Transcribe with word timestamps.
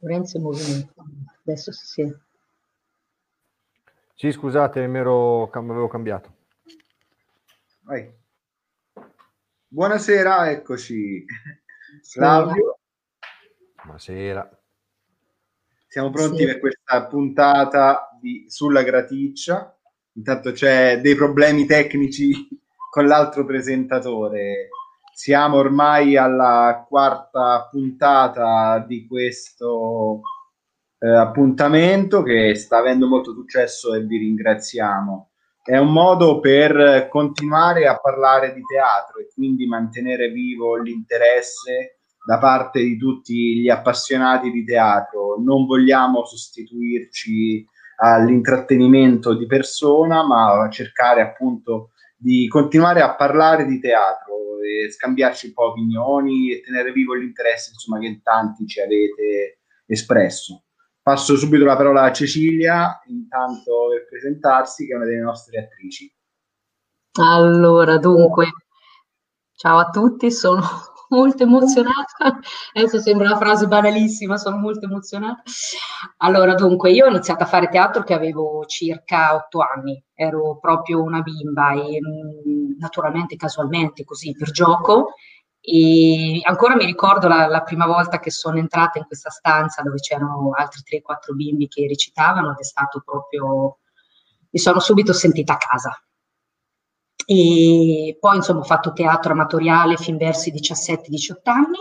Lorenzo 0.00 0.38
movimento. 0.38 1.04
Adesso 1.44 1.72
si 1.72 1.86
sente. 1.86 2.20
Sì, 4.14 4.32
scusate, 4.32 4.86
mi 4.86 4.98
ero, 4.98 5.50
avevo 5.50 5.88
cambiato. 5.88 6.34
Vai. 7.82 8.10
Buonasera, 9.68 10.50
eccoci. 10.50 11.24
Claudio. 12.12 12.78
Buonasera. 13.82 14.60
Siamo 15.86 16.10
pronti 16.10 16.38
sì. 16.38 16.44
per 16.46 16.60
questa 16.60 17.06
puntata 17.06 18.16
di, 18.20 18.44
sulla 18.48 18.82
graticcia. 18.82 19.74
Intanto 20.12 20.52
c'è 20.52 21.00
dei 21.00 21.14
problemi 21.14 21.64
tecnici 21.64 22.48
con 22.90 23.06
l'altro 23.06 23.44
presentatore. 23.44 24.68
Siamo 25.20 25.56
ormai 25.56 26.16
alla 26.16 26.86
quarta 26.88 27.66
puntata 27.68 28.78
di 28.86 29.04
questo 29.04 30.20
eh, 31.00 31.08
appuntamento 31.08 32.22
che 32.22 32.54
sta 32.54 32.78
avendo 32.78 33.08
molto 33.08 33.32
successo 33.32 33.94
e 33.94 34.04
vi 34.04 34.16
ringraziamo. 34.18 35.30
È 35.60 35.76
un 35.76 35.92
modo 35.92 36.38
per 36.38 37.08
continuare 37.10 37.88
a 37.88 37.98
parlare 37.98 38.54
di 38.54 38.62
teatro 38.62 39.18
e 39.18 39.26
quindi 39.34 39.66
mantenere 39.66 40.28
vivo 40.28 40.76
l'interesse 40.76 41.98
da 42.24 42.38
parte 42.38 42.80
di 42.80 42.96
tutti 42.96 43.56
gli 43.56 43.68
appassionati 43.68 44.52
di 44.52 44.64
teatro. 44.64 45.34
Non 45.40 45.66
vogliamo 45.66 46.24
sostituirci 46.24 47.66
all'intrattenimento 47.96 49.34
di 49.34 49.46
persona, 49.46 50.24
ma 50.24 50.68
cercare 50.70 51.22
appunto 51.22 51.90
di 52.18 52.48
continuare 52.48 53.00
a 53.00 53.14
parlare 53.14 53.64
di 53.64 53.78
teatro 53.78 54.60
e 54.60 54.90
scambiarci 54.90 55.46
un 55.46 55.52
po' 55.52 55.68
opinioni 55.68 56.52
e 56.52 56.60
tenere 56.60 56.90
vivo 56.92 57.14
l'interesse 57.14 57.70
insomma, 57.72 58.00
che 58.00 58.20
tanti 58.22 58.66
ci 58.66 58.80
avete 58.80 59.60
espresso. 59.86 60.64
Passo 61.00 61.36
subito 61.36 61.64
la 61.64 61.76
parola 61.76 62.02
a 62.02 62.12
Cecilia, 62.12 63.00
intanto 63.06 63.88
per 63.90 64.06
presentarsi, 64.08 64.86
che 64.86 64.92
è 64.92 64.96
una 64.96 65.06
delle 65.06 65.20
nostre 65.20 65.60
attrici. 65.60 66.12
Allora, 67.20 67.96
dunque, 67.96 68.48
ciao 69.54 69.78
a 69.78 69.88
tutti, 69.88 70.30
sono 70.30 70.60
molto 71.08 71.42
emozionata. 71.42 72.38
Adesso 72.72 73.00
sembra 73.00 73.28
una 73.28 73.36
frase 73.36 73.66
banalissima, 73.66 74.36
sono 74.36 74.56
molto 74.56 74.86
emozionata. 74.86 75.42
Allora, 76.18 76.54
dunque, 76.54 76.90
io 76.90 77.06
ho 77.06 77.08
iniziato 77.08 77.44
a 77.44 77.46
fare 77.46 77.68
teatro 77.68 78.02
che 78.02 78.14
avevo 78.14 78.64
circa 78.66 79.34
otto 79.34 79.60
anni, 79.60 80.02
ero 80.14 80.58
proprio 80.60 81.02
una 81.02 81.20
bimba 81.20 81.72
e 81.72 81.98
mm, 82.00 82.78
naturalmente, 82.78 83.36
casualmente, 83.36 84.04
così 84.04 84.32
per 84.32 84.50
gioco. 84.50 85.14
E 85.60 86.40
ancora 86.44 86.76
mi 86.76 86.86
ricordo 86.86 87.28
la, 87.28 87.46
la, 87.46 87.62
prima 87.62 87.86
volta 87.86 88.20
che 88.20 88.30
sono 88.30 88.58
entrata 88.58 88.98
in 88.98 89.04
questa 89.04 89.30
stanza 89.30 89.82
dove 89.82 89.98
c'erano 89.98 90.52
altri 90.56 90.80
3-4 91.02 91.34
bimbi 91.34 91.68
che 91.68 91.86
recitavano 91.86 92.52
ed 92.52 92.58
è 92.58 92.64
stato 92.64 93.02
proprio, 93.04 93.78
mi 94.50 94.58
sono 94.58 94.78
subito 94.80 95.12
sentita 95.12 95.54
a 95.54 95.56
casa 95.58 96.02
e 97.30 98.16
poi 98.18 98.36
insomma 98.36 98.60
ho 98.60 98.64
fatto 98.64 98.94
teatro 98.94 99.32
amatoriale 99.32 99.98
fin 99.98 100.16
verso 100.16 100.48
i 100.48 100.52
17-18 100.52 101.36
anni. 101.42 101.76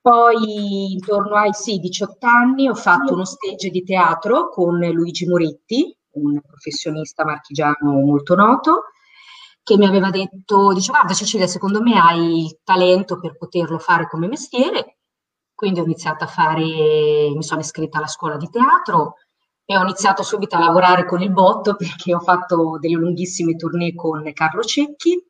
Poi 0.00 0.92
intorno 0.92 1.34
ai 1.34 1.52
sì, 1.52 1.78
18 1.78 2.26
anni 2.26 2.68
ho 2.70 2.74
fatto 2.74 3.12
uno 3.12 3.26
stage 3.26 3.68
di 3.68 3.82
teatro 3.84 4.48
con 4.48 4.78
Luigi 4.78 5.26
Moretti, 5.26 5.94
un 6.12 6.40
professionista 6.40 7.26
marchigiano 7.26 7.90
molto 7.90 8.34
noto, 8.34 8.84
che 9.62 9.76
mi 9.76 9.84
aveva 9.84 10.08
detto, 10.08 10.72
dice 10.72 10.90
guarda 10.90 11.12
Cecilia, 11.12 11.46
secondo 11.46 11.82
me 11.82 11.98
hai 11.98 12.44
il 12.46 12.58
talento 12.64 13.20
per 13.20 13.36
poterlo 13.36 13.78
fare 13.78 14.08
come 14.08 14.26
mestiere. 14.26 15.00
Quindi 15.54 15.80
ho 15.80 15.84
iniziato 15.84 16.24
a 16.24 16.28
fare, 16.28 16.62
mi 16.62 17.42
sono 17.42 17.60
iscritta 17.60 17.98
alla 17.98 18.06
scuola 18.06 18.38
di 18.38 18.48
teatro, 18.48 19.16
e 19.68 19.76
ho 19.76 19.82
iniziato 19.82 20.22
subito 20.22 20.54
a 20.56 20.60
lavorare 20.60 21.04
con 21.04 21.20
il 21.20 21.32
botto 21.32 21.74
perché 21.74 22.14
ho 22.14 22.20
fatto 22.20 22.78
delle 22.78 22.94
lunghissime 22.94 23.56
tournée 23.56 23.94
con 23.96 24.30
Carlo 24.32 24.62
Cecchi, 24.62 25.20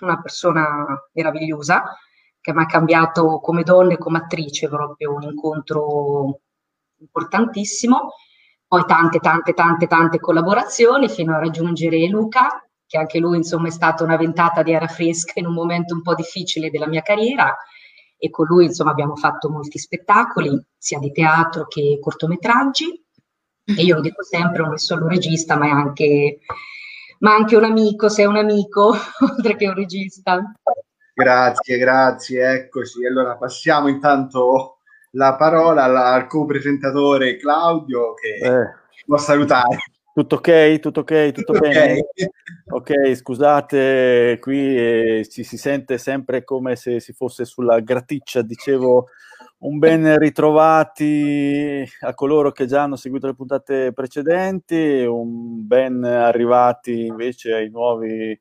una 0.00 0.18
persona 0.20 0.86
meravigliosa 1.12 1.94
che 2.40 2.54
mi 2.54 2.62
ha 2.62 2.66
cambiato 2.66 3.38
come 3.40 3.62
donna 3.62 3.92
e 3.92 3.98
come 3.98 4.16
attrice, 4.16 4.66
proprio 4.66 5.14
un 5.14 5.22
incontro 5.24 6.40
importantissimo. 7.00 8.14
Poi 8.66 8.84
tante, 8.86 9.18
tante, 9.18 9.52
tante, 9.52 9.86
tante 9.86 10.20
collaborazioni 10.20 11.10
fino 11.10 11.34
a 11.34 11.38
raggiungere 11.38 12.06
Luca, 12.06 12.66
che 12.86 12.96
anche 12.96 13.18
lui 13.18 13.36
insomma 13.36 13.68
è 13.68 13.70
stata 13.70 14.04
una 14.04 14.16
ventata 14.16 14.62
di 14.62 14.74
aria 14.74 14.88
fresca 14.88 15.38
in 15.38 15.46
un 15.46 15.52
momento 15.52 15.92
un 15.92 16.00
po' 16.00 16.14
difficile 16.14 16.70
della 16.70 16.86
mia 16.86 17.02
carriera 17.02 17.54
e 18.16 18.30
con 18.30 18.46
lui 18.46 18.66
insomma 18.66 18.90
abbiamo 18.92 19.16
fatto 19.16 19.50
molti 19.50 19.78
spettacoli, 19.78 20.58
sia 20.78 20.98
di 20.98 21.12
teatro 21.12 21.66
che 21.66 21.98
cortometraggi 22.00 23.04
e 23.76 23.82
io 23.82 23.96
lo 23.96 24.00
dico 24.00 24.22
sempre, 24.22 24.62
non 24.62 24.74
è 24.74 24.78
solo 24.78 25.04
un 25.04 25.10
regista, 25.10 25.56
ma 25.56 25.66
è 25.66 25.70
anche, 25.70 26.38
ma 27.20 27.34
anche 27.34 27.56
un 27.56 27.64
amico, 27.64 28.08
sei 28.08 28.26
un 28.26 28.36
amico, 28.36 28.94
oltre 29.36 29.56
che 29.56 29.68
un 29.68 29.74
regista. 29.74 30.42
Grazie, 31.14 31.78
grazie, 31.78 32.52
eccoci. 32.52 33.04
Allora 33.04 33.36
passiamo 33.36 33.88
intanto 33.88 34.78
la 35.12 35.34
parola 35.36 35.84
al 35.84 36.26
co-presentatore 36.26 37.36
Claudio 37.36 38.14
che 38.14 38.46
eh. 38.46 38.74
può 39.04 39.16
salutare. 39.16 39.78
Tutto 40.12 40.36
ok? 40.36 40.78
Tutto 40.80 41.00
ok? 41.00 41.32
Tutto, 41.32 41.52
Tutto 41.52 41.66
bene? 41.66 42.00
Okay. 42.66 43.06
ok, 43.06 43.16
scusate, 43.16 44.38
qui 44.40 44.76
eh, 44.76 45.28
ci 45.30 45.44
si 45.44 45.56
sente 45.56 45.98
sempre 45.98 46.42
come 46.42 46.76
se 46.76 47.00
si 47.00 47.12
fosse 47.12 47.44
sulla 47.44 47.80
graticcia, 47.80 48.42
dicevo 48.42 49.06
un 49.62 49.78
ben 49.78 50.18
ritrovati 50.18 51.86
a 52.00 52.14
coloro 52.14 52.50
che 52.50 52.66
già 52.66 52.82
hanno 52.82 52.96
seguito 52.96 53.26
le 53.26 53.34
puntate 53.34 53.92
precedenti, 53.92 55.04
un 55.04 55.66
ben 55.66 56.02
arrivati 56.02 57.06
invece 57.06 57.52
ai 57.54 57.68
nuovi 57.68 58.38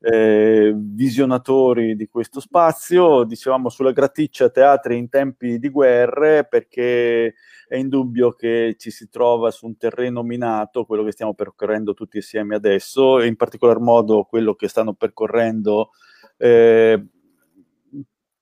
eh, 0.00 0.72
visionatori 0.74 1.96
di 1.96 2.06
questo 2.06 2.40
spazio. 2.40 3.24
Dicevamo 3.24 3.68
sulla 3.68 3.92
graticcia 3.92 4.48
teatri 4.48 4.96
in 4.96 5.10
tempi 5.10 5.58
di 5.58 5.68
guerre 5.68 6.46
perché 6.46 7.34
è 7.68 7.76
indubbio 7.76 8.32
che 8.32 8.76
ci 8.78 8.90
si 8.90 9.10
trova 9.10 9.50
su 9.50 9.66
un 9.66 9.76
terreno 9.76 10.22
minato, 10.22 10.86
quello 10.86 11.04
che 11.04 11.12
stiamo 11.12 11.34
percorrendo 11.34 11.92
tutti 11.92 12.16
insieme 12.16 12.54
adesso, 12.54 13.20
e 13.20 13.26
in 13.26 13.36
particolar 13.36 13.80
modo 13.80 14.24
quello 14.24 14.54
che 14.54 14.68
stanno 14.68 14.94
percorrendo 14.94 15.90
eh, 16.38 17.06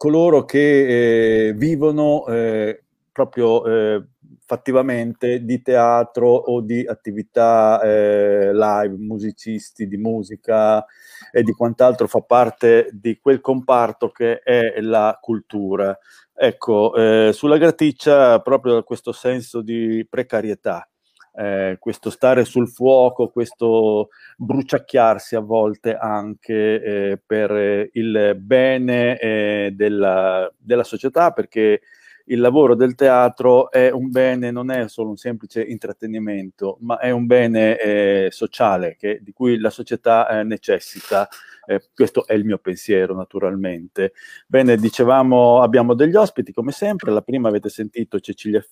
coloro 0.02 0.44
che 0.44 1.50
eh, 1.50 1.52
vivono 1.52 2.26
eh, 2.26 2.82
proprio 3.12 3.64
eh, 3.64 4.04
fattivamente 4.44 5.44
di 5.44 5.62
teatro 5.62 6.26
o 6.26 6.60
di 6.60 6.84
attività 6.84 7.80
eh, 7.80 8.52
live, 8.52 8.96
musicisti 8.96 9.86
di 9.86 9.96
musica 9.98 10.84
e 11.30 11.44
di 11.44 11.52
quant'altro 11.52 12.08
fa 12.08 12.20
parte 12.20 12.88
di 12.90 13.20
quel 13.20 13.40
comparto 13.40 14.10
che 14.10 14.40
è 14.40 14.80
la 14.80 15.16
cultura. 15.20 15.96
Ecco, 16.34 16.96
eh, 16.96 17.30
sulla 17.32 17.56
graticcia 17.56 18.40
proprio 18.40 18.82
questo 18.82 19.12
senso 19.12 19.62
di 19.62 20.04
precarietà 20.10 20.91
eh, 21.34 21.76
questo 21.78 22.10
stare 22.10 22.44
sul 22.44 22.68
fuoco, 22.68 23.28
questo 23.28 24.08
bruciacchiarsi 24.36 25.34
a 25.36 25.40
volte 25.40 25.96
anche 25.96 26.82
eh, 26.82 27.20
per 27.24 27.88
il 27.92 28.36
bene 28.38 29.18
eh, 29.18 29.72
della, 29.74 30.52
della 30.58 30.84
società, 30.84 31.30
perché 31.30 31.80
il 32.26 32.40
lavoro 32.40 32.74
del 32.74 32.94
teatro 32.94 33.70
è 33.70 33.90
un 33.90 34.10
bene, 34.10 34.50
non 34.50 34.70
è 34.70 34.88
solo 34.88 35.10
un 35.10 35.16
semplice 35.16 35.62
intrattenimento, 35.62 36.78
ma 36.80 36.98
è 36.98 37.10
un 37.10 37.26
bene 37.26 37.78
eh, 37.78 38.28
sociale 38.30 38.96
che, 38.98 39.20
di 39.22 39.32
cui 39.32 39.58
la 39.58 39.70
società 39.70 40.28
eh, 40.28 40.42
necessita. 40.44 41.28
Eh, 41.64 41.80
questo 41.94 42.26
è 42.26 42.34
il 42.34 42.44
mio 42.44 42.58
pensiero, 42.58 43.14
naturalmente. 43.14 44.12
Bene, 44.46 44.76
dicevamo, 44.76 45.62
abbiamo 45.62 45.94
degli 45.94 46.16
ospiti, 46.16 46.52
come 46.52 46.72
sempre. 46.72 47.12
La 47.12 47.22
prima 47.22 47.48
avete 47.48 47.68
sentito 47.68 48.18
Cecilia 48.18 48.64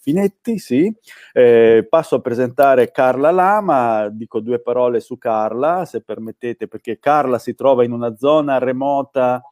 Finetti, 0.00 0.58
sì. 0.58 0.94
Eh, 1.32 1.86
passo 1.88 2.16
a 2.16 2.20
presentare 2.20 2.90
Carla 2.92 3.30
Lama, 3.30 4.08
dico 4.10 4.40
due 4.40 4.60
parole 4.60 5.00
su 5.00 5.18
Carla, 5.18 5.84
se 5.84 6.02
permettete, 6.02 6.68
perché 6.68 6.98
Carla 6.98 7.38
si 7.38 7.54
trova 7.54 7.84
in 7.84 7.92
una 7.92 8.14
zona 8.16 8.58
remota 8.58 9.42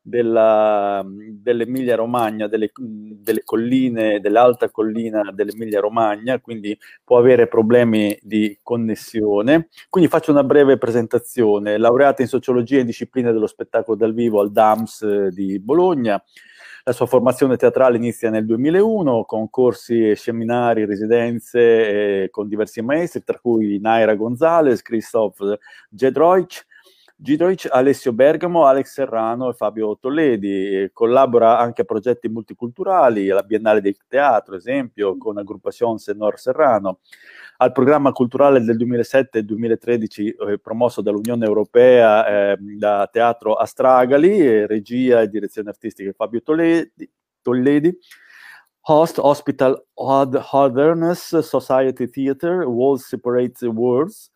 della, 0.00 1.04
dell'Emilia 1.06 1.96
Romagna, 1.96 2.46
delle, 2.46 2.70
delle, 2.74 3.42
colline, 3.44 4.20
dell'alta 4.20 4.70
collina 4.70 5.30
dell'Emilia 5.32 5.80
Romagna, 5.80 6.40
quindi 6.40 6.78
può 7.04 7.18
avere 7.18 7.48
problemi 7.48 8.16
di 8.22 8.58
connessione. 8.62 9.68
Quindi 9.88 10.08
faccio 10.08 10.30
una 10.30 10.44
breve 10.44 10.78
presentazione. 10.78 11.78
Laureata 11.78 12.22
in 12.22 12.28
sociologia 12.28 12.78
e 12.78 12.84
discipline 12.84 13.32
dello 13.32 13.46
spettacolo 13.46 13.96
dal 13.96 14.14
vivo 14.14 14.40
al 14.40 14.52
DAMS 14.52 15.02
eh, 15.02 15.30
di 15.30 15.58
Bologna. 15.58 16.22
La 16.84 16.92
sua 16.92 17.06
formazione 17.06 17.56
teatrale 17.56 17.96
inizia 17.96 18.28
nel 18.28 18.44
2001 18.44 19.24
con 19.24 19.48
corsi, 19.50 20.16
seminari, 20.16 20.84
residenze 20.84 21.60
eh, 22.24 22.30
con 22.30 22.48
diversi 22.48 22.82
maestri, 22.82 23.22
tra 23.22 23.38
cui 23.38 23.78
Naira 23.78 24.16
Gonzalez, 24.16 24.82
Christoph 24.82 25.58
Jedroich 25.88 26.66
Gidroic, 27.16 27.68
Alessio 27.70 28.12
Bergamo, 28.12 28.66
Alex 28.66 28.92
Serrano 28.92 29.50
e 29.50 29.54
Fabio 29.54 29.96
Tolledi. 29.98 30.90
Collabora 30.92 31.58
anche 31.58 31.82
a 31.82 31.84
progetti 31.84 32.28
multiculturali, 32.28 33.30
alla 33.30 33.42
Biennale 33.42 33.80
del 33.80 33.96
Teatro, 34.08 34.56
esempio, 34.56 35.16
con 35.16 35.38
Agrupación 35.38 35.98
Senor 35.98 36.38
Serrano, 36.38 37.00
al 37.58 37.72
programma 37.72 38.12
culturale 38.12 38.60
del 38.60 38.76
2007-2013 38.76 40.50
eh, 40.50 40.58
promosso 40.58 41.00
dall'Unione 41.00 41.46
Europea 41.46 42.52
eh, 42.52 42.56
da 42.58 43.08
Teatro 43.10 43.54
Astragali, 43.54 44.66
regia 44.66 45.20
e 45.20 45.28
direzione 45.28 45.70
artistica 45.70 46.12
Fabio 46.12 46.42
Tolledi. 46.42 47.10
Tolledi 47.42 47.98
host 48.82 49.18
Hospital 49.18 49.76
Otherness 49.94 51.38
Society 51.40 52.08
Theatre, 52.08 52.64
Walls 52.64 53.06
Separate 53.06 53.66
Worlds, 53.66 54.31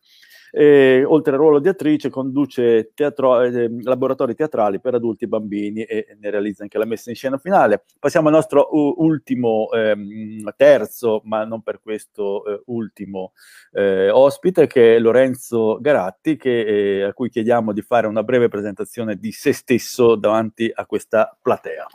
e, 0.51 1.03
oltre 1.05 1.33
al 1.33 1.39
ruolo 1.39 1.59
di 1.59 1.67
attrice, 1.67 2.09
conduce 2.09 2.91
teatro, 2.93 3.41
eh, 3.41 3.69
laboratori 3.81 4.35
teatrali 4.35 4.79
per 4.79 4.95
adulti 4.95 5.25
e 5.25 5.27
bambini 5.27 5.83
e 5.83 6.15
ne 6.19 6.29
realizza 6.29 6.63
anche 6.63 6.77
la 6.77 6.85
messa 6.85 7.09
in 7.09 7.15
scena 7.15 7.37
finale. 7.37 7.83
Passiamo 7.99 8.27
al 8.27 8.33
nostro 8.33 8.67
uh, 8.71 8.95
ultimo, 8.97 9.69
ehm, 9.71 10.53
terzo, 10.55 11.21
ma 11.25 11.43
non 11.43 11.61
per 11.61 11.79
questo 11.81 12.45
eh, 12.45 12.61
ultimo 12.67 13.33
eh, 13.73 14.09
ospite, 14.09 14.67
che 14.67 14.95
è 14.95 14.99
Lorenzo 14.99 15.77
Garatti, 15.79 16.37
che, 16.37 16.99
eh, 16.99 17.03
a 17.03 17.13
cui 17.13 17.29
chiediamo 17.29 17.73
di 17.73 17.81
fare 17.81 18.07
una 18.07 18.23
breve 18.23 18.47
presentazione 18.47 19.15
di 19.15 19.31
se 19.31 19.53
stesso 19.53 20.15
davanti 20.15 20.71
a 20.73 20.85
questa 20.85 21.37
platea 21.41 21.87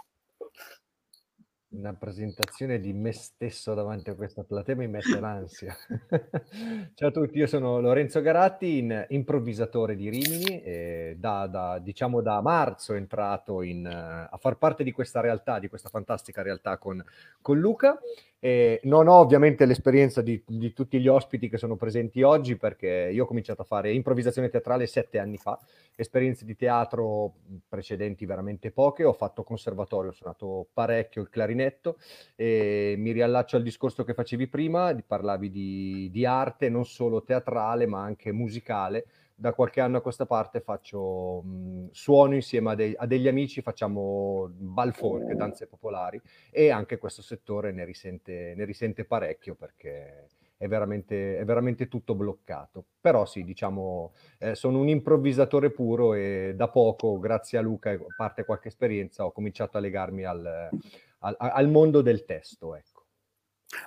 una 1.72 1.94
presentazione 1.94 2.80
di 2.80 2.92
me 2.92 3.12
stesso 3.12 3.74
davanti 3.74 4.10
a 4.10 4.14
questa 4.14 4.44
platea 4.44 4.76
mi 4.76 4.88
mette 4.88 5.18
l'ansia. 5.18 5.74
Ciao 6.94 7.08
a 7.08 7.10
tutti, 7.12 7.38
io 7.38 7.46
sono 7.46 7.80
Lorenzo 7.80 8.20
Garatti, 8.20 8.78
in, 8.78 9.06
improvvisatore 9.08 9.96
di 9.96 10.10
Rimini, 10.10 11.16
da, 11.16 11.46
da, 11.46 11.78
diciamo 11.78 12.20
da 12.20 12.40
marzo 12.40 12.94
entrato 12.94 13.62
in, 13.62 13.86
a 13.86 14.36
far 14.38 14.58
parte 14.58 14.84
di 14.84 14.92
questa 14.92 15.20
realtà, 15.20 15.58
di 15.58 15.68
questa 15.68 15.88
fantastica 15.88 16.42
realtà 16.42 16.76
con, 16.76 17.02
con 17.40 17.58
Luca 17.58 17.98
e 18.44 18.80
non 18.84 19.06
ho 19.06 19.20
ovviamente 19.20 19.64
l'esperienza 19.66 20.20
di, 20.20 20.42
di, 20.44 20.72
tutti 20.72 20.98
gli 20.98 21.06
ospiti 21.06 21.48
che 21.48 21.58
sono 21.58 21.76
presenti 21.76 22.22
oggi 22.22 22.56
perché 22.56 23.08
io 23.12 23.22
ho 23.22 23.26
cominciato 23.26 23.62
a 23.62 23.64
fare 23.64 23.92
improvvisazione 23.92 24.48
teatrale 24.48 24.88
sette 24.88 25.20
anni 25.20 25.36
fa, 25.36 25.56
esperienze 25.94 26.44
di 26.44 26.56
teatro 26.56 27.34
precedenti 27.68 28.26
veramente 28.26 28.72
poche, 28.72 29.04
ho 29.04 29.12
fatto 29.12 29.44
conservatorio, 29.44 30.10
ho 30.10 30.14
suonato 30.14 30.66
parecchio 30.72 31.22
il 31.22 31.28
clarinetto 31.28 31.98
e 32.34 32.96
mi 32.98 33.12
riallaccio 33.12 33.54
al 33.54 33.62
discorso 33.62 34.02
che 34.02 34.12
facevi 34.12 34.48
prima, 34.48 34.92
parlavi 35.06 35.48
di, 35.48 36.08
di 36.10 36.26
arte 36.26 36.68
non 36.68 36.84
solo 36.84 37.22
teatrale 37.22 37.86
ma 37.86 38.02
anche 38.02 38.32
musicale 38.32 39.04
da 39.42 39.52
qualche 39.54 39.80
anno 39.80 39.96
a 39.96 40.00
questa 40.00 40.24
parte 40.24 40.60
faccio 40.60 41.42
mh, 41.42 41.88
suono 41.90 42.36
insieme 42.36 42.70
a, 42.70 42.74
dei, 42.76 42.94
a, 42.96 43.06
degli 43.06 43.26
amici, 43.26 43.60
facciamo 43.60 44.48
bal 44.52 44.94
folk, 44.94 45.32
danze 45.32 45.66
popolari 45.66 46.20
e 46.48 46.70
anche 46.70 46.96
questo 46.96 47.22
settore 47.22 47.72
ne 47.72 47.84
risente, 47.84 48.54
ne 48.56 48.64
risente 48.64 49.04
parecchio 49.04 49.56
perché 49.56 50.28
è 50.56 50.68
veramente, 50.68 51.38
è 51.38 51.44
veramente, 51.44 51.88
tutto 51.88 52.14
bloccato. 52.14 52.84
Però 53.00 53.26
sì, 53.26 53.42
diciamo, 53.42 54.12
eh, 54.38 54.54
sono 54.54 54.78
un 54.78 54.88
improvvisatore 54.88 55.70
puro 55.70 56.14
e 56.14 56.52
da 56.54 56.68
poco, 56.68 57.18
grazie 57.18 57.58
a 57.58 57.62
Luca, 57.62 57.90
a 57.90 57.98
parte 58.16 58.44
qualche 58.44 58.68
esperienza, 58.68 59.24
ho 59.24 59.32
cominciato 59.32 59.76
a 59.76 59.80
legarmi 59.80 60.22
al, 60.22 60.70
al, 61.18 61.36
al 61.36 61.68
mondo 61.68 62.00
del 62.00 62.24
testo. 62.24 62.76
Ecco. 62.76 62.91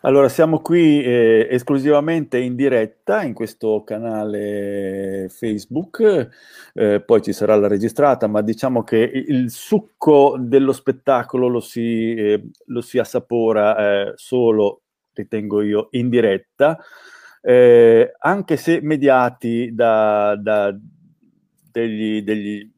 Allora, 0.01 0.29
siamo 0.29 0.59
qui 0.61 1.03
eh, 1.03 1.47
esclusivamente 1.49 2.39
in 2.39 2.55
diretta 2.55 3.21
in 3.21 3.33
questo 3.33 3.83
canale 3.83 5.27
Facebook, 5.29 6.29
eh, 6.73 7.01
poi 7.01 7.21
ci 7.21 7.33
sarà 7.33 7.55
la 7.55 7.67
registrata, 7.67 8.27
ma 8.27 8.41
diciamo 8.41 8.83
che 8.83 8.97
il 8.97 9.51
succo 9.51 10.37
dello 10.39 10.73
spettacolo 10.73 11.47
lo 11.47 11.59
si, 11.59 12.15
eh, 12.15 12.49
lo 12.65 12.81
si 12.81 12.97
assapora 12.97 13.77
eh, 14.07 14.13
solo, 14.15 14.81
ritengo 15.13 15.61
io, 15.61 15.87
in 15.91 16.09
diretta, 16.09 16.79
eh, 17.41 18.11
anche 18.19 18.57
se 18.57 18.79
mediati 18.81 19.69
da, 19.73 20.35
da 20.35 20.75
degli, 21.71 22.23
degli, 22.23 22.71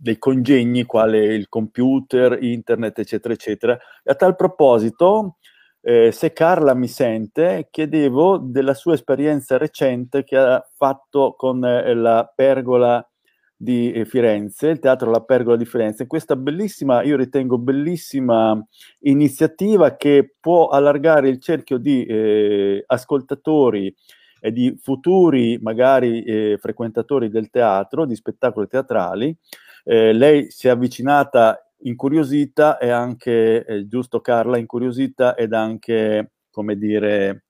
dei 0.00 0.18
congegni 0.18 0.84
quale 0.84 1.24
il 1.24 1.48
computer, 1.48 2.42
internet, 2.42 2.98
eccetera, 2.98 3.32
eccetera. 3.32 3.78
E 4.02 4.10
a 4.10 4.14
tal 4.14 4.36
proposito 4.36 5.36
eh, 5.86 6.12
se 6.12 6.32
Carla 6.32 6.72
mi 6.72 6.88
sente, 6.88 7.68
chiedevo 7.70 8.38
della 8.38 8.72
sua 8.72 8.94
esperienza 8.94 9.58
recente 9.58 10.24
che 10.24 10.38
ha 10.38 10.66
fatto 10.74 11.34
con 11.36 11.62
eh, 11.62 11.92
la 11.92 12.32
Pergola 12.34 13.06
di 13.54 13.92
eh, 13.92 14.06
Firenze, 14.06 14.68
il 14.68 14.78
teatro 14.78 15.10
La 15.10 15.22
Pergola 15.22 15.56
di 15.56 15.66
Firenze, 15.66 16.06
questa 16.06 16.36
bellissima, 16.36 17.02
io 17.02 17.16
ritengo 17.16 17.58
bellissima 17.58 18.58
iniziativa 19.00 19.94
che 19.96 20.36
può 20.40 20.68
allargare 20.68 21.28
il 21.28 21.38
cerchio 21.38 21.76
di 21.76 22.06
eh, 22.06 22.82
ascoltatori 22.86 23.94
e 24.40 24.52
di 24.52 24.78
futuri 24.80 25.58
magari 25.60 26.22
eh, 26.22 26.56
frequentatori 26.58 27.28
del 27.28 27.50
teatro, 27.50 28.06
di 28.06 28.14
spettacoli 28.14 28.68
teatrali. 28.68 29.36
Eh, 29.84 30.14
lei 30.14 30.50
si 30.50 30.66
è 30.66 30.70
avvicinata 30.70 31.63
incuriosita 31.84 32.78
e 32.78 32.90
anche, 32.90 33.64
eh, 33.64 33.86
giusto 33.86 34.20
Carla, 34.20 34.58
incuriosita 34.58 35.34
ed 35.34 35.52
anche, 35.52 36.32
come 36.50 36.76
dire, 36.76 37.44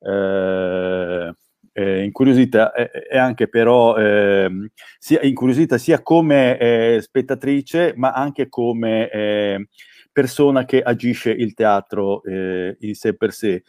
eh, 0.00 1.34
eh, 1.76 2.04
incuriosita 2.04 2.72
e 2.72 3.18
anche 3.18 3.48
però 3.48 3.96
ehm, 3.96 4.68
sia 4.98 5.20
incuriosita 5.22 5.76
sia 5.76 6.02
come 6.02 6.56
eh, 6.56 7.00
spettatrice 7.00 7.94
ma 7.96 8.12
anche 8.12 8.48
come 8.48 9.10
eh, 9.10 9.68
persona 10.12 10.64
che 10.64 10.80
agisce 10.82 11.30
il 11.32 11.54
teatro 11.54 12.22
eh, 12.22 12.76
in 12.80 12.94
sé 12.94 13.16
per 13.16 13.32
sé. 13.32 13.64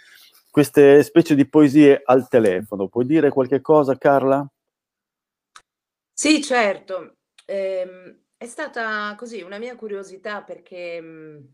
Queste 0.52 1.04
specie 1.04 1.36
di 1.36 1.50
poesie 1.50 2.02
al 2.06 2.28
telefono, 2.30 2.88
puoi 2.88 3.06
dire 3.06 3.30
qualche 3.30 3.60
cosa 3.60 3.98
Carla? 3.98 4.48
Sì, 6.14 6.42
certo. 6.42 7.18
Ehm, 7.46 8.25
è 8.46 8.48
stata 8.48 9.14
così 9.18 9.42
una 9.42 9.58
mia 9.58 9.76
curiosità 9.76 10.44
perché, 10.44 11.02
mhmm, 11.02 11.48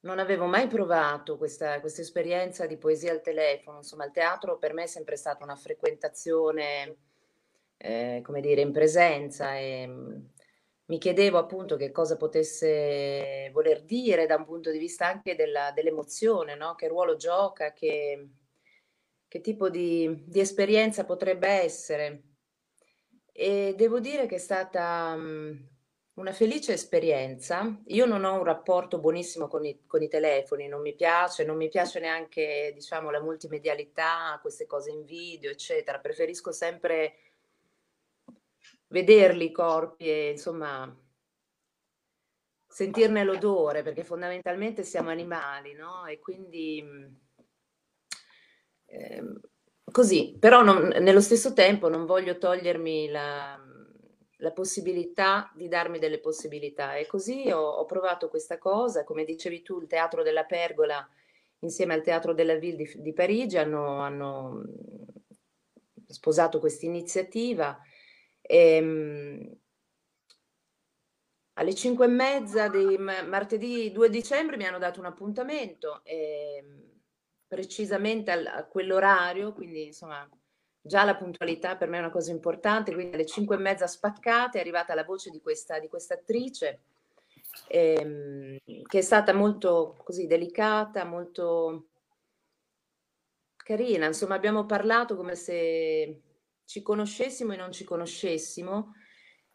non 0.00 0.18
avevo 0.18 0.46
mai 0.46 0.68
provato 0.68 1.36
questa 1.36 1.80
questa 1.80 2.00
esperienza 2.02 2.66
di 2.66 2.76
poesia 2.78 3.12
al 3.12 3.20
telefono. 3.20 3.78
Insomma, 3.78 4.04
il 4.06 4.12
teatro 4.12 4.58
per 4.58 4.72
me 4.72 4.84
è 4.84 4.86
sempre 4.86 5.16
stata 5.16 5.44
una 5.44 5.56
frequentazione, 5.56 6.96
ehm, 7.76 8.22
come 8.22 8.40
dire, 8.40 8.60
in 8.60 8.72
presenza 8.72 9.56
e, 9.56 9.86
mhmm, 9.86 10.30
mi 10.86 10.98
chiedevo 10.98 11.36
appunto 11.38 11.76
che 11.76 11.90
cosa 11.92 12.16
potesse 12.16 13.50
voler 13.52 13.82
dire 13.84 14.26
da 14.26 14.36
un 14.36 14.44
punto 14.46 14.70
di 14.70 14.78
vista 14.78 15.06
anche 15.06 15.34
della 15.36 15.72
dell'emozione, 15.72 16.54
no, 16.56 16.74
che 16.74 16.88
ruolo 16.88 17.16
gioca, 17.16 17.72
che 17.72 18.28
che 19.28 19.40
tipo 19.40 19.68
di 19.70 20.24
di 20.26 20.40
esperienza 20.40 21.04
potrebbe 21.04 21.48
essere. 21.48 22.22
E 23.40 23.74
devo 23.76 24.00
dire 24.00 24.26
che 24.26 24.34
è 24.34 24.38
stata, 24.38 25.14
mhmm, 25.14 25.68
una 26.14 26.32
felice 26.32 26.72
esperienza. 26.72 27.80
Io 27.86 28.04
non 28.04 28.24
ho 28.24 28.34
un 28.34 28.42
rapporto 28.42 28.98
buonissimo 28.98 29.46
con 29.46 29.64
i 29.64 29.86
con 29.86 30.02
i 30.02 30.08
telefoni, 30.08 30.66
non 30.66 30.80
mi 30.80 30.92
piace, 30.96 31.44
non 31.44 31.56
mi 31.56 31.68
piace 31.68 32.00
neanche, 32.00 32.72
diciamo, 32.74 33.10
la 33.12 33.20
multimedialità, 33.22 34.36
queste 34.42 34.66
cose 34.66 34.90
in 34.90 35.04
video, 35.04 35.52
eccetera. 35.52 36.00
Preferisco 36.00 36.50
sempre 36.50 37.14
vederli 38.88 39.44
i 39.44 39.52
corpi 39.52 40.08
e 40.08 40.30
insomma 40.30 40.92
sentirne 42.66 43.22
l'odore, 43.24 43.82
perché 43.82 44.02
fondamentalmente 44.02 44.82
siamo 44.82 45.10
animali, 45.10 45.74
no, 45.74 46.06
e 46.06 46.18
quindi, 46.18 46.82
mhmm, 46.82 47.16
ehm 48.86 49.40
Così, 49.90 50.36
però 50.38 50.62
non, 50.62 50.88
nello 51.00 51.20
stesso 51.20 51.52
tempo 51.52 51.88
non 51.88 52.04
voglio 52.04 52.36
togliermi 52.36 53.08
la, 53.08 53.58
la, 54.36 54.52
possibilità 54.52 55.50
di 55.54 55.68
darmi 55.68 55.98
delle 55.98 56.18
possibilità. 56.18 56.96
E 56.96 57.06
così? 57.06 57.50
Ho, 57.50 57.60
ho, 57.60 57.84
provato 57.86 58.28
questa 58.28 58.58
cosa, 58.58 59.04
come 59.04 59.24
dicevi 59.24 59.62
tu, 59.62 59.80
il 59.80 59.86
Teatro 59.86 60.22
della 60.22 60.44
Pergola 60.44 61.06
insieme 61.60 61.94
al 61.94 62.02
Teatro 62.02 62.34
della 62.34 62.54
Ville 62.56 62.76
di, 62.76 62.92
di 62.96 63.12
Parigi 63.12 63.56
hanno, 63.56 64.00
hanno 64.00 64.62
sposato 66.06 66.58
questa 66.58 66.86
iniziativa. 66.86 67.78
E, 68.40 69.58
alle 71.54 71.74
5 71.74 72.04
e 72.04 72.08
mezza 72.08 72.68
di 72.68 72.96
martedì 72.98 73.90
2 73.90 74.10
dicembre 74.10 74.56
mi 74.56 74.64
hanno 74.64 74.78
dato 74.78 75.00
un 75.00 75.06
appuntamento 75.06 76.02
e, 76.04 76.87
precisamente 77.48 78.30
al, 78.30 78.46
a 78.46 78.64
quell'orario, 78.66 79.52
quindi 79.52 79.86
insomma 79.86 80.28
già 80.80 81.04
la 81.04 81.16
puntualità 81.16 81.76
per 81.76 81.88
me 81.88 81.96
è 81.96 82.00
una 82.00 82.10
cosa 82.10 82.30
importante, 82.30 82.92
quindi 82.92 83.14
alle 83.14 83.26
5 83.26 83.56
e 83.56 83.58
mezza 83.58 83.86
spaccate 83.86 84.58
è 84.58 84.60
arrivata 84.60 84.94
la 84.94 85.04
voce 85.04 85.30
di 85.30 85.40
questa, 85.40 85.78
di 85.78 85.88
attrice 86.08 86.80
ehm, 87.68 88.58
che 88.86 88.98
è 88.98 89.02
stata 89.02 89.32
molto 89.32 89.96
così 90.04 90.26
delicata, 90.26 91.04
molto 91.04 91.86
carina, 93.56 94.06
insomma 94.06 94.34
abbiamo 94.34 94.64
parlato 94.66 95.16
come 95.16 95.34
se 95.34 96.22
ci 96.64 96.82
conoscessimo 96.82 97.54
e 97.54 97.56
non 97.56 97.72
ci 97.72 97.84
conoscessimo. 97.84 98.94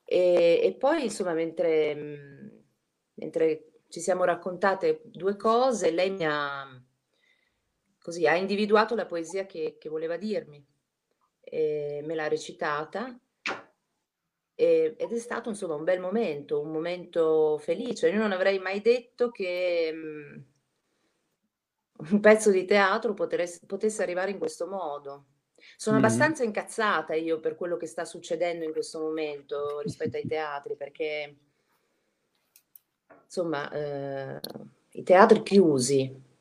E, 0.04 0.60
e 0.64 0.76
poi, 0.78 1.04
insomma, 1.04 1.34
mentre, 1.34 2.64
mentre 3.14 3.82
ci 3.90 4.00
siamo 4.00 4.24
raccontate 4.24 5.02
due 5.06 5.36
cose, 5.36 5.92
lei 5.92 6.10
mi 6.10 6.26
ha, 6.26 6.68
così, 8.04 8.28
ha 8.28 8.36
individuato 8.36 8.94
la 8.96 9.06
poesia 9.06 9.46
che, 9.46 9.78
che 9.80 9.90
voleva 9.90 10.18
dirmi, 10.18 10.64
e 11.40 12.02
me 12.04 12.16
l'ha 12.16 12.28
recitata 12.28 13.18
e, 14.56 14.96
ed 14.98 15.12
è 15.12 15.20
stato 15.20 15.50
insomma 15.50 15.76
un 15.76 15.86
bel 15.86 16.02
momento, 16.02 16.60
un 16.60 16.72
momento 16.72 17.58
felice. 17.60 18.10
Io 18.10 18.20
non 18.20 18.34
avrei 18.34 18.60
mai 18.60 18.82
detto 18.82 19.32
che 19.32 19.90
um, 19.94 20.46
un 22.12 22.20
pezzo 22.20 22.52
di 22.52 22.66
teatro 22.66 23.14
potesse, 23.14 23.62
potesse 23.66 24.04
arrivare 24.04 24.32
in 24.32 24.38
questo 24.38 24.68
modo. 24.68 25.26
Sono 25.78 25.96
mm-hmm. 25.96 26.06
abbastanza 26.06 26.44
incazzata 26.44 27.14
io 27.14 27.40
per 27.40 27.56
quello 27.56 27.78
che 27.78 27.88
sta 27.88 28.04
succedendo 28.04 28.66
in 28.66 28.74
questo 28.74 29.00
momento 29.00 29.80
rispetto 29.80 30.18
ai 30.18 30.28
teatri, 30.28 30.76
perché 30.76 31.36
insomma 33.24 33.72
eh, 33.72 34.40
i 34.92 35.04
teatri 35.04 35.42
chiusi, 35.42 36.32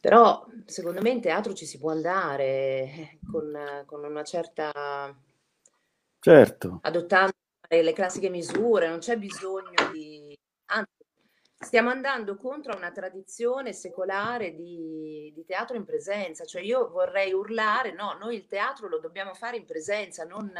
però 0.00 0.46
secondo 0.64 1.00
me 1.00 1.10
in 1.10 1.20
teatro 1.20 1.52
ci 1.54 1.66
si 1.66 1.78
può 1.78 1.90
andare 1.90 2.44
eh, 2.44 3.18
con, 3.30 3.84
con 3.86 4.04
una 4.04 4.24
certa 4.24 5.14
Certo. 6.20 6.80
adottando 6.82 7.32
le 7.68 7.92
classiche 7.92 8.30
misure, 8.30 8.88
non 8.88 8.98
c'è 8.98 9.16
bisogno 9.18 9.90
di... 9.92 10.36
Anzi, 10.70 10.90
stiamo 11.58 11.90
andando 11.90 12.36
contro 12.36 12.76
una 12.76 12.90
tradizione 12.90 13.72
secolare 13.72 14.54
di, 14.54 15.32
di 15.34 15.44
teatro 15.44 15.76
in 15.76 15.84
presenza, 15.84 16.44
cioè 16.44 16.62
io 16.62 16.88
vorrei 16.88 17.32
urlare, 17.32 17.92
no, 17.92 18.16
noi 18.18 18.36
il 18.36 18.46
teatro 18.46 18.88
lo 18.88 18.98
dobbiamo 18.98 19.34
fare 19.34 19.56
in 19.56 19.64
presenza, 19.64 20.24
non... 20.24 20.50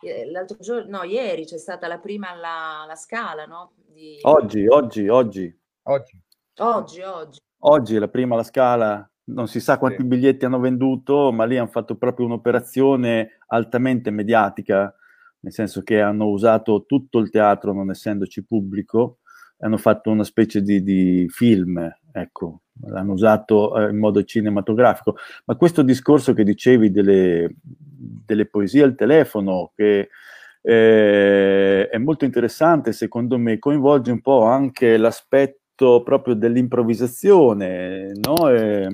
Eh, 0.00 0.30
l'altro 0.30 0.58
giorno, 0.58 0.98
no, 0.98 1.04
ieri 1.04 1.44
c'è 1.44 1.58
stata 1.58 1.86
la 1.86 1.98
prima 1.98 2.30
alla, 2.30 2.80
alla 2.82 2.96
Scala, 2.96 3.46
no? 3.46 3.72
Di... 3.76 4.18
Oggi, 4.22 4.66
oggi, 4.66 5.08
oggi. 5.08 5.60
Oggi. 5.84 6.22
Oggi, 6.58 7.00
oggi. 7.02 7.38
Oggi 7.60 7.98
la 7.98 8.08
prima 8.08 8.34
alla 8.34 8.44
Scala 8.44 9.10
non 9.24 9.48
si 9.48 9.60
sa 9.60 9.78
quanti 9.78 10.02
sì. 10.02 10.06
biglietti 10.06 10.44
hanno 10.44 10.60
venduto, 10.60 11.32
ma 11.32 11.44
lì 11.44 11.58
hanno 11.58 11.68
fatto 11.68 11.96
proprio 11.96 12.26
un'operazione 12.26 13.38
altamente 13.48 14.10
mediatica 14.10 14.92
nel 15.40 15.52
senso 15.52 15.82
che 15.82 16.00
hanno 16.00 16.26
usato 16.26 16.84
tutto 16.86 17.18
il 17.18 17.30
teatro 17.30 17.72
non 17.72 17.90
essendoci 17.90 18.44
pubblico, 18.44 19.18
hanno 19.58 19.76
fatto 19.76 20.10
una 20.10 20.24
specie 20.24 20.62
di, 20.62 20.82
di 20.82 21.26
film, 21.28 21.88
ecco, 22.12 22.62
l'hanno 22.82 23.12
usato 23.12 23.76
eh, 23.76 23.90
in 23.90 23.98
modo 23.98 24.22
cinematografico. 24.24 25.16
Ma 25.44 25.56
questo 25.56 25.82
discorso 25.82 26.32
che 26.32 26.44
dicevi 26.44 26.90
delle, 26.90 27.54
delle 27.60 28.46
poesie 28.46 28.82
al 28.82 28.94
telefono, 28.94 29.72
che 29.74 30.08
eh, 30.60 31.88
è 31.88 31.98
molto 31.98 32.24
interessante, 32.24 32.92
secondo 32.92 33.38
me, 33.38 33.58
coinvolge 33.58 34.10
un 34.10 34.20
po' 34.20 34.42
anche 34.44 34.96
l'aspetto 34.96 35.60
proprio 36.02 36.34
dell'improvvisazione, 36.34 38.12
no? 38.14 38.48
Eh, 38.50 38.88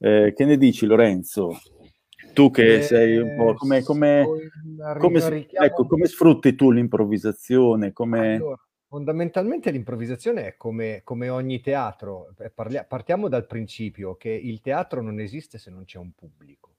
eh 0.00 0.32
che 0.34 0.44
ne 0.44 0.56
dici 0.56 0.86
Lorenzo? 0.86 1.56
tu 2.32 2.50
che 2.50 2.76
eh, 2.76 2.82
sei 2.82 3.16
un 3.18 3.36
po' 3.36 3.54
come, 3.54 3.82
come, 3.82 4.26
come, 4.98 5.46
ecco, 5.50 5.86
come 5.86 6.06
sfrutti 6.06 6.54
tu 6.54 6.70
l'improvvisazione? 6.70 7.92
Come... 7.92 8.36
Allora, 8.36 8.60
fondamentalmente 8.88 9.70
l'improvvisazione 9.70 10.46
è 10.46 10.56
come, 10.56 11.02
come 11.04 11.28
ogni 11.28 11.60
teatro. 11.60 12.34
Eh, 12.38 12.50
Parlia, 12.50 12.84
partiamo 12.84 13.28
dal 13.28 13.46
principio 13.46 14.16
che 14.16 14.30
il 14.30 14.60
teatro 14.60 15.02
non 15.02 15.20
esiste 15.20 15.58
se 15.58 15.70
non 15.70 15.84
c'è 15.84 15.98
un 15.98 16.12
pubblico. 16.12 16.71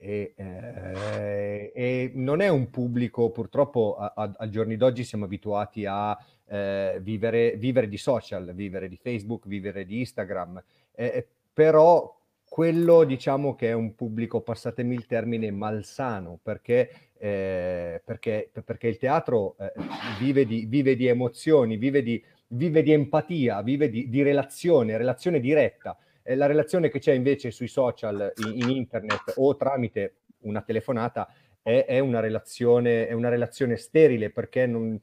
E, 0.00 0.32
eh, 0.36 1.72
e 1.74 2.12
non 2.14 2.40
è 2.40 2.48
un 2.48 2.70
pubblico, 2.70 3.30
purtroppo 3.30 3.96
a, 3.96 4.12
a, 4.14 4.32
a 4.36 4.48
giorni 4.48 4.76
d'oggi 4.76 5.02
siamo 5.02 5.24
abituati 5.24 5.86
a 5.86 6.16
eh, 6.46 6.98
vivere, 7.02 7.56
vivere, 7.56 7.88
di 7.88 7.98
social, 7.98 8.52
vivere 8.54 8.88
di 8.88 8.96
Facebook, 8.96 9.46
vivere 9.46 9.84
di 9.84 9.98
Instagram, 9.98 10.62
eh, 10.94 11.26
però 11.52 12.16
quello 12.48 13.04
diciamo 13.04 13.54
che 13.54 13.68
è 13.68 13.72
un 13.72 13.94
pubblico, 13.94 14.40
passatemi 14.40 14.94
il 14.94 15.06
termine, 15.06 15.50
malsano, 15.50 16.38
perché, 16.42 17.10
eh, 17.18 18.00
perché, 18.04 18.50
perché 18.64 18.88
il 18.88 18.96
teatro 18.96 19.56
eh, 19.58 19.72
vive, 20.18 20.46
di, 20.46 20.64
vive, 20.64 20.96
di, 20.96 21.06
emozioni, 21.06 21.76
vive 21.76 22.02
di, 22.02 22.22
vive 22.48 22.82
di 22.82 22.92
empatia, 22.92 23.62
vive 23.62 23.90
di, 23.90 24.08
di, 24.08 24.22
relazione, 24.22 24.96
relazione 24.96 25.40
diretta. 25.40 25.96
Eh, 26.28 26.34
la 26.34 26.44
relazione 26.44 26.90
che 26.90 26.98
c'è 26.98 27.12
invece 27.12 27.50
sui 27.50 27.68
social, 27.68 28.34
in, 28.44 28.60
in 28.60 28.68
internet 28.68 29.32
o 29.36 29.56
tramite 29.56 30.16
una 30.40 30.60
telefonata 30.60 31.32
è, 31.62 31.86
è, 31.88 32.00
una, 32.00 32.20
relazione, 32.20 33.06
è 33.08 33.14
una 33.14 33.30
relazione 33.30 33.76
sterile 33.76 34.28
perché 34.28 34.66
non 34.66 35.00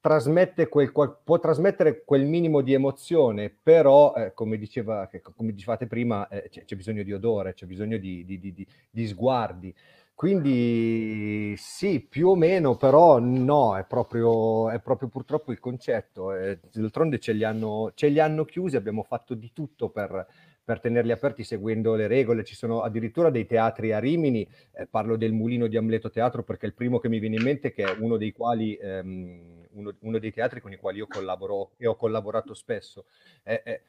trasmette 0.00 0.68
quel, 0.68 0.92
può 0.92 1.40
trasmettere 1.40 2.04
quel 2.04 2.24
minimo 2.24 2.60
di 2.60 2.74
emozione, 2.74 3.52
però, 3.60 4.14
eh, 4.14 4.32
come, 4.34 4.56
diceva, 4.56 5.10
come 5.34 5.52
dicevate 5.52 5.88
prima, 5.88 6.28
eh, 6.28 6.48
c'è, 6.48 6.64
c'è, 6.64 6.76
bisogno 6.76 7.02
di 7.02 7.12
odore, 7.12 7.54
c'è 7.54 7.66
bisogno 7.66 7.98
di, 7.98 8.24
di, 8.24 8.38
di, 8.38 8.66
di, 8.88 9.06
sguardi. 9.08 9.74
Quindi 10.14 11.54
sì, 11.56 12.00
più 12.00 12.28
o 12.28 12.36
meno, 12.36 12.76
però 12.76 13.18
no, 13.18 13.76
è 13.76 13.84
proprio, 13.84 14.70
è 14.70 14.80
proprio 14.80 15.08
purtroppo 15.08 15.50
il 15.50 15.58
concetto. 15.58 16.32
Eh, 16.34 16.60
d'altronde 16.72 17.18
ce 17.18 17.32
li, 17.32 17.42
hanno, 17.42 17.90
ce 17.94 18.08
li 18.08 18.20
hanno 18.20 18.44
chiusi, 18.44 18.76
abbiamo 18.76 19.02
fatto 19.02 19.34
di 19.34 19.52
tutto 19.52 19.88
per, 19.90 20.26
per 20.68 20.80
tenerli 20.80 21.12
aperti 21.12 21.44
seguendo 21.44 21.94
le 21.94 22.06
regole. 22.06 22.44
Ci 22.44 22.54
sono 22.54 22.82
addirittura 22.82 23.30
dei 23.30 23.46
teatri 23.46 23.92
a 23.92 23.98
Rimini, 23.98 24.46
eh, 24.74 24.86
parlo 24.86 25.16
del 25.16 25.32
Mulino 25.32 25.66
di 25.66 25.78
Amleto 25.78 26.10
Teatro 26.10 26.42
perché 26.42 26.66
è 26.66 26.68
il 26.68 26.74
primo 26.74 26.98
che 26.98 27.08
mi 27.08 27.18
viene 27.18 27.36
in 27.36 27.42
mente, 27.42 27.72
che 27.72 27.84
è 27.84 27.96
uno 27.98 28.18
dei 28.18 28.32
quali, 28.32 28.74
ehm, 28.74 29.66
uno, 29.70 29.94
uno, 30.00 30.18
dei 30.18 30.30
teatri 30.30 30.60
con 30.60 30.70
i 30.70 30.76
quali 30.76 30.98
io 30.98 31.06
collaboro 31.06 31.70
e 31.78 31.86
ho 31.86 31.96
collaborato 31.96 32.52
spesso. 32.52 33.06
Eh, 33.44 33.62
eh, 33.64 33.82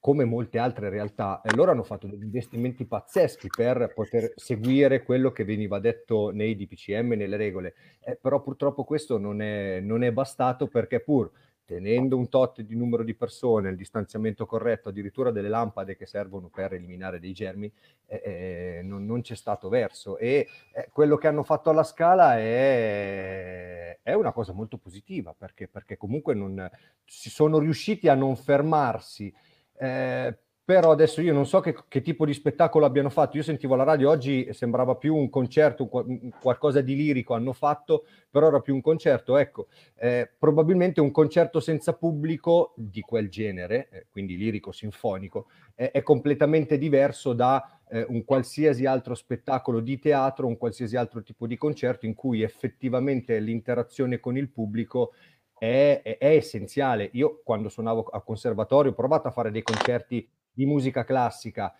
come 0.00 0.24
molte 0.24 0.58
altre 0.58 0.88
realtà, 0.88 1.42
loro 1.54 1.70
hanno 1.70 1.84
fatto 1.84 2.08
degli 2.08 2.24
investimenti 2.24 2.86
pazzeschi 2.86 3.46
per 3.54 3.92
poter 3.94 4.32
seguire 4.34 5.04
quello 5.04 5.30
che 5.30 5.44
veniva 5.44 5.78
detto 5.78 6.30
nei 6.30 6.56
DPCM, 6.56 7.12
nelle 7.12 7.36
regole, 7.36 7.74
eh, 8.00 8.18
però 8.20 8.40
purtroppo 8.40 8.82
questo 8.82 9.16
non 9.16 9.40
è, 9.40 9.78
non 9.78 10.02
è 10.02 10.10
bastato 10.10 10.66
perché 10.66 10.98
pur 10.98 11.30
tenendo 11.70 12.16
un 12.16 12.28
tot 12.28 12.62
di 12.62 12.74
numero 12.74 13.04
di 13.04 13.14
persone, 13.14 13.70
il 13.70 13.76
distanziamento 13.76 14.44
corretto, 14.44 14.88
addirittura 14.88 15.30
delle 15.30 15.48
lampade 15.48 15.94
che 15.94 16.04
servono 16.04 16.48
per 16.48 16.72
eliminare 16.72 17.20
dei 17.20 17.32
germi, 17.32 17.72
eh, 18.06 18.22
eh, 18.24 18.80
non, 18.82 19.06
non, 19.06 19.20
c'è 19.20 19.36
stato 19.36 19.68
verso. 19.68 20.18
E 20.18 20.48
eh, 20.74 20.88
quello 20.92 21.16
che 21.16 21.28
hanno 21.28 21.44
fatto 21.44 21.70
alla 21.70 21.84
scala 21.84 22.38
è, 22.38 24.00
è 24.02 24.12
una 24.14 24.32
cosa 24.32 24.52
molto 24.52 24.78
positiva, 24.78 25.32
perché, 25.32 25.68
perché 25.68 25.96
comunque 25.96 26.34
non, 26.34 26.68
si 27.04 27.30
sono 27.30 27.60
riusciti 27.60 28.08
a 28.08 28.14
non 28.14 28.34
fermarsi. 28.34 29.32
Però 30.70 30.92
adesso 30.92 31.20
io 31.20 31.32
non 31.32 31.48
so 31.48 31.58
che, 31.58 31.74
che, 31.88 32.00
tipo 32.00 32.24
di 32.24 32.32
spettacolo 32.32 32.86
abbiano 32.86 33.10
fatto. 33.10 33.36
Io 33.36 33.42
sentivo 33.42 33.74
la 33.74 33.82
radio 33.82 34.08
oggi, 34.08 34.52
sembrava 34.52 34.94
più 34.94 35.16
un 35.16 35.28
concerto, 35.28 35.88
un, 35.90 36.30
qualcosa 36.40 36.80
di 36.80 36.94
lirico 36.94 37.34
hanno 37.34 37.52
fatto, 37.52 38.04
però 38.30 38.46
era 38.46 38.60
più 38.60 38.76
un 38.76 38.80
concerto. 38.80 39.36
Ecco, 39.36 39.66
eh, 39.96 40.30
probabilmente 40.38 41.00
un 41.00 41.10
concerto 41.10 41.58
senza 41.58 41.94
pubblico 41.94 42.72
di 42.76 43.00
quel 43.00 43.28
genere, 43.28 43.88
eh, 43.90 44.06
quindi 44.12 44.36
lirico-sinfonico, 44.36 45.48
eh, 45.74 45.90
è 45.90 46.04
completamente 46.04 46.78
diverso 46.78 47.32
da 47.32 47.80
eh, 47.88 48.06
un 48.08 48.24
qualsiasi 48.24 48.86
altro 48.86 49.16
spettacolo 49.16 49.80
di 49.80 49.98
teatro, 49.98 50.46
un 50.46 50.56
qualsiasi 50.56 50.94
altro 50.94 51.20
tipo 51.24 51.48
di 51.48 51.56
concerto 51.56 52.06
in 52.06 52.14
cui 52.14 52.42
effettivamente 52.42 53.40
l'interazione 53.40 54.20
con 54.20 54.36
il 54.36 54.48
pubblico 54.48 55.14
è, 55.58 56.00
è, 56.04 56.16
essenziale. 56.20 57.10
Io 57.14 57.40
quando 57.42 57.68
suonavo 57.68 58.04
a 58.04 58.22
conservatorio 58.22 58.92
ho 58.92 58.94
provato 58.94 59.26
a 59.26 59.32
fare 59.32 59.50
dei 59.50 59.64
concerti 59.64 60.26
di 60.52 60.66
musica 60.66 61.04
classica. 61.04 61.74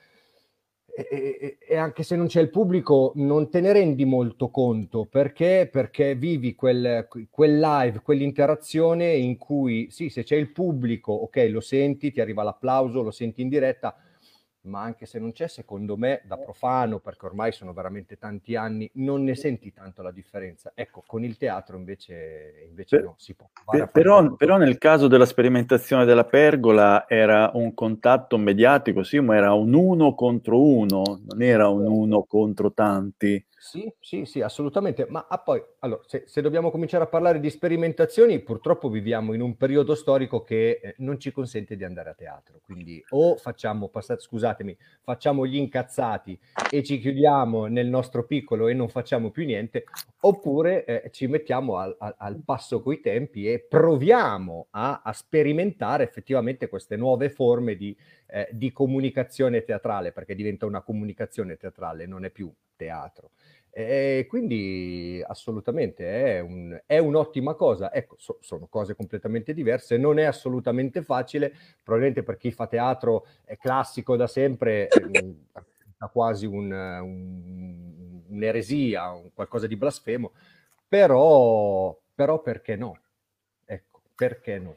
E, 0.93 1.07
e, 1.13 1.59
e, 1.61 1.77
anche 1.77 2.03
se 2.03 2.17
non 2.17 2.27
c'è 2.27 2.41
il 2.41 2.51
pubblico 2.51 3.13
non 3.15 3.49
te 3.49 3.61
ne 3.61 3.73
rendi 3.73 4.05
molto 4.05 4.51
conto. 4.51 5.07
Perché, 5.07 5.69
perché 5.71 6.15
vivi 6.15 6.55
quel, 6.55 7.09
quel 7.31 7.59
live, 7.59 8.01
quell'interazione 8.03 9.13
in 9.15 9.37
cui 9.37 9.91
sì, 9.91 10.09
se 10.09 10.25
c'è 10.25 10.37
il 10.37 10.53
pubblico, 10.53 11.13
ok, 11.13 11.49
lo 11.51 11.61
senti, 11.61 12.11
ti 12.11 12.21
arriva 12.21 12.43
l'applauso, 12.43 13.03
lo 13.03 13.11
senti 13.11 13.43
in 13.43 13.49
diretta, 13.49 13.97
ma 14.63 14.83
anche 14.83 15.07
se 15.07 15.19
non 15.19 15.33
c'è, 15.33 15.49
secondo 15.49 15.97
me, 15.97 16.21
da 16.25 16.37
profano, 16.37 16.99
perché 16.99 17.27
ormai 17.27 17.53
sono 17.53 17.73
veramente 17.73 18.19
tanti 18.19 18.57
anni, 18.57 18.91
non 18.95 19.25
ne 19.25 19.35
senti 19.35 19.73
tanto 19.73 20.03
la 20.03 20.11
differenza. 20.11 20.73
Ecco, 20.75 21.03
con 21.07 21.25
il 21.25 21.37
teatro 21.37 21.77
invece, 21.77 22.67
invece 22.69 22.97
per, 22.97 23.05
no, 23.05 23.15
si 23.17 23.35
può. 23.35 23.49
Per, 23.71 23.91
però, 23.91 24.35
però, 24.35 24.57
nel 24.59 24.79
caso 24.79 25.09
della 25.09 25.25
sperimentazione 25.25 26.05
della 26.05 26.25
pergola 26.25 27.09
era 27.09 27.51
un 27.55 27.73
contatto 27.73 28.37
mediatico, 28.37 29.03
sì, 29.03 29.19
ma 29.21 29.37
era 29.37 29.53
un 29.55 29.73
uno 29.73 30.15
contro 30.15 30.63
uno, 30.63 31.03
non 31.27 31.43
era 31.43 31.69
un 31.69 31.87
uno 31.87 32.25
contro 32.25 32.73
tanti. 32.73 33.43
Sì, 33.63 33.93
sì, 34.01 34.25
sì, 34.25 34.41
assolutamente. 34.41 35.05
Ma 35.11 35.27
ah, 35.29 35.39
poi, 35.39 35.63
allora, 35.81 36.01
se, 36.07 36.25
se, 36.27 36.41
dobbiamo 36.41 36.71
cominciare 36.71 37.05
a 37.05 37.09
parlare 37.09 37.41
di 37.41 37.51
sperimentazioni, 37.51 38.41
purtroppo 38.41 38.89
viviamo 38.89 39.35
in 39.35 39.43
un 39.43 39.59
periodo 39.59 39.95
storico 39.95 40.43
che 40.43 40.81
eh, 40.83 40.95
non 40.99 41.21
ci 41.21 41.31
consente 41.31 41.77
di 41.77 41.85
andare 41.85 42.09
a 42.09 42.15
teatro. 42.15 42.61
Quindi 42.65 43.05
o 43.11 43.37
facciamo, 43.37 43.89
passate, 43.89 44.23
scusatemi, 44.23 44.75
facciamo 45.03 45.45
gli 45.45 45.57
incazzati 45.57 46.41
e 46.71 46.83
ci 46.83 46.99
chiudiamo 46.99 47.67
nel 47.67 47.89
nostro 47.89 48.25
piccolo 48.25 48.67
e 48.67 48.73
non 48.73 48.89
facciamo 48.89 49.31
più 49.31 49.45
niente, 49.45 49.85
oppure 50.21 50.87
eh, 50.87 51.11
ci 51.11 51.27
mettiamo 51.27 51.77
al, 51.77 51.95
al, 51.99 52.15
al, 52.17 52.43
passo 52.43 52.81
coi 52.81 53.01
tempi 53.01 53.47
e 53.47 53.61
proviamo 53.61 54.69
a, 54.71 55.03
a 55.05 55.13
sperimentare 55.13 56.03
effettivamente 56.03 56.67
queste 56.67 56.97
nuove 56.97 57.29
forme 57.29 57.77
di, 57.77 57.95
eh, 58.31 58.49
di 58.53 58.73
comunicazione 58.73 59.65
teatrale, 59.65 60.13
perché 60.13 60.35
diventa 60.35 60.67
una 60.67 60.83
comunicazione 60.83 61.57
teatrale, 61.57 62.07
non 62.07 62.25
è 62.25 62.31
più 62.31 62.53
teatro. 62.77 63.31
E 63.73 64.27
quindi 64.29 65.23
assolutamente 65.25 66.37
è, 66.37 66.41
un, 66.41 66.81
è 66.87 66.99
un'ottima 66.99 67.55
cosa. 67.55 67.93
Ecco, 67.93 68.17
so, 68.19 68.39
sono 68.41 68.67
cose 68.67 68.97
completamente 68.97 69.55
diverse, 69.55 69.97
non 69.97 70.19
è 70.19 70.25
assolutamente 70.25 71.03
facile, 71.03 71.55
probabilmente 71.83 72.25
per 72.25 72.37
chi 72.37 72.51
fa 72.51 72.67
teatro 72.67 73.27
è 73.45 73.57
classico 73.57 74.17
da 74.17 74.27
sempre, 74.27 74.89
ha 75.99 76.09
quasi 76.09 76.47
un, 76.47 76.73
un, 76.73 78.23
un'eresia, 78.29 79.11
un 79.13 79.31
qualcosa 79.33 79.67
di 79.67 79.77
blasfemo, 79.77 80.33
però, 80.89 81.97
però 82.15 82.41
perché 82.41 82.75
no? 82.75 82.99
Ecco, 83.65 84.01
perché 84.17 84.59
no? 84.59 84.77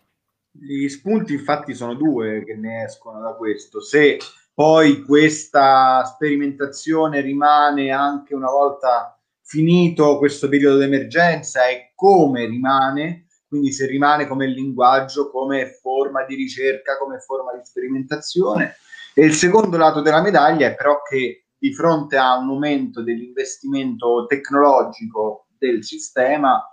Gli 0.55 0.87
spunti 0.87 1.33
infatti 1.33 1.73
sono 1.73 1.95
due 1.95 2.43
che 2.45 2.55
ne 2.55 2.83
escono 2.83 3.19
da 3.19 3.33
questo. 3.33 3.81
Se 3.81 4.19
poi 4.53 5.01
questa 5.01 6.03
sperimentazione 6.05 7.21
rimane 7.21 7.89
anche 7.89 8.35
una 8.35 8.51
volta 8.51 9.19
finito 9.41 10.19
questo 10.19 10.47
periodo 10.47 10.77
d'emergenza 10.77 11.67
e 11.67 11.91
come 11.95 12.45
rimane, 12.45 13.25
quindi 13.47 13.71
se 13.71 13.87
rimane 13.87 14.27
come 14.27 14.45
linguaggio, 14.47 15.31
come 15.31 15.77
forma 15.81 16.23
di 16.23 16.35
ricerca, 16.35 16.97
come 16.97 17.19
forma 17.19 17.53
di 17.53 17.65
sperimentazione. 17.65 18.75
E 19.15 19.25
il 19.25 19.33
secondo 19.33 19.77
lato 19.77 20.01
della 20.01 20.21
medaglia 20.21 20.67
è 20.67 20.75
però 20.75 21.01
che 21.01 21.45
di 21.57 21.73
fronte 21.73 22.17
a 22.17 22.37
un 22.37 22.49
aumento 22.49 23.01
dell'investimento 23.01 24.25
tecnologico 24.27 25.47
del 25.57 25.83
sistema, 25.83 26.63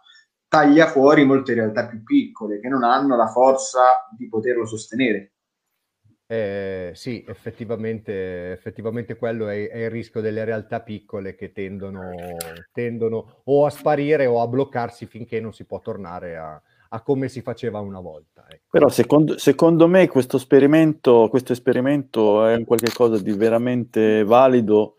taglia 0.50 0.88
fuori 0.88 1.24
molte 1.24 1.54
realtà 1.54 1.86
più 1.86 2.02
piccole 2.02 2.58
che 2.58 2.68
non 2.68 2.82
hanno 2.82 3.14
la 3.14 3.28
forza 3.28 4.08
di 4.18 4.28
poterlo 4.28 4.66
sostenere. 4.66 5.34
Eh, 6.26 6.90
sì, 6.94 7.24
effettivamente, 7.26 8.50
effettivamente 8.50 9.16
quello 9.16 9.48
è, 9.48 9.68
è, 9.68 9.84
il 9.84 9.90
rischio 9.90 10.20
delle 10.20 10.44
realtà 10.44 10.80
piccole 10.80 11.36
che 11.36 11.52
tendono, 11.52 12.10
tendono, 12.72 13.42
o 13.44 13.64
a 13.64 13.70
sparire 13.70 14.26
o 14.26 14.42
a 14.42 14.48
bloccarsi 14.48 15.06
finché 15.06 15.40
non 15.40 15.52
si 15.52 15.64
può 15.64 15.80
tornare 15.80 16.36
a, 16.36 16.60
a 16.88 17.00
come 17.02 17.28
si 17.28 17.42
faceva 17.42 17.78
una 17.78 18.00
volta. 18.00 18.44
Ecco. 18.48 18.66
Però 18.70 18.88
secondo, 18.88 19.38
secondo, 19.38 19.86
me 19.86 20.08
questo 20.08 20.36
esperimento, 20.36 21.28
questo 21.30 21.52
esperimento 21.52 22.44
è 22.44 22.56
un 22.56 22.64
qualche 22.64 22.92
cosa 22.92 23.20
di 23.22 23.32
veramente 23.32 24.24
valido 24.24 24.96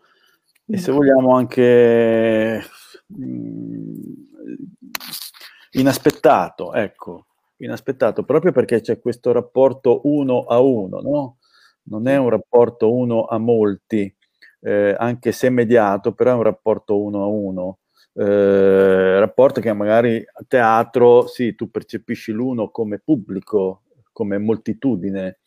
e 0.66 0.78
se 0.78 0.92
vogliamo 0.92 1.34
anche 1.36 2.62
mh, 3.06 3.24
mm, 3.24 3.92
inaspettato, 5.72 6.72
ecco 6.74 7.26
inaspettato 7.62 8.24
proprio 8.24 8.50
perché 8.52 8.80
c'è 8.80 8.98
questo 9.00 9.32
rapporto 9.32 10.00
uno 10.04 10.44
a 10.44 10.58
uno, 10.60 11.00
no? 11.00 11.36
Non 11.84 12.08
è 12.08 12.16
un 12.16 12.28
rapporto 12.28 12.92
uno 12.92 13.24
a 13.24 13.38
molti, 13.38 14.12
eh, 14.60 14.94
anche 14.98 15.32
se 15.32 15.48
mediato, 15.50 16.12
però 16.12 16.32
è 16.32 16.34
un 16.34 16.42
rapporto 16.42 17.00
uno 17.00 17.22
a 17.22 17.26
uno. 17.26 17.78
Eh, 18.14 19.18
rapporto 19.20 19.60
che 19.60 19.72
magari 19.72 20.16
a 20.18 20.44
teatro, 20.46 21.26
sì, 21.26 21.54
tu 21.54 21.70
percepisci 21.70 22.32
l'uno 22.32 22.70
come 22.70 22.98
pubblico, 22.98 23.82
come 24.12 24.38
moltitudine, 24.38 25.38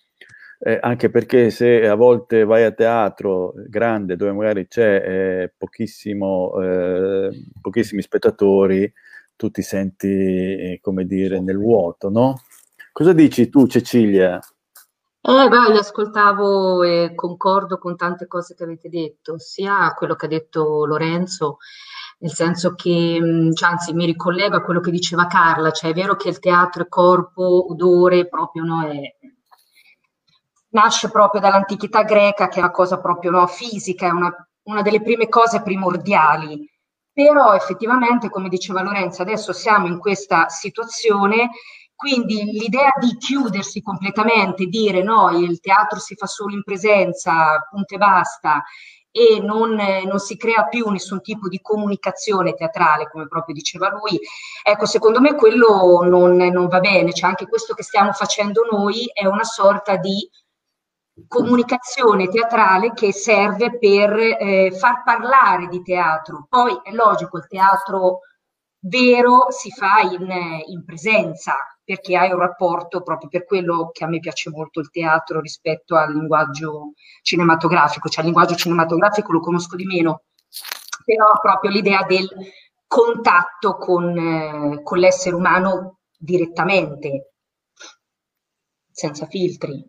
eh, 0.59 0.77
anche 0.81 1.09
perché 1.09 1.49
se 1.51 1.87
a 1.87 1.95
volte 1.95 2.43
vai 2.45 2.63
a 2.63 2.71
teatro 2.71 3.53
grande 3.67 4.15
dove 4.15 4.31
magari 4.31 4.67
c'è 4.67 5.41
eh, 5.43 5.53
pochissimo, 5.57 6.61
eh, 6.61 7.29
pochissimi 7.61 8.01
spettatori, 8.01 8.91
tu 9.35 9.49
ti 9.49 9.61
senti, 9.61 10.07
eh, 10.07 10.79
come 10.81 11.05
dire, 11.05 11.39
nel 11.39 11.57
vuoto, 11.57 12.09
no? 12.09 12.41
Cosa 12.91 13.13
dici 13.13 13.49
tu, 13.49 13.67
Cecilia? 13.67 14.39
Eh, 15.27 15.47
beh, 15.49 15.77
ascoltavo 15.77 16.83
e 16.83 17.13
concordo 17.15 17.77
con 17.77 17.95
tante 17.95 18.27
cose 18.27 18.53
che 18.55 18.63
avete 18.63 18.89
detto, 18.89 19.39
sia 19.39 19.93
quello 19.95 20.15
che 20.15 20.27
ha 20.27 20.29
detto 20.29 20.85
Lorenzo, 20.85 21.57
nel 22.19 22.31
senso 22.31 22.75
che, 22.75 23.49
cioè, 23.53 23.69
anzi, 23.69 23.93
mi 23.93 24.05
ricollego 24.05 24.57
a 24.57 24.61
quello 24.61 24.79
che 24.79 24.91
diceva 24.91 25.27
Carla, 25.27 25.71
cioè 25.71 25.91
è 25.91 25.93
vero 25.93 26.15
che 26.15 26.29
il 26.29 26.39
teatro 26.39 26.83
è 26.83 26.87
corpo, 26.87 27.71
odore, 27.71 28.27
proprio 28.27 28.63
no, 28.63 28.87
è, 28.87 28.99
nasce 30.69 31.09
proprio 31.09 31.41
dall'antichità 31.41 32.03
greca, 32.03 32.47
che 32.47 32.57
è 32.57 32.63
una 32.63 32.71
cosa 32.71 32.99
proprio 32.99 33.31
no, 33.31 33.47
fisica, 33.47 34.07
è 34.07 34.11
una, 34.11 34.31
una 34.63 34.81
delle 34.83 35.01
prime 35.01 35.27
cose 35.27 35.61
primordiali 35.61 36.69
però 37.15 37.53
effettivamente, 37.55 38.29
come 38.29 38.49
diceva 38.49 38.81
Lorenzo, 38.81 39.21
adesso 39.21 39.53
siamo 39.53 39.87
in 39.87 39.99
questa 39.99 40.49
situazione, 40.49 41.51
quindi 41.95 42.43
l'idea 42.43 42.91
di 42.99 43.15
chiudersi 43.15 43.81
completamente, 43.81 44.65
dire 44.65 45.01
no, 45.01 45.29
il 45.29 45.61
teatro 45.61 45.97
si 45.97 46.15
fa 46.15 46.25
solo 46.25 46.53
in 46.53 46.61
presenza, 46.61 47.65
punto 47.69 47.95
e 47.95 47.97
basta, 47.97 48.61
e 49.11 49.39
non, 49.39 49.75
non, 49.75 50.19
si 50.19 50.35
crea 50.35 50.65
più 50.65 50.89
nessun 50.89 51.21
tipo 51.21 51.47
di 51.47 51.61
comunicazione 51.61 52.53
teatrale, 52.53 53.07
come 53.09 53.29
proprio 53.29 53.55
diceva 53.55 53.89
lui, 53.89 54.19
ecco, 54.61 54.85
secondo 54.85 55.21
me 55.21 55.35
quello 55.35 56.01
non, 56.03 56.35
non 56.35 56.67
va 56.67 56.81
bene, 56.81 57.13
cioè 57.13 57.29
anche 57.29 57.47
questo 57.47 57.73
che 57.73 57.83
stiamo 57.83 58.11
facendo 58.11 58.67
noi 58.69 59.09
è 59.13 59.25
una 59.25 59.45
sorta 59.45 59.95
di 59.95 60.29
comunicazione 61.27 62.27
teatrale 62.27 62.91
che 62.93 63.13
serve 63.13 63.77
per 63.77 64.13
eh, 64.17 64.71
far 64.71 65.03
parlare 65.03 65.67
di 65.67 65.81
teatro. 65.81 66.45
Poi 66.49 66.79
è 66.83 66.91
logico, 66.91 67.37
il 67.37 67.47
teatro 67.47 68.19
vero 68.87 69.47
si 69.49 69.71
fa 69.71 70.01
in, 70.01 70.29
in, 70.67 70.83
presenza 70.85 71.55
perché 71.83 72.15
hai 72.17 72.31
un 72.31 72.39
rapporto 72.39 73.01
proprio 73.01 73.29
per 73.29 73.45
quello 73.45 73.89
che 73.91 74.03
a 74.03 74.07
me 74.07 74.19
piace 74.19 74.49
molto 74.49 74.79
il 74.79 74.89
teatro 74.89 75.39
rispetto 75.39 75.95
al 75.95 76.13
linguaggio 76.13 76.93
cinematografico, 77.21 78.09
cioè 78.09 78.19
il 78.23 78.31
linguaggio 78.31 78.55
cinematografico 78.55 79.31
lo 79.31 79.39
conosco 79.39 79.75
di 79.75 79.85
meno, 79.85 80.23
però 81.03 81.25
proprio 81.41 81.71
l'idea 81.71 82.03
del 82.03 82.27
contatto 82.87 83.77
con, 83.77 84.17
eh, 84.17 84.83
con 84.83 84.97
l'essere 84.97 85.35
umano 85.35 85.99
direttamente, 86.17 87.33
senza 88.91 89.25
filtri. 89.27 89.87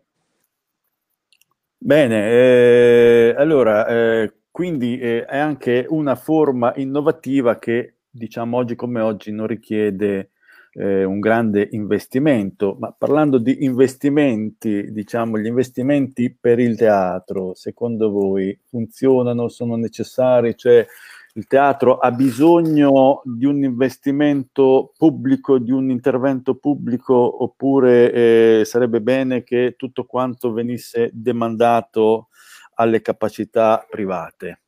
Bene, 1.79 2.31
eh, 2.31 3.35
allora, 3.37 3.85
eh, 3.87 4.33
quindi 4.49 4.97
eh, 4.99 5.25
è 5.25 5.37
anche 5.37 5.85
una 5.89 6.15
forma 6.15 6.73
innovativa 6.75 7.59
che, 7.59 7.97
diciamo, 8.09 8.57
oggi 8.57 8.75
come 8.75 8.99
oggi 8.99 9.31
non 9.31 9.45
richiede 9.45 10.31
eh, 10.73 11.03
un 11.03 11.19
grande 11.19 11.67
investimento, 11.71 12.75
ma 12.79 12.91
parlando 12.97 13.37
di 13.37 13.63
investimenti, 13.63 14.91
diciamo, 14.91 15.37
gli 15.37 15.45
investimenti 15.45 16.35
per 16.39 16.57
il 16.59 16.75
teatro, 16.77 17.53
secondo 17.53 18.09
voi 18.09 18.59
funzionano, 18.67 19.47
sono 19.47 19.75
necessari? 19.75 20.55
Cioè, 20.57 20.85
il 21.37 21.45
teatro 21.45 21.99
ha 21.99 22.11
bisogno 22.11 23.21
di 23.23 23.45
un 23.45 23.63
investimento 23.63 24.93
pubblico, 24.97 25.59
di 25.59 25.71
un 25.71 25.91
intervento 25.91 26.55
pubblico, 26.55 27.43
oppure 27.43 28.11
eh, 28.11 28.65
sarebbe 28.65 29.01
bene 29.01 29.43
che 29.43 29.75
tutto 29.77 30.05
quanto 30.05 30.51
venisse 30.51 31.11
demandato 31.13 32.29
alle 32.75 33.01
capacità 33.01 33.85
private? 33.87 34.61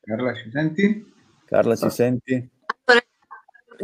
Carla, 0.00 0.34
ci 0.34 0.50
senti? 0.50 1.12
Carla, 1.44 1.76
ci 1.76 1.90
senti? 1.90 2.50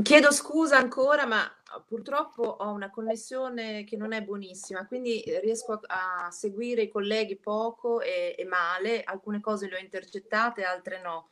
Chiedo 0.02 0.32
scusa 0.32 0.78
ancora, 0.78 1.26
ma 1.26 1.42
purtroppo 1.86 2.42
ho 2.42 2.72
una 2.72 2.90
connessione 2.90 3.84
che 3.84 3.96
non 3.96 4.12
è 4.12 4.22
buonissima, 4.22 4.86
quindi 4.86 5.22
riesco 5.40 5.72
a, 5.72 6.26
a 6.26 6.30
seguire 6.30 6.82
i 6.82 6.88
colleghi 6.88 7.36
poco 7.36 8.00
e, 8.00 8.34
e, 8.38 8.44
male, 8.44 9.02
alcune 9.02 9.40
cose 9.40 9.68
le 9.68 9.76
ho 9.76 9.80
intercettate, 9.80 10.64
altre 10.64 11.00
no. 11.00 11.30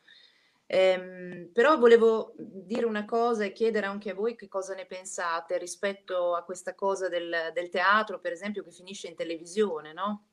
Ehm, 0.65 1.49
però 1.53 1.77
volevo 1.77 2.33
dire 2.37 2.85
una 2.85 3.05
cosa 3.05 3.43
e 3.43 3.51
chiedere 3.51 3.85
anche 3.85 4.11
a 4.11 4.15
voi 4.15 4.35
che 4.35 4.47
cosa 4.47 4.73
ne 4.73 4.85
pensate 4.85 5.57
rispetto 5.57 6.35
a 6.35 6.43
questa 6.43 6.73
cosa 6.73 7.09
del, 7.09 7.51
del 7.53 7.69
teatro, 7.69 8.19
per 8.19 8.31
esempio, 8.31 8.63
che 8.63 8.71
finisce 8.71 9.07
in 9.07 9.15
televisione, 9.15 9.93
no? 9.93 10.25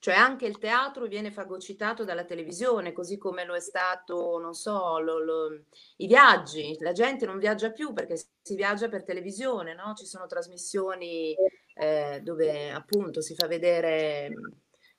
Cioè 0.00 0.14
anche 0.14 0.46
il 0.46 0.58
teatro 0.58 1.06
viene 1.06 1.30
fagocitato 1.30 2.04
dalla 2.04 2.24
televisione, 2.24 2.92
così 2.92 3.18
come 3.18 3.44
lo 3.44 3.54
è 3.54 3.60
stato, 3.60 4.38
non 4.38 4.54
so, 4.54 4.98
lo, 5.00 5.18
lo, 5.18 5.64
i 5.96 6.06
viaggi. 6.06 6.76
La 6.80 6.92
gente 6.92 7.26
non 7.26 7.38
viaggia 7.38 7.72
più 7.72 7.92
perché 7.92 8.16
si 8.16 8.54
viaggia 8.54 8.88
per 8.88 9.02
televisione, 9.02 9.74
no? 9.74 9.94
Ci 9.94 10.06
sono 10.06 10.26
trasmissioni 10.26 11.34
eh, 11.74 12.20
dove 12.22 12.70
appunto 12.70 13.20
si 13.20 13.34
fa 13.34 13.46
vedere 13.46 14.32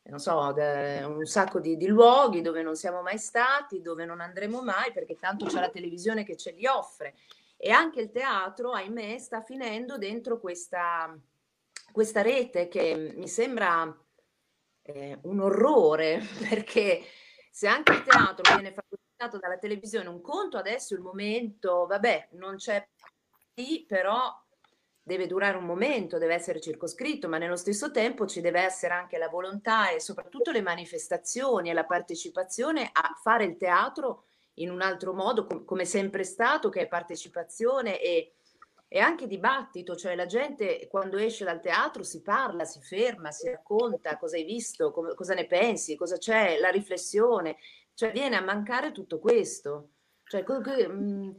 non 0.10 0.20
so, 0.20 0.38
un 0.38 1.26
sacco 1.26 1.60
di, 1.60 1.78
di, 1.78 1.88
luoghi 1.88 2.42
dove 2.42 2.64
non 2.64 2.76
siamo 2.76 3.02
mai 3.02 3.18
stati, 3.18 3.82
dove 3.82 4.06
non 4.06 4.22
andremo 4.22 4.62
mai, 4.64 4.92
perché 4.92 5.16
tanto 5.16 5.46
c'è 5.46 5.60
la 5.60 5.70
televisione 5.70 6.24
che 6.24 6.36
ce 6.36 6.52
li 6.52 6.66
offre. 6.66 7.16
E 7.58 7.70
anche 7.72 8.02
il 8.02 8.10
teatro, 8.10 8.72
ahimè, 8.72 9.18
sta 9.20 9.42
finendo 9.42 9.98
dentro 9.98 10.40
questa, 10.40 11.16
questa 11.92 12.22
rete 12.22 12.68
che 12.68 13.14
mi 13.16 13.28
sembra 13.28 13.96
eh, 14.94 15.20
un 15.24 15.40
orrore, 15.40 16.20
perché 16.50 17.04
se 17.52 17.68
anche 17.68 17.94
il 17.94 18.04
teatro 18.04 18.54
viene 18.56 18.74
fagocitato 18.74 19.38
dalla 19.38 19.58
televisione, 19.58 20.10
un 20.10 20.22
conto 20.22 20.58
adesso 20.58 20.94
il 20.94 21.02
momento, 21.02 21.86
vabbè, 21.86 22.30
non 22.32 22.56
c'è 22.56 22.88
però 23.86 24.34
deve 25.04 25.28
durare 25.28 25.58
un 25.58 25.66
momento, 25.66 26.18
deve 26.18 26.36
essere 26.36 26.62
circoscritto, 26.62 27.28
ma 27.28 27.38
nello 27.38 27.56
stesso 27.56 27.92
tempo 27.92 28.26
ci 28.26 28.42
deve 28.42 28.62
essere 28.62 28.94
anche 28.94 29.18
la 29.18 29.28
volontà 29.28 29.90
e 29.90 30.00
soprattutto 30.00 30.52
le 30.52 30.62
manifestazioni 30.62 31.70
e 31.70 31.74
la 31.74 31.84
partecipazione 31.84 32.90
a 32.92 33.18
fare 33.22 33.44
il 33.44 33.58
teatro 33.58 34.26
in 34.56 34.70
un 34.70 34.82
altro 34.82 35.14
modo, 35.14 35.46
com- 35.46 35.66
come 35.66 35.86
sempre 35.86 36.24
stato, 36.24 36.70
che 36.70 36.82
è 36.82 36.88
partecipazione 36.88 38.00
e, 38.00 38.36
e, 38.92 39.00
anche 39.00 39.28
dibattito, 39.28 39.96
cioè 39.96 40.16
la 40.16 40.26
gente 40.26 40.88
quando 40.90 41.18
esce 41.18 41.46
dal 41.46 41.62
teatro 41.62 42.02
si 42.04 42.24
parla, 42.24 42.66
si 42.66 42.82
ferma, 42.82 43.30
si 43.32 43.48
racconta 43.48 44.18
cosa 44.18 44.36
hai 44.36 44.44
visto, 44.44 44.92
com- 44.92 45.14
cosa 45.14 45.36
ne 45.36 45.46
pensi, 45.46 45.96
cosa 45.96 46.18
c'è, 46.18 46.58
la 46.60 46.70
riflessione, 46.70 47.58
cioè 47.94 48.12
viene 48.12 48.36
a 48.36 48.42
mancare 48.42 48.92
tutto 48.92 49.20
questo. 49.20 49.92
Cioè, 50.24 50.44
co- 50.44 50.62
co- 50.62 50.72
mh, 50.72 50.94
mm, 50.94 51.32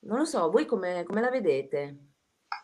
non 0.00 0.18
lo 0.18 0.24
so, 0.26 0.50
voi 0.50 0.66
come, 0.66 1.02
come 1.04 1.22
la 1.22 1.30
vedete? 1.30 1.96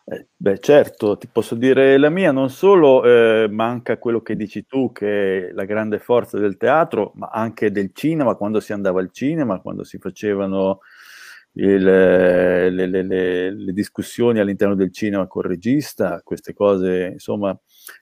Eh, 0.05 0.27
beh, 0.35 0.59
certo, 0.59 1.17
ti 1.17 1.27
posso 1.27 1.55
dire 1.55 1.97
la 1.97 2.09
mia, 2.09 2.31
non 2.31 2.49
solo 2.49 3.03
eh, 3.03 3.47
manca 3.49 3.97
quello 3.97 4.21
che 4.21 4.35
dici 4.35 4.65
tu, 4.65 4.91
che 4.91 5.49
è 5.49 5.51
la 5.53 5.65
grande 5.65 5.99
forza 5.99 6.37
del 6.37 6.57
teatro, 6.57 7.13
ma 7.15 7.29
anche 7.31 7.71
del 7.71 7.91
cinema, 7.93 8.35
quando 8.35 8.59
si 8.59 8.73
andava 8.73 8.99
al 8.99 9.11
cinema, 9.11 9.59
quando 9.59 9.83
si 9.83 9.97
facevano 9.97 10.81
il, 11.53 11.83
le, 11.83 12.69
le, 12.69 12.87
le, 12.87 13.51
le, 13.51 13.73
discussioni 13.73 14.39
all'interno 14.39 14.75
del 14.75 14.93
cinema 14.93 15.27
col 15.27 15.43
regista, 15.43 16.21
queste 16.23 16.53
cose, 16.53 17.09
insomma, 17.13 17.57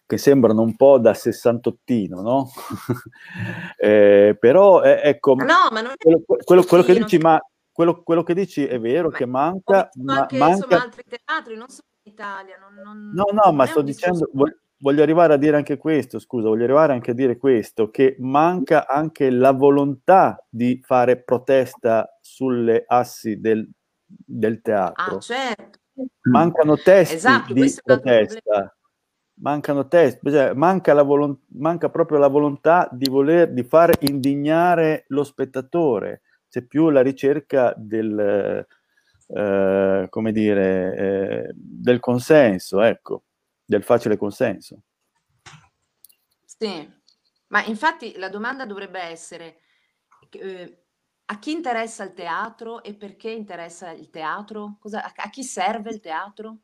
che 0.05 0.17
sembrano 0.17 0.61
un 0.61 0.75
po' 0.75 0.99
da 0.99 1.13
sessantottino, 1.13 2.21
no? 2.21 2.49
eh, 3.77 4.35
però, 4.39 4.83
eh, 4.83 4.99
ecco, 5.03 5.35
no, 5.35 5.69
ma 5.71 5.81
non 5.81 5.93
quello, 5.97 6.23
quello, 6.25 6.63
quello 6.63 6.83
che 6.83 6.93
dici, 6.93 7.17
ma 7.17 7.39
quello, 7.71 8.03
quello, 8.03 8.23
che 8.23 8.33
dici 8.33 8.65
è 8.65 8.79
vero 8.79 9.09
Beh, 9.09 9.17
che 9.17 9.25
manca, 9.25 9.89
ma, 10.01 10.19
anche, 10.21 10.37
manca... 10.37 10.55
Insomma, 10.55 10.83
altri 10.83 11.03
teatri, 11.07 11.55
non 11.55 11.69
solo 11.69 11.87
in 12.03 12.11
Italia. 12.11 12.57
Non, 12.59 12.73
non, 12.73 13.11
no, 13.13 13.25
no, 13.31 13.51
ma 13.53 13.65
sto 13.65 13.81
dicendo, 13.81 14.29
voglio, 14.33 14.57
voglio 14.79 15.01
arrivare 15.01 15.33
a 15.33 15.37
dire 15.37 15.57
anche 15.57 15.77
questo, 15.77 16.19
scusa, 16.19 16.47
voglio 16.47 16.63
arrivare 16.63 16.93
anche 16.93 17.11
a 17.11 17.13
dire 17.13 17.37
questo, 17.37 17.89
che 17.89 18.15
manca 18.19 18.87
anche 18.87 19.29
la 19.29 19.51
volontà 19.51 20.43
di 20.49 20.81
fare 20.83 21.21
protesta 21.21 22.17
sulle 22.21 22.83
assi 22.87 23.39
del, 23.39 23.67
del 24.05 24.61
teatro. 24.61 25.15
Ah, 25.15 25.19
certo. 25.19 25.79
Mancano 26.29 26.77
testi 26.77 27.15
esatto, 27.15 27.53
di 27.53 27.73
protesta. 27.83 28.75
Mancano 29.39 29.87
testi, 29.87 30.31
cioè, 30.31 30.53
manca, 30.53 30.93
la 30.93 31.03
volont- 31.03 31.43
manca 31.49 31.89
proprio 31.89 32.17
la 32.17 32.27
volontà 32.27 32.89
di 32.91 33.07
voler 33.07 33.53
di 33.53 33.63
fare 33.63 33.93
indignare 34.01 35.05
lo 35.09 35.23
spettatore 35.23 36.21
c'è 36.49 36.61
più 36.63 36.89
la 36.89 37.01
ricerca 37.01 37.73
del, 37.75 38.65
eh, 39.27 40.07
come 40.09 40.31
dire, 40.31 40.95
eh, 40.95 41.51
del 41.53 41.99
consenso, 41.99 42.81
ecco, 42.81 43.23
del 43.67 43.83
facile 43.83 44.17
consenso. 44.17 44.81
Sì, 46.45 46.89
ma 47.47 47.63
infatti 47.65 48.17
la 48.17 48.29
domanda 48.29 48.65
dovrebbe 48.65 48.99
essere 48.99 49.59
eh, 50.31 50.83
a 51.25 51.39
chi 51.39 51.51
interessa 51.51 52.03
il 52.05 52.13
teatro 52.13 52.81
e 52.81 52.95
perché 52.95 53.29
interessa 53.29 53.91
il 53.91 54.09
teatro? 54.09 54.77
Cosa, 54.79 55.03
a, 55.03 55.11
a 55.13 55.29
chi 55.29 55.43
serve 55.43 55.91
il 55.91 55.99
teatro? 55.99 56.59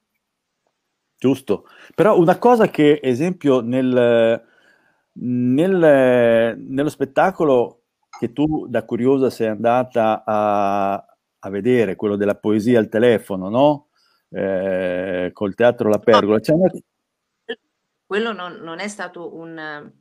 Giusto, 1.17 1.67
però 1.93 2.17
una 2.17 2.37
cosa 2.37 2.67
che, 2.69 2.99
esempio, 3.03 3.59
nel, 3.59 4.43
nel, 5.11 6.57
nello 6.57 6.89
spettacolo 6.89 7.83
che 8.19 8.31
tu 8.31 8.67
da 8.67 8.83
curiosa 8.85 9.29
sei 9.29 9.47
andata 9.47 10.23
a, 10.25 10.93
a 10.93 11.49
vedere, 11.49 11.95
quello 11.95 12.15
della 12.15 12.35
poesia 12.35 12.79
al 12.79 12.89
telefono, 12.89 13.49
no? 13.49 13.87
Eh, 14.29 15.29
col 15.33 15.55
teatro 15.55 15.89
La 15.89 15.99
Pergola. 15.99 16.39
No, 16.45 16.55
una... 16.55 16.71
Quello 18.13 18.31
non, 18.31 18.57
non, 18.57 18.77
è 18.77 18.87
stato 18.87 19.35
un... 19.35 19.91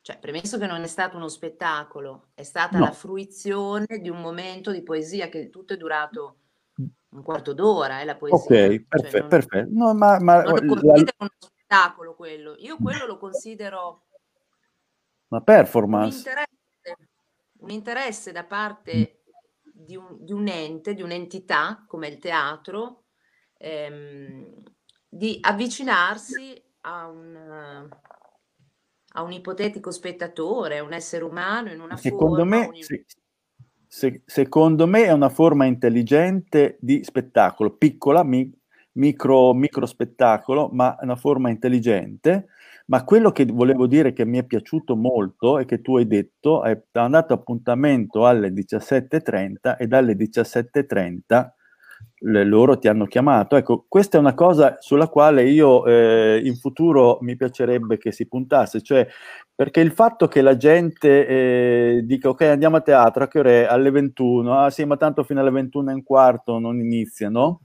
Cioè, 0.00 0.18
premesso 0.18 0.56
che 0.56 0.66
non 0.66 0.82
è 0.82 0.86
stato 0.86 1.18
uno 1.18 1.28
spettacolo, 1.28 2.30
è 2.32 2.44
stata 2.44 2.78
no. 2.78 2.86
la 2.86 2.92
fruizione 2.92 3.98
di 4.00 4.08
un 4.08 4.22
momento 4.22 4.72
di 4.72 4.82
poesia 4.82 5.28
che 5.28 5.50
tutto 5.50 5.74
è 5.74 5.76
durato 5.76 6.38
un 6.76 7.22
quarto 7.22 7.52
d'ora, 7.52 7.98
è 7.98 8.00
eh, 8.00 8.04
la 8.06 8.16
poesia. 8.16 8.38
Ok, 8.38 8.86
perfetto, 8.86 9.10
cioè, 9.10 9.20
non, 9.20 9.28
perfetto. 9.28 9.68
No, 9.70 9.92
ma, 9.92 10.18
ma, 10.18 10.40
non 10.40 10.64
lo 10.64 10.80
considero 10.80 11.04
la... 11.04 11.14
uno 11.18 11.30
spettacolo 11.36 12.14
quello. 12.14 12.54
Io 12.56 12.78
quello 12.78 13.04
lo 13.04 13.18
considero... 13.18 14.06
Una 15.28 15.42
performance. 15.42 16.14
Un 16.14 16.16
interesse 16.16 16.96
un 17.58 17.68
interesse 17.68 18.32
da 18.32 18.44
parte 18.44 19.24
di 19.62 19.94
un, 19.94 20.16
di 20.24 20.32
un 20.32 20.48
ente, 20.48 20.94
di 20.94 21.02
un'entità 21.02 21.84
come 21.86 22.08
il 22.08 22.16
teatro, 22.16 23.08
ehm, 23.58 24.62
di 25.06 25.36
avvicinarsi 25.42 26.70
a 26.82 27.08
un, 27.08 27.88
a 29.14 29.22
un 29.22 29.32
ipotetico 29.32 29.90
spettatore, 29.90 30.80
un 30.80 30.92
essere 30.92 31.24
umano 31.24 31.70
in 31.72 31.80
una 31.80 31.96
secondo 31.96 32.36
forma. 32.36 32.56
Me, 32.58 32.66
un... 32.66 32.74
se, 32.82 33.04
se, 33.86 34.22
secondo 34.24 34.86
me 34.86 35.04
è 35.04 35.12
una 35.12 35.28
forma 35.28 35.64
intelligente 35.64 36.78
di 36.80 37.02
spettacolo, 37.04 37.76
piccola, 37.76 38.22
mi, 38.22 38.50
micro, 38.92 39.52
micro 39.54 39.86
spettacolo, 39.86 40.68
ma 40.72 40.96
è 40.98 41.04
una 41.04 41.16
forma 41.16 41.50
intelligente 41.50 42.46
ma 42.86 43.04
quello 43.04 43.30
che 43.30 43.44
volevo 43.46 43.86
dire 43.86 44.12
che 44.12 44.24
mi 44.24 44.38
è 44.38 44.44
piaciuto 44.44 44.96
molto 44.96 45.58
è 45.58 45.64
che 45.64 45.80
tu 45.80 45.96
hai 45.96 46.06
detto, 46.06 46.62
è 46.62 46.78
andato 46.92 47.32
appuntamento 47.32 48.26
alle 48.26 48.50
17.30 48.50 49.76
e 49.78 49.86
dalle 49.86 50.14
17.30 50.14 51.50
loro 52.20 52.78
ti 52.78 52.88
hanno 52.88 53.06
chiamato. 53.06 53.56
Ecco, 53.56 53.84
questa 53.88 54.16
è 54.16 54.20
una 54.20 54.34
cosa 54.34 54.76
sulla 54.80 55.08
quale 55.08 55.44
io 55.48 55.84
eh, 55.86 56.40
in 56.44 56.56
futuro 56.56 57.18
mi 57.22 57.36
piacerebbe 57.36 57.98
che 57.98 58.12
si 58.12 58.26
puntasse, 58.28 58.80
cioè 58.82 59.06
perché 59.54 59.80
il 59.80 59.92
fatto 59.92 60.28
che 60.28 60.40
la 60.40 60.56
gente 60.56 61.26
eh, 61.26 62.00
dica 62.04 62.28
ok 62.28 62.42
andiamo 62.42 62.76
a 62.76 62.80
teatro, 62.80 63.24
a 63.24 63.28
che 63.28 63.38
ore? 63.38 63.66
Alle 63.66 63.90
21, 63.90 64.58
ah 64.58 64.70
sì 64.70 64.84
ma 64.84 64.96
tanto 64.96 65.24
fino 65.24 65.40
alle 65.40 65.50
21 65.50 65.90
e 65.90 65.94
un 65.94 66.02
quarto 66.02 66.58
non 66.58 66.80
iniziano, 66.80 67.62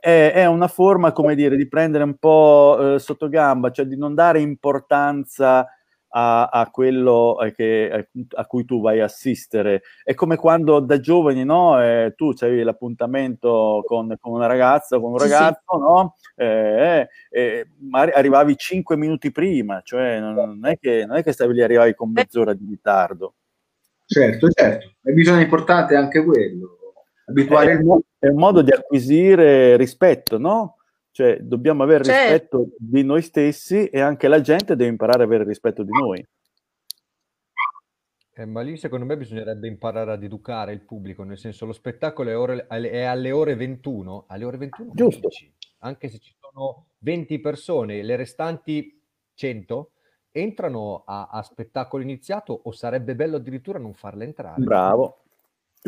è, 0.00 0.32
è, 0.34 0.46
una 0.46 0.68
forma, 0.68 1.12
come 1.12 1.34
dire, 1.34 1.56
di 1.56 1.68
prendere 1.68 2.04
un 2.04 2.16
po' 2.16 2.94
eh, 2.94 2.98
sotto 2.98 3.28
gamba, 3.28 3.70
cioè 3.70 3.86
di 3.86 3.96
non 3.96 4.14
dare 4.14 4.40
importanza 4.40 5.66
a, 6.10 6.46
a 6.46 6.70
quello 6.70 7.40
eh, 7.40 7.52
che, 7.52 8.08
a 8.34 8.46
cui 8.46 8.64
tu 8.64 8.80
vai 8.80 9.00
a 9.00 9.04
assistere. 9.04 9.82
È 10.02 10.14
come 10.14 10.36
quando 10.36 10.80
da 10.80 11.00
giovani, 11.00 11.44
no? 11.44 11.82
Eh, 11.82 12.14
tu 12.16 12.32
c'avevi 12.34 12.62
l'appuntamento 12.62 13.82
con, 13.86 14.16
con, 14.20 14.32
una 14.32 14.46
ragazza, 14.46 14.98
con 14.98 15.12
un 15.12 15.18
ragazzo, 15.18 15.62
sì, 15.66 15.76
sì. 15.76 15.80
no? 15.80 16.14
Eh, 16.36 17.08
eh, 17.30 17.66
arrivavi 17.90 18.56
cinque 18.56 18.96
minuti 18.96 19.30
prima, 19.32 19.80
cioè 19.82 20.20
non 20.20 20.60
è, 20.64 20.78
che, 20.78 21.04
non 21.06 21.16
è 21.16 21.22
che 21.22 21.32
stavi 21.32 21.54
lì, 21.54 21.62
arrivavi 21.62 21.94
con 21.94 22.12
mezz'ora 22.12 22.54
di 22.54 22.66
ritardo. 22.68 23.34
Certo, 24.06 24.48
certo, 24.48 24.94
e 25.02 25.12
bisogna 25.12 25.42
importante 25.42 25.94
anche 25.94 26.24
quello 26.24 26.78
abituare 27.28 27.72
il 27.72 27.84
mondo 27.84 28.04
è 28.18 28.26
un 28.26 28.38
modo 28.38 28.62
di 28.62 28.72
acquisire 28.72 29.76
rispetto, 29.76 30.38
no? 30.38 30.77
Cioè, 31.10 31.38
dobbiamo 31.40 31.82
avere 31.82 32.04
certo. 32.04 32.58
rispetto 32.58 32.76
di 32.78 33.02
noi 33.02 33.22
stessi 33.22 33.86
e 33.86 34.00
anche 34.00 34.28
la 34.28 34.40
gente 34.40 34.76
deve 34.76 34.90
imparare 34.90 35.22
ad 35.22 35.28
avere 35.28 35.44
rispetto 35.44 35.82
di 35.82 35.90
noi. 35.90 36.26
Eh, 38.38 38.46
ma 38.46 38.60
lì 38.60 38.76
secondo 38.76 39.04
me 39.04 39.16
bisognerebbe 39.16 39.66
imparare 39.66 40.12
ad 40.12 40.22
educare 40.22 40.72
il 40.72 40.82
pubblico, 40.82 41.24
nel 41.24 41.38
senso 41.38 41.66
lo 41.66 41.72
spettacolo 41.72 42.30
è, 42.30 42.38
ore, 42.38 42.66
è 42.68 43.02
alle 43.02 43.32
ore 43.32 43.56
21, 43.56 44.26
alle 44.28 44.44
ore 44.44 44.56
21 44.58 44.92
Giusto. 44.94 45.28
anche 45.78 46.08
se 46.08 46.18
ci 46.18 46.32
sono 46.38 46.86
20 46.98 47.40
persone, 47.40 48.00
le 48.00 48.14
restanti 48.14 49.02
100 49.34 49.90
entrano 50.30 51.02
a, 51.04 51.26
a 51.32 51.42
spettacolo 51.42 52.04
iniziato 52.04 52.60
o 52.62 52.70
sarebbe 52.70 53.16
bello 53.16 53.36
addirittura 53.36 53.80
non 53.80 53.92
farle 53.94 54.24
entrare. 54.24 54.62
Bravo, 54.62 55.24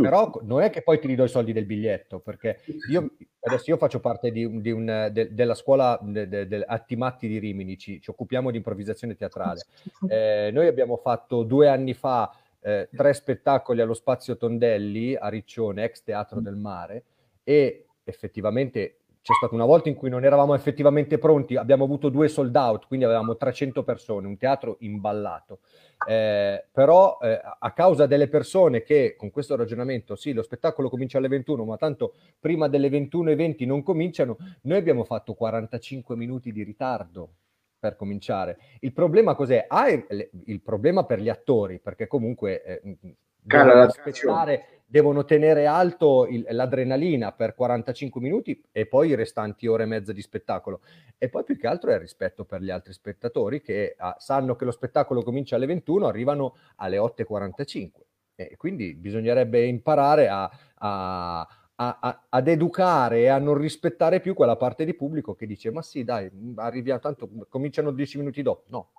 però 0.02 0.40
non 0.42 0.62
è 0.62 0.70
che 0.70 0.82
poi 0.82 0.98
ti 0.98 1.06
ridò 1.06 1.24
i 1.24 1.28
soldi 1.28 1.52
del 1.52 1.66
biglietto, 1.66 2.20
perché 2.20 2.60
io 2.90 3.10
adesso 3.40 3.70
io 3.70 3.76
faccio 3.76 4.00
parte 4.00 4.30
di, 4.30 4.60
di 4.60 4.70
un, 4.70 5.08
de, 5.12 5.32
della 5.32 5.54
scuola 5.54 5.98
de, 6.02 6.28
de, 6.28 6.64
Attimatti 6.66 7.28
di 7.28 7.38
Rimini, 7.38 7.78
ci, 7.78 8.00
ci, 8.00 8.10
occupiamo 8.10 8.50
di 8.50 8.58
improvvisazione 8.58 9.16
teatrale. 9.16 9.62
Eh, 10.08 10.50
noi 10.52 10.66
abbiamo 10.66 10.96
fatto 10.96 11.42
due 11.42 11.68
anni 11.68 11.94
fa 11.94 12.34
eh, 12.60 12.88
tre 12.94 13.14
spettacoli 13.14 13.80
allo 13.80 13.94
Spazio 13.94 14.36
Tondelli 14.36 15.16
a 15.16 15.28
Riccione, 15.28 15.84
ex 15.84 16.02
Teatro 16.02 16.40
del 16.40 16.56
Mare, 16.56 17.04
e 17.42 17.86
effettivamente 18.04 18.99
c'è 19.22 19.35
stata 19.35 19.54
una 19.54 19.66
volta 19.66 19.88
in 19.88 19.94
cui 19.94 20.09
non 20.09 20.24
eravamo 20.24 20.54
effettivamente 20.54 21.18
pronti, 21.18 21.56
abbiamo 21.56 21.85
avuto 21.85 22.09
due 22.09 22.28
sold 22.28 22.56
out, 22.56 22.87
quindi 22.87 23.04
avevamo 23.04 23.37
300 23.37 23.83
persone, 23.83 24.26
un 24.26 24.38
teatro 24.38 24.76
imballato. 24.80 25.61
Eh, 26.06 26.64
però 26.72 27.18
eh, 27.20 27.38
a 27.59 27.72
causa 27.72 28.06
delle 28.06 28.28
persone 28.28 28.83
che 28.83 29.16
con 29.18 29.30
questo 29.30 29.56
ragionamento, 29.56 30.16
sì, 30.16 30.33
lo 30.33 30.42
spettacolo 30.42 30.88
comincia 30.88 31.18
alle 31.18 31.28
21, 31.28 31.64
ma 31.64 31.76
tanto 31.76 32.14
prima 32.38 32.68
delle 32.68 32.88
21.20 32.88 33.66
non 33.66 33.83
cominciano, 33.83 34.38
noi 34.62 34.78
abbiamo 34.78 35.04
fatto 35.04 35.35
45 35.35 36.16
minuti 36.16 36.50
di 36.50 36.62
ritardo 36.62 37.35
per 37.78 37.96
cominciare. 37.96 38.59
Il 38.80 38.92
problema 38.92 39.35
cos'è? 39.35 39.66
Ah, 39.68 39.90
il, 39.90 40.61
problema 40.62 41.04
per 41.04 41.20
gli 41.20 41.28
attori, 41.28 41.78
perché 41.78 42.06
comunque 42.06 42.62
eh, 42.62 42.96
devono 43.42 43.83
aspettare 43.83 44.79
devono 44.90 45.24
tenere 45.24 45.66
alto 45.66 46.26
il, 46.26 46.44
l'adrenalina 46.50 47.31
per 47.31 47.55
45 47.55 48.20
minuti 48.20 48.61
e 48.72 48.87
poi 48.87 49.11
i 49.11 49.14
restanti 49.14 49.68
ore 49.68 49.85
e 49.85 49.87
mezza 49.87 50.12
di 50.12 50.20
spettacolo. 50.20 50.81
E 51.16 51.29
poi 51.29 51.44
più 51.44 51.57
che 51.57 51.68
altro 51.68 51.92
è 51.92 51.94
il 51.94 52.00
rispetto 52.00 52.44
per 52.44 52.61
gli 52.61 52.70
altri 52.70 52.92
spettatori 52.92 53.61
che 53.61 53.94
ah, 53.96 54.16
sanno 54.18 54.57
che 54.57 54.64
lo 54.64 54.72
spettacolo 54.72 55.22
comincia 55.22 55.55
alle 55.55 55.66
21, 55.66 56.09
arrivano 56.09 56.57
alle 56.76 56.96
8.45. 56.96 57.90
E 58.35 58.57
quindi 58.57 58.94
bisognerebbe 58.94 59.64
imparare 59.64 60.29
a, 60.29 60.50
a, 60.79 61.46
a, 61.76 62.26
ad 62.29 62.48
educare 62.48 63.20
e 63.20 63.29
a 63.29 63.38
non 63.38 63.55
rispettare 63.55 64.18
più 64.18 64.35
quella 64.35 64.57
parte 64.57 64.85
di 64.85 64.94
pubblico 64.94 65.35
che 65.35 65.46
dice 65.46 65.70
ma 65.70 65.83
sì 65.83 66.03
dai, 66.03 66.29
arriviamo, 66.57 66.98
tanto 66.98 67.31
cominciano 67.48 67.92
10 67.92 68.18
minuti 68.18 68.42
dopo. 68.42 68.64
No, 68.70 68.90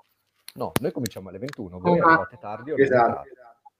no, 0.54 0.72
noi 0.80 0.92
cominciamo 0.94 1.28
alle 1.28 1.40
21, 1.40 1.80
voi 1.80 1.96
esatto. 1.96 2.08
arrivate 2.08 2.38
tardi 2.40 2.72
o 2.72 2.76
esatto. 2.78 3.24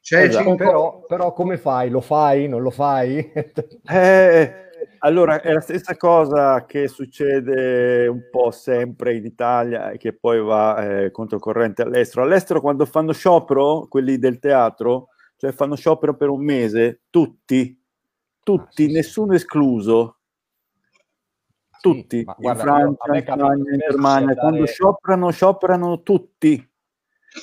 Cioè, 0.02 0.24
esatto. 0.24 0.56
però, 0.56 1.06
però, 1.08 1.32
come 1.32 1.58
fai? 1.58 1.90
Lo 1.90 2.02
fai? 2.02 2.48
Non 2.48 2.64
lo 2.64 2.72
fai? 2.72 3.18
eh, 3.88 4.70
allora, 5.00 5.42
è 5.42 5.54
la 5.54 5.62
stessa 5.62 5.96
cosa 5.96 6.66
che 6.66 6.88
succede 6.88 8.08
un 8.08 8.28
po' 8.32 8.50
sempre 8.50 9.16
in 9.16 9.26
Italia 9.26 9.92
e 9.92 9.98
che 9.98 10.14
poi 10.14 10.42
va 10.42 11.04
eh, 11.04 11.12
controcorrente 11.12 11.84
all'estero. 11.84 12.24
All'estero 12.24 12.62
quando 12.62 12.86
fanno 12.86 13.12
sciopero, 13.12 13.86
quelli 13.88 14.18
del 14.18 14.40
teatro, 14.40 15.10
cioè 15.38 15.52
fanno 15.52 15.76
sciopero 15.76 16.16
per 16.16 16.30
un 16.30 16.44
mese, 16.44 17.02
tutti, 17.12 17.80
tutti, 18.44 18.86
ah, 18.86 18.88
sì, 18.88 18.92
nessuno 18.92 19.32
sì. 19.32 19.36
escluso, 19.38 20.18
tutti, 21.80 22.18
sì, 22.18 22.26
in 22.26 22.34
guarda, 22.38 22.62
Francia, 22.62 23.16
in 23.16 23.22
Spagna, 23.22 23.54
in 23.54 23.78
Germania, 23.78 24.36
quando 24.36 24.66
scioperano, 24.66 25.30
scioperano 25.30 26.02
tutti 26.02 26.71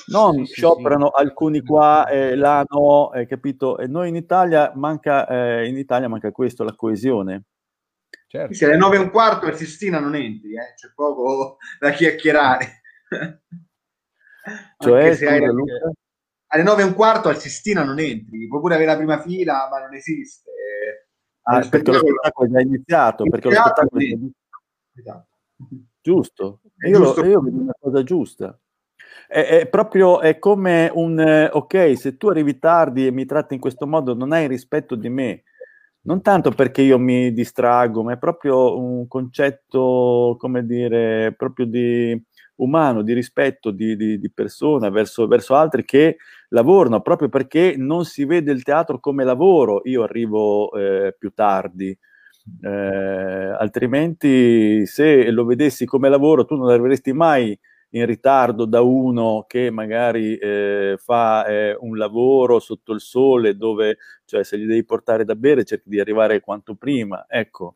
non 0.07 0.45
sì, 0.45 0.53
scioperano 0.53 1.11
sì, 1.15 1.21
alcuni 1.21 1.61
qua 1.61 2.07
e 2.07 2.17
eh, 2.17 2.35
là 2.35 2.63
no, 2.67 3.11
eh, 3.13 3.25
capito? 3.25 3.77
E 3.77 3.87
noi 3.87 4.09
in 4.09 4.15
Italia 4.15 4.71
manca, 4.75 5.27
eh, 5.27 5.67
in 5.67 5.77
Italia 5.77 6.07
manca 6.07 6.31
questo, 6.31 6.63
la 6.63 6.75
coesione. 6.75 7.43
Certo. 8.27 8.53
Se 8.53 8.65
alle 8.65 8.77
9 8.77 8.95
e 8.95 8.99
un 8.99 9.09
quarto 9.09 9.47
al 9.47 9.55
Sistina 9.55 9.99
non 9.99 10.15
entri, 10.15 10.53
eh? 10.53 10.73
c'è 10.75 10.91
poco 10.93 11.57
da 11.79 11.89
chiacchierare. 11.91 12.81
cioè, 14.77 15.15
se 15.15 15.27
hai 15.27 15.45
Luca? 15.45 15.91
alle 16.51 16.63
9 16.63 16.81
e 16.81 16.85
un 16.85 16.93
quarto 16.93 17.29
al 17.29 17.37
Sistina 17.37 17.83
non 17.83 17.99
entri, 17.99 18.47
puoi 18.47 18.61
pure 18.61 18.75
avere 18.75 18.91
la 18.91 18.97
prima 18.97 19.19
fila, 19.21 19.67
ma 19.69 19.79
non 19.79 19.95
esiste. 19.95 20.51
Ah, 21.43 21.67
perché 21.67 21.91
lo 21.91 21.97
spettacolo 21.97 22.47
è 22.47 22.51
già 22.51 22.61
iniziato, 22.61 23.23
perché 23.23 23.47
lo 23.49 23.55
spettacolo 23.55 24.01
è 24.01 24.05
già 24.05 24.15
iniziato. 24.15 24.63
Esatto. 24.93 25.27
Giusto, 26.01 26.61
io, 26.87 26.97
giusto. 26.97 27.25
io 27.25 27.41
vedo 27.41 27.61
una 27.61 27.75
cosa 27.79 28.03
giusta. 28.03 28.59
È, 29.27 29.39
è, 29.39 29.67
proprio 29.67 30.19
è 30.21 30.39
come 30.39 30.89
un 30.93 31.19
eh, 31.19 31.49
ok, 31.51 31.97
se 31.97 32.17
tu 32.17 32.27
arrivi 32.29 32.59
tardi 32.59 33.07
e 33.07 33.11
mi 33.11 33.25
tratti 33.25 33.53
in 33.53 33.59
questo 33.59 33.87
modo, 33.87 34.13
non 34.13 34.31
hai 34.31 34.47
rispetto 34.47 34.95
di 34.95 35.09
me. 35.09 35.43
Non 36.01 36.21
tanto 36.21 36.51
perché 36.51 36.81
io 36.81 36.97
mi 36.97 37.33
distraggo, 37.33 38.03
ma 38.03 38.13
è 38.13 38.17
proprio 38.17 38.77
un 38.79 39.07
concetto, 39.07 40.35
come 40.39 40.65
dire, 40.65 41.33
proprio 41.37 41.65
di 41.65 42.19
umano, 42.55 43.01
di 43.01 43.13
rispetto 43.13 43.71
di, 43.71 43.95
di, 43.95 44.19
di 44.19 44.31
persona 44.31 44.89
verso, 44.89 45.27
verso 45.27 45.55
altri 45.55 45.85
che 45.85 46.17
lavorano, 46.49 47.01
proprio 47.01 47.29
perché 47.29 47.75
non 47.77 48.05
si 48.05 48.25
vede 48.25 48.51
il 48.51 48.63
teatro 48.63 48.99
come 48.99 49.23
lavoro. 49.23 49.81
Io 49.85 50.03
arrivo 50.03 50.71
eh, 50.73 51.15
più 51.17 51.31
tardi. 51.33 51.97
Eh, 52.61 52.69
altrimenti 52.69 54.85
se 54.87 55.29
lo 55.29 55.45
vedessi 55.45 55.85
come 55.85 56.09
lavoro 56.09 56.45
tu 56.45 56.55
non 56.55 56.69
arriveresti 56.69 57.13
mai 57.13 57.57
in 57.91 58.05
ritardo 58.05 58.65
da 58.65 58.81
uno 58.81 59.45
che 59.47 59.71
magari 59.71 60.37
eh, 60.37 60.97
fa 60.97 61.45
eh, 61.45 61.75
un 61.79 61.97
lavoro 61.97 62.59
sotto 62.59 62.93
il 62.93 63.01
sole 63.01 63.55
dove, 63.55 63.97
cioè 64.25 64.43
se 64.43 64.57
gli 64.57 64.65
devi 64.65 64.83
portare 64.83 65.25
da 65.25 65.35
bere 65.35 65.63
cerchi 65.63 65.89
di 65.89 65.99
arrivare 65.99 66.39
quanto 66.39 66.75
prima, 66.75 67.25
ecco, 67.27 67.75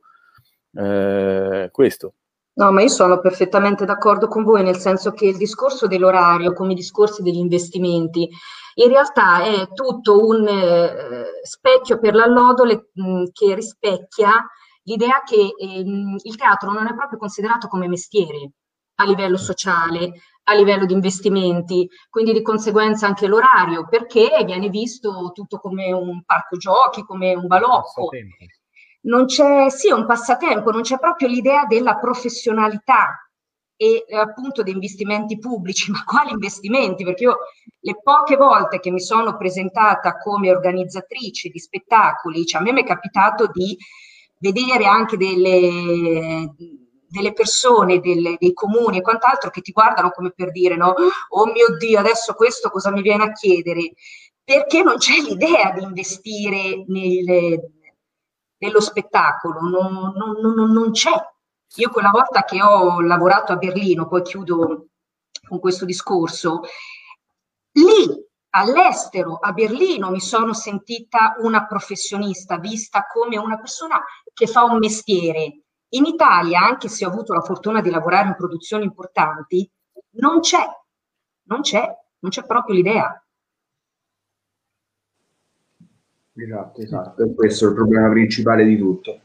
eh, 0.73 1.69
questo. 1.71 2.13
No, 2.55 2.71
ma 2.71 2.83
io 2.83 2.89
sono 2.89 3.19
perfettamente 3.19 3.83
d'accordo 3.83 4.27
con 4.27 4.43
voi, 4.43 4.61
nel 4.61 4.77
senso 4.77 5.11
che 5.11 5.25
il 5.25 5.37
discorso 5.37 5.87
dell'orario, 5.87 6.53
come 6.53 6.73
i 6.73 6.75
discorsi 6.75 7.23
degli 7.23 7.37
investimenti, 7.37 8.29
in 8.75 8.87
realtà 8.89 9.43
è 9.43 9.67
tutto 9.73 10.23
un 10.23 10.47
eh, 10.47 11.25
specchio 11.41 11.97
per 11.97 12.13
l'allodole 12.13 12.89
mh, 12.93 13.23
che 13.31 13.55
rispecchia 13.55 14.45
l'idea 14.83 15.23
che 15.23 15.53
ehm, 15.57 16.17
il 16.21 16.35
teatro 16.35 16.71
non 16.71 16.87
è 16.87 16.93
proprio 16.95 17.17
considerato 17.17 17.67
come 17.67 17.87
mestiere, 17.87 18.51
a 18.95 19.05
livello 19.05 19.37
sociale, 19.37 20.11
a 20.45 20.53
livello 20.53 20.85
di 20.85 20.93
investimenti, 20.93 21.87
quindi 22.09 22.33
di 22.33 22.41
conseguenza 22.41 23.07
anche 23.07 23.27
l'orario, 23.27 23.87
perché 23.87 24.43
viene 24.45 24.69
visto 24.69 25.31
tutto 25.33 25.57
come 25.57 25.91
un 25.91 26.23
parco 26.25 26.57
giochi, 26.57 27.03
come 27.03 27.33
un 27.33 27.47
balocco. 27.47 28.09
Non 29.01 29.25
c'è, 29.25 29.69
sì, 29.69 29.91
un 29.91 30.05
passatempo, 30.05 30.71
non 30.71 30.81
c'è 30.81 30.97
proprio 30.97 31.27
l'idea 31.27 31.65
della 31.65 31.97
professionalità 31.97 33.17
e 33.75 34.05
eh, 34.07 34.15
appunto 34.15 34.63
di 34.63 34.71
investimenti 34.71 35.37
pubblici, 35.39 35.91
ma 35.91 36.03
quali 36.03 36.31
investimenti? 36.31 37.03
Perché 37.03 37.23
io 37.23 37.37
le 37.79 37.99
poche 38.01 38.35
volte 38.37 38.79
che 38.79 38.91
mi 38.91 39.01
sono 39.01 39.35
presentata 39.35 40.17
come 40.17 40.51
organizzatrice 40.51 41.49
di 41.49 41.59
spettacoli, 41.59 42.45
cioè 42.45 42.61
a 42.61 42.63
me 42.63 42.71
mi 42.71 42.81
è 42.81 42.85
capitato 42.85 43.47
di 43.51 43.77
vedere 44.39 44.85
anche 44.85 45.17
delle 45.17 46.53
delle 47.13 47.33
persone, 47.33 47.99
delle, 47.99 48.37
dei 48.39 48.53
comuni 48.53 48.97
e 48.97 49.01
quant'altro 49.01 49.51
che 49.51 49.61
ti 49.61 49.71
guardano 49.71 50.09
come 50.09 50.31
per 50.31 50.49
dire 50.49 50.75
no, 50.75 50.95
oh 51.29 51.45
mio 51.45 51.77
Dio, 51.77 51.99
adesso 51.99 52.33
questo 52.33 52.71
cosa 52.71 52.89
mi 52.89 53.03
viene 53.03 53.25
a 53.25 53.31
chiedere? 53.31 53.93
Perché 54.43 54.81
non 54.81 54.97
c'è 54.97 55.21
l'idea 55.21 55.71
di 55.71 55.83
investire 55.83 56.83
nel, 56.87 57.61
nello 58.57 58.81
spettacolo, 58.81 59.59
non, 59.61 60.11
non, 60.15 60.55
non, 60.55 60.71
non 60.71 60.91
c'è. 60.91 61.13
Io 61.75 61.89
quella 61.91 62.09
volta 62.09 62.43
che 62.43 62.61
ho 62.63 62.99
lavorato 62.99 63.51
a 63.51 63.57
Berlino, 63.57 64.07
poi 64.07 64.23
chiudo 64.23 64.87
con 65.47 65.59
questo 65.59 65.85
discorso, 65.85 66.61
lì 67.73 68.25
all'estero, 68.55 69.37
a 69.39 69.51
Berlino, 69.51 70.09
mi 70.09 70.19
sono 70.19 70.53
sentita 70.53 71.35
una 71.39 71.67
professionista, 71.67 72.57
vista 72.57 73.05
come 73.05 73.37
una 73.37 73.57
persona 73.57 74.01
che 74.33 74.47
fa 74.47 74.63
un 74.63 74.79
mestiere, 74.79 75.62
in 75.95 76.05
Italia, 76.05 76.61
anche 76.61 76.87
se 76.87 77.05
ho 77.05 77.09
avuto 77.09 77.33
la 77.33 77.41
fortuna 77.41 77.81
di 77.81 77.89
lavorare 77.89 78.27
in 78.27 78.35
produzioni 78.35 78.83
importanti, 78.83 79.69
non 80.11 80.39
c'è, 80.39 80.65
non 81.43 81.61
c'è, 81.61 81.83
non 82.19 82.31
c'è 82.31 82.45
proprio 82.45 82.75
l'idea. 82.75 83.23
Esatto, 86.35 86.81
esatto, 86.81 87.23
e 87.23 87.33
questo 87.35 87.65
è 87.65 87.69
il 87.69 87.75
problema 87.75 88.09
principale 88.09 88.63
di 88.65 88.77
tutto. 88.77 89.19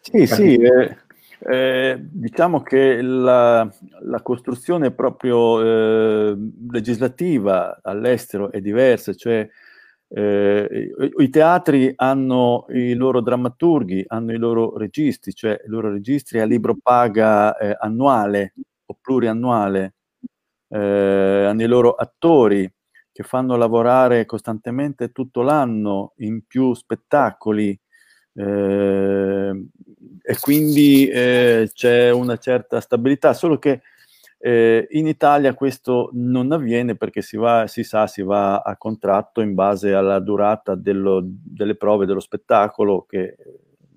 Sì, 0.00 0.26
sì, 0.26 0.56
eh, 0.56 0.96
eh, 1.40 1.98
diciamo 2.00 2.62
che 2.62 3.00
la, 3.00 3.70
la 4.00 4.22
costruzione 4.22 4.90
proprio 4.90 5.60
eh, 5.60 6.36
legislativa 6.70 7.78
all'estero 7.82 8.50
è 8.50 8.60
diversa, 8.60 9.14
cioè 9.14 9.48
eh, 10.08 10.92
I 11.18 11.28
teatri 11.30 11.92
hanno 11.96 12.66
i 12.70 12.94
loro 12.94 13.20
drammaturghi, 13.20 14.04
hanno 14.08 14.32
i 14.32 14.38
loro 14.38 14.76
registi, 14.76 15.34
cioè 15.34 15.60
i 15.64 15.68
loro 15.68 15.90
registri 15.90 16.40
a 16.40 16.44
libro 16.46 16.76
paga 16.82 17.56
eh, 17.58 17.76
annuale 17.78 18.54
o 18.86 18.96
pluriannuale, 19.00 19.94
eh, 20.68 20.78
hanno 21.48 21.62
i 21.62 21.66
loro 21.66 21.92
attori 21.94 22.70
che 23.12 23.22
fanno 23.24 23.56
lavorare 23.56 24.24
costantemente 24.26 25.10
tutto 25.12 25.42
l'anno 25.42 26.12
in 26.18 26.42
più 26.46 26.74
spettacoli. 26.74 27.78
Eh, 28.34 29.66
e 30.22 30.38
quindi 30.40 31.08
eh, 31.08 31.70
c'è 31.74 32.10
una 32.10 32.36
certa 32.36 32.80
stabilità, 32.80 33.34
solo 33.34 33.58
che 33.58 33.82
eh, 34.38 34.86
in 34.90 35.06
Italia 35.06 35.54
questo 35.54 36.10
non 36.12 36.52
avviene 36.52 36.96
perché 36.96 37.22
si, 37.22 37.36
va, 37.36 37.66
si 37.66 37.82
sa, 37.82 38.06
si 38.06 38.22
va 38.22 38.58
a 38.58 38.76
contratto 38.76 39.40
in 39.40 39.54
base 39.54 39.94
alla 39.94 40.20
durata 40.20 40.74
dello, 40.74 41.20
delle 41.24 41.74
prove 41.74 42.06
dello 42.06 42.20
spettacolo 42.20 43.04
che 43.08 43.36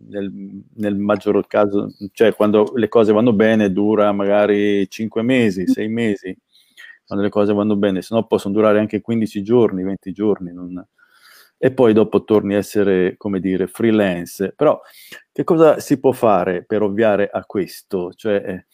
nel, 0.07 0.31
nel, 0.75 0.95
maggior 0.95 1.45
caso, 1.47 1.93
cioè 2.11 2.33
quando 2.33 2.71
le 2.75 2.87
cose 2.87 3.13
vanno 3.13 3.33
bene 3.33 3.71
dura 3.71 4.11
magari 4.11 4.89
5 4.89 5.21
mesi, 5.21 5.67
6 5.67 5.87
mesi, 5.87 6.35
quando 7.05 7.23
le 7.23 7.31
cose 7.31 7.53
vanno 7.53 7.75
bene, 7.75 8.01
se 8.01 8.15
no 8.15 8.25
possono 8.25 8.53
durare 8.53 8.79
anche 8.79 9.01
15 9.01 9.43
giorni, 9.43 9.83
20 9.83 10.11
giorni. 10.11 10.53
Non, 10.53 10.83
e 11.63 11.71
poi 11.71 11.93
dopo 11.93 12.23
torni 12.23 12.55
a 12.55 12.57
essere, 12.57 13.15
come 13.17 13.39
dire, 13.39 13.67
freelance. 13.67 14.53
Però 14.55 14.81
che 15.31 15.43
cosa 15.43 15.79
si 15.79 15.99
può 15.99 16.11
fare 16.11 16.63
per 16.63 16.81
ovviare 16.81 17.29
a 17.31 17.45
questo? 17.45 18.13
Cioè, 18.13 18.35
eh, 18.35 18.65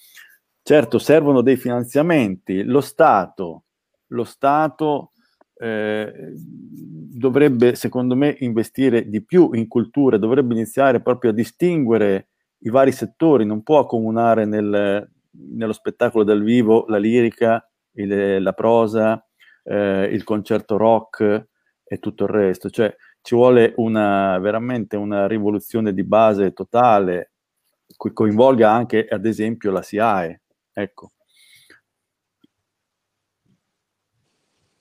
certo, 0.67 0.99
servono 0.99 1.41
dei 1.41 1.55
finanziamenti, 1.55 2.61
lo 2.63 2.81
Stato, 2.81 3.63
lo 4.07 4.25
Stato 4.25 5.13
eh, 5.55 6.33
dovrebbe, 6.35 7.73
secondo 7.75 8.17
me, 8.17 8.35
investire 8.39 9.07
di 9.07 9.23
più 9.23 9.51
in 9.53 9.69
cultura, 9.69 10.17
dovrebbe 10.17 10.53
iniziare 10.53 11.01
proprio 11.01 11.31
a 11.31 11.33
distinguere 11.33 12.31
i 12.63 12.69
vari 12.69 12.91
settori, 12.91 13.45
non 13.45 13.63
può 13.63 13.79
accomunare 13.79 14.43
nel, 14.43 15.09
nello 15.31 15.71
spettacolo 15.71 16.25
dal 16.25 16.43
vivo 16.43 16.83
la 16.89 16.97
lirica, 16.97 17.65
il, 17.93 18.43
la 18.43 18.51
prosa, 18.51 19.25
eh, 19.63 20.09
il 20.11 20.25
concerto 20.25 20.75
rock 20.75 21.47
e 21.81 21.97
tutto 21.99 22.25
il 22.25 22.29
resto. 22.29 22.69
Cioè 22.69 22.93
ci 23.21 23.35
vuole 23.35 23.71
una, 23.77 24.37
veramente 24.39 24.97
una 24.97 25.27
rivoluzione 25.27 25.93
di 25.93 26.03
base 26.03 26.51
totale 26.51 27.31
che 27.87 28.11
coinvolga 28.11 28.69
anche, 28.69 29.07
ad 29.07 29.25
esempio, 29.25 29.71
la 29.71 29.81
SIAE. 29.81 30.41
Ecco. 30.77 31.11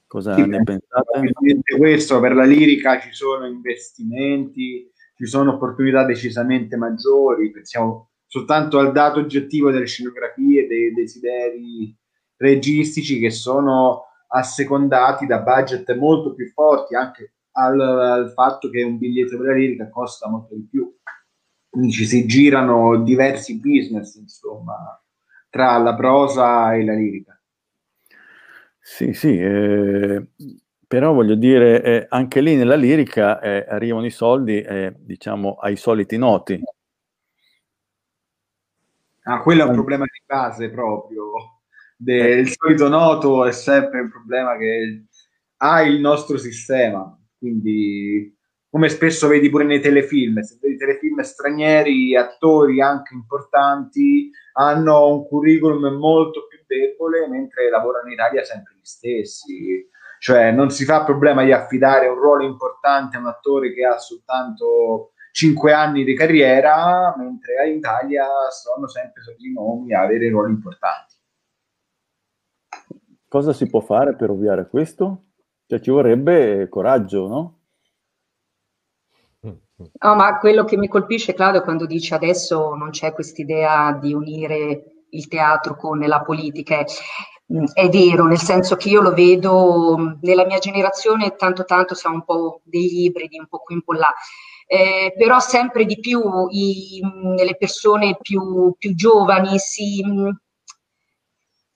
Cosa 0.06 0.34
sì, 0.34 0.46
ne 0.46 0.62
pensate? 0.62 1.32
Questo 1.78 2.20
per 2.20 2.34
la 2.34 2.44
lirica 2.44 3.00
ci 3.00 3.12
sono 3.12 3.46
investimenti, 3.46 4.90
ci 5.14 5.24
sono 5.24 5.54
opportunità 5.54 6.04
decisamente 6.04 6.76
maggiori, 6.76 7.50
pensiamo 7.50 8.10
soltanto 8.26 8.78
al 8.78 8.92
dato 8.92 9.20
oggettivo 9.20 9.70
delle 9.70 9.86
scenografie, 9.86 10.66
dei 10.66 10.92
desideri 10.92 11.96
registici 12.36 13.18
che 13.18 13.30
sono 13.30 14.02
assecondati 14.28 15.24
da 15.24 15.40
budget 15.40 15.96
molto 15.96 16.34
più 16.34 16.46
forti, 16.50 16.94
anche 16.94 17.36
al, 17.52 17.80
al 17.80 18.32
fatto 18.32 18.68
che 18.68 18.82
un 18.82 18.98
biglietto 18.98 19.38
per 19.38 19.46
la 19.46 19.54
lirica 19.54 19.88
costa 19.88 20.28
molto 20.28 20.54
di 20.54 20.68
più. 20.70 20.94
Quindi 21.70 21.90
ci 21.90 22.04
si 22.04 22.26
girano 22.26 23.02
diversi 23.02 23.58
business, 23.58 24.16
insomma, 24.16 25.00
tra 25.56 25.78
la 25.78 25.94
prosa 25.94 26.74
e 26.74 26.84
la 26.84 26.92
lirica. 26.92 27.40
Sì, 28.78 29.14
sì, 29.14 29.38
eh, 29.38 30.26
però 30.86 31.14
voglio 31.14 31.34
dire, 31.34 31.82
eh, 31.82 32.06
anche 32.10 32.42
lì 32.42 32.54
nella 32.56 32.76
lirica 32.76 33.40
eh, 33.40 33.64
arrivano 33.66 34.04
i 34.04 34.10
soldi, 34.10 34.60
eh, 34.60 34.94
diciamo, 34.98 35.54
ai 35.54 35.76
soliti 35.76 36.18
noti. 36.18 36.60
Ah, 39.22 39.40
quello 39.40 39.64
è 39.64 39.66
un 39.66 39.72
problema 39.72 40.04
di 40.04 40.22
base 40.24 40.70
proprio. 40.70 41.32
Del 41.96 42.46
solito 42.48 42.88
noto 42.88 43.46
è 43.46 43.52
sempre 43.52 44.00
un 44.00 44.10
problema 44.10 44.56
che 44.58 45.06
ha 45.56 45.82
il 45.82 45.98
nostro 45.98 46.36
sistema. 46.36 47.18
Quindi, 47.38 48.36
come 48.68 48.90
spesso 48.90 49.26
vedi 49.26 49.48
pure 49.48 49.64
nei 49.64 49.80
telefilm, 49.80 50.40
se 50.42 50.58
vedi 50.60 50.76
telefilm 50.76 51.20
stranieri, 51.22 52.14
attori 52.14 52.80
anche 52.82 53.14
importanti 53.14 54.30
hanno 54.56 55.08
un 55.08 55.26
curriculum 55.26 55.86
molto 55.96 56.46
più 56.46 56.58
debole, 56.66 57.28
mentre 57.28 57.70
lavorano 57.70 58.06
in 58.06 58.12
Italia 58.12 58.44
sempre 58.44 58.74
gli 58.74 58.84
stessi 58.84 59.88
cioè 60.18 60.50
non 60.50 60.70
si 60.70 60.84
fa 60.84 61.04
problema 61.04 61.44
di 61.44 61.52
affidare 61.52 62.08
un 62.08 62.18
ruolo 62.18 62.44
importante 62.44 63.16
a 63.16 63.20
un 63.20 63.26
attore 63.26 63.72
che 63.72 63.84
ha 63.84 63.98
soltanto 63.98 65.12
5 65.32 65.72
anni 65.72 66.04
di 66.04 66.14
carriera, 66.14 67.14
mentre 67.16 67.68
in 67.68 67.76
Italia 67.76 68.26
sono 68.50 68.86
sempre 68.88 69.22
sotto 69.22 69.44
i 69.44 69.52
nomi 69.52 69.92
a 69.92 70.02
avere 70.02 70.30
ruoli 70.30 70.52
importanti. 70.52 71.14
Cosa 73.28 73.52
si 73.52 73.68
può 73.68 73.80
fare 73.80 74.16
per 74.16 74.30
ovviare 74.30 74.62
a 74.62 74.66
questo? 74.66 75.24
Cioè 75.66 75.80
ci 75.80 75.90
vorrebbe 75.90 76.68
coraggio, 76.68 77.26
no? 77.26 77.55
No, 80.00 80.14
ma 80.14 80.38
quello 80.38 80.64
che 80.64 80.76
mi 80.76 80.88
colpisce, 80.88 81.34
Claudio, 81.34 81.62
quando 81.62 81.86
dice 81.86 82.14
adesso 82.14 82.74
non 82.74 82.90
c'è 82.90 83.12
quest'idea 83.12 83.92
di 83.92 84.14
unire 84.14 85.04
il 85.10 85.28
teatro 85.28 85.76
con 85.76 85.98
la 85.98 86.22
politica, 86.22 86.84
è 87.72 87.88
vero, 87.88 88.26
nel 88.26 88.38
senso 88.38 88.76
che 88.76 88.88
io 88.88 89.00
lo 89.00 89.12
vedo 89.12 90.16
nella 90.20 90.46
mia 90.46 90.58
generazione, 90.58 91.36
tanto 91.36 91.64
tanto 91.64 91.94
siamo 91.94 92.16
un 92.16 92.24
po' 92.24 92.60
degli 92.64 93.04
ibridi, 93.04 93.38
un 93.38 93.46
po' 93.46 93.58
qui 93.58 93.76
un 93.76 93.82
po' 93.82 93.92
là, 93.92 94.12
eh, 94.66 95.14
però 95.16 95.38
sempre 95.38 95.84
di 95.84 96.00
più 96.00 96.20
i, 96.50 97.00
le 97.36 97.56
persone 97.56 98.16
più, 98.20 98.74
più 98.76 98.94
giovani 98.94 99.58
si, 99.58 100.02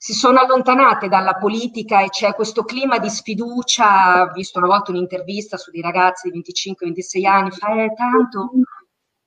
si, 0.02 0.14
sono 0.14 0.38
allontanate 0.40 1.08
dalla 1.08 1.34
politica 1.34 2.00
e 2.00 2.08
c'è 2.08 2.34
questo 2.34 2.64
clima 2.64 2.98
di 2.98 3.10
sfiducia, 3.10 4.22
ho 4.22 4.32
visto 4.32 4.58
una 4.58 4.68
volta 4.68 4.92
un'intervista 4.92 5.58
su 5.58 5.70
dei 5.70 5.82
ragazzi 5.82 6.30
di 6.30 6.42
25-26 6.42 7.26
anni, 7.26 7.50
fa 7.50 7.74
eh, 7.74 7.92
tanto 7.92 8.50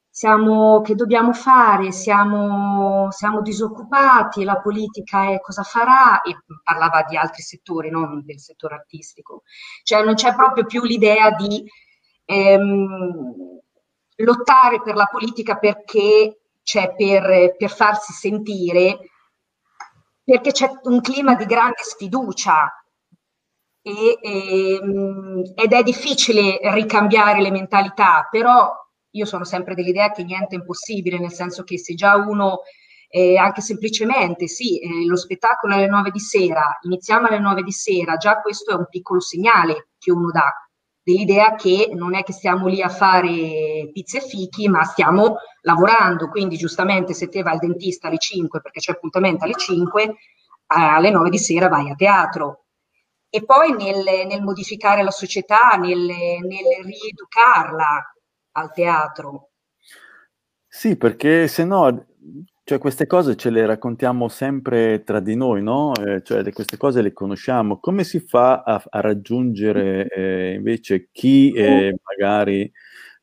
siamo, 0.09 0.81
che 0.81 0.95
dobbiamo 0.95 1.31
fare, 1.31 1.91
siamo, 1.91 3.12
siamo 3.12 3.41
disoccupati, 3.43 4.43
la 4.43 4.59
politica 4.62 5.29
è 5.29 5.39
cosa 5.41 5.62
farà, 5.62 6.23
e 6.23 6.38
parlava 6.63 7.03
di 7.07 7.17
altri 7.17 7.43
settori, 7.43 7.91
non 7.91 8.23
del 8.25 8.39
settore 8.39 8.73
artistico. 8.73 9.43
Cioè 9.83 10.03
non 10.03 10.15
c'è 10.15 10.33
proprio 10.33 10.65
più 10.65 10.83
l'idea 10.83 11.29
di 11.31 11.63
ehm, 12.25 13.33
lottare 14.15 14.81
per 14.81 14.95
la 14.95 15.07
politica 15.12 15.57
perché 15.57 16.39
c'è 16.63 16.95
per, 16.95 17.55
per 17.57 17.69
farsi 17.69 18.12
sentire, 18.13 18.97
perché 20.23 20.51
c'è 20.51 20.69
un 20.83 21.01
clima 21.01 21.36
di 21.36 21.45
grande 21.45 21.81
sfiducia 21.81 22.71
e, 23.81 24.17
e, 24.21 24.79
ehm, 24.81 25.41
ed 25.55 25.73
è 25.73 25.83
difficile 25.83 26.59
ricambiare 26.73 27.41
le 27.41 27.51
mentalità, 27.51 28.27
però 28.29 28.71
io 29.12 29.25
sono 29.25 29.43
sempre 29.43 29.75
dell'idea 29.75 30.12
che 30.12 30.23
niente 30.23 30.55
è 30.55 30.59
impossibile, 30.59 31.19
nel 31.19 31.31
senso 31.33 31.63
che 31.63 31.77
se 31.77 31.93
già 31.93 32.15
uno 32.15 32.62
eh, 33.09 33.38
anche 33.38 33.62
semplicemente, 33.62 34.47
sì, 34.47 34.79
eh, 34.79 35.05
lo 35.05 35.15
spettacolo 35.15 35.75
alle 35.75 35.88
9 35.88 36.09
di 36.09 36.19
sera, 36.19 36.79
iniziamo 36.81 37.27
alle 37.27 37.39
9 37.39 37.62
di 37.62 37.71
sera, 37.71 38.15
già 38.15 38.41
questo 38.41 38.71
è 38.71 38.75
un 38.75 38.88
piccolo 38.89 39.19
segnale 39.19 39.89
che 39.99 40.12
uno 40.12 40.31
dà, 40.31 40.51
dell'idea 41.03 41.55
che 41.55 41.91
non 41.93 42.15
è 42.15 42.23
che 42.23 42.33
stiamo 42.33 42.67
lì 42.67 42.81
a 42.81 42.89
fare 42.89 43.89
pizze 43.91 44.17
e 44.17 44.21
fichi, 44.21 44.69
ma 44.69 44.83
stiamo 44.83 45.37
lavorando, 45.61 46.29
quindi 46.29 46.55
giustamente 46.55 47.13
se 47.13 47.27
te 47.27 47.41
vai 47.41 47.53
al 47.53 47.59
dentista 47.59 48.07
alle 48.07 48.17
5 48.17 48.61
perché 48.61 48.79
c'è 48.79 48.93
appuntamento 48.93 49.43
alle 49.43 49.55
5, 49.55 50.15
alle 50.67 51.09
9 51.09 51.29
di 51.29 51.37
sera 51.37 51.67
vai 51.67 51.89
a 51.89 51.95
teatro. 51.95 52.65
E 53.29 53.43
poi 53.43 53.71
nel, 53.71 54.27
nel 54.27 54.41
modificare 54.41 55.03
la 55.03 55.11
società, 55.11 55.71
nel, 55.71 55.99
nel 55.99 56.83
rieducarla, 56.83 58.13
al 58.55 58.71
teatro. 58.71 59.49
Sì, 60.67 60.97
perché 60.97 61.47
se 61.47 61.63
no, 61.65 62.05
cioè 62.65 62.78
queste 62.78 63.08
cose 63.08 63.36
ce 63.36 63.49
le 63.49 63.65
raccontiamo 63.65 64.30
sempre 64.30 65.04
tra 65.04 65.19
di 65.19 65.36
noi, 65.36 65.62
no? 65.62 65.93
Eh, 65.95 66.21
cioè 66.23 66.49
queste 66.54 66.78
cose 66.78 67.02
le 67.02 67.12
conosciamo. 67.12 67.80
Come 67.80 68.06
si 68.06 68.19
fa 68.19 68.63
a, 68.63 68.82
a 68.89 69.02
raggiungere 69.02 70.08
eh, 70.08 70.54
invece 70.54 71.10
chi 71.12 71.52
eh, 71.52 71.93
magari 72.02 72.71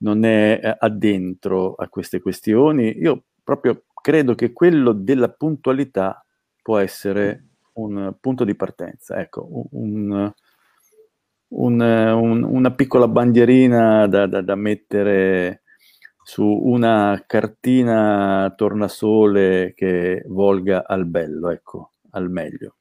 non 0.00 0.24
è 0.24 0.60
eh, 0.62 0.76
addentro 0.78 1.74
a 1.74 1.88
queste 1.88 2.20
questioni? 2.20 2.98
Io 2.98 3.24
proprio 3.42 3.84
credo 3.94 4.34
che 4.34 4.52
quello 4.52 4.92
della 4.92 5.30
puntualità 5.30 6.22
può 6.62 6.76
essere 6.78 7.46
un 7.74 8.14
punto 8.20 8.44
di 8.44 8.54
partenza, 8.54 9.18
ecco, 9.20 9.68
un, 9.72 10.30
un, 11.48 11.80
un, 11.80 12.42
una 12.42 12.70
piccola 12.72 13.08
bandierina 13.08 14.06
da, 14.06 14.26
da, 14.26 14.42
da, 14.42 14.54
mettere 14.54 15.62
su 16.30 16.44
una 16.44 17.24
cartina 17.26 18.54
tornasole 18.56 19.72
che 19.74 20.22
volga 20.28 20.86
al 20.86 21.04
bello, 21.04 21.50
ecco, 21.50 21.94
al 22.10 22.30
meglio. 22.30 22.76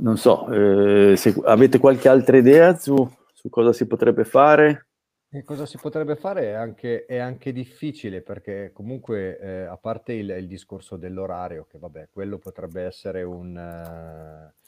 Non 0.00 0.16
so, 0.16 0.50
eh, 0.50 1.14
se 1.16 1.34
avete 1.44 1.78
qualche 1.78 2.08
altra 2.08 2.38
idea 2.38 2.74
su, 2.74 2.96
su 3.34 3.50
cosa 3.50 3.74
si 3.74 3.86
potrebbe 3.86 4.24
fare? 4.24 4.86
E 5.28 5.44
cosa 5.44 5.66
si 5.66 5.76
potrebbe 5.76 6.16
fare 6.16 6.52
è 6.52 6.52
anche, 6.52 7.04
è 7.04 7.18
anche 7.18 7.52
difficile 7.52 8.22
perché 8.22 8.70
comunque 8.72 9.38
eh, 9.38 9.64
a 9.64 9.76
parte 9.76 10.14
il, 10.14 10.30
il, 10.30 10.46
discorso 10.46 10.96
dell'orario, 10.96 11.66
che 11.68 11.78
vabbè, 11.78 12.08
quello 12.10 12.38
potrebbe 12.38 12.84
essere 12.84 13.24
un, 13.24 13.54
uh, 13.54 14.67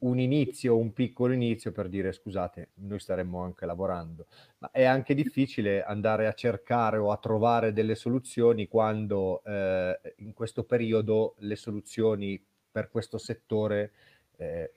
un 0.00 0.18
inizio, 0.18 0.76
un 0.76 0.92
piccolo 0.92 1.32
inizio 1.32 1.72
per 1.72 1.88
dire 1.88 2.12
scusate, 2.12 2.70
noi 2.74 3.00
staremmo 3.00 3.40
anche 3.42 3.66
lavorando, 3.66 4.26
ma 4.58 4.70
è 4.70 4.84
anche 4.84 5.14
difficile 5.14 5.82
andare 5.82 6.26
a 6.26 6.34
cercare 6.34 6.98
o 6.98 7.10
a 7.10 7.16
trovare 7.16 7.72
delle 7.72 7.94
soluzioni 7.94 8.68
quando 8.68 9.42
eh, 9.44 9.98
in 10.18 10.32
questo 10.34 10.64
periodo 10.64 11.34
le 11.38 11.56
soluzioni 11.56 12.40
per 12.70 12.90
questo 12.90 13.18
settore 13.18 13.92
eh, 14.36 14.72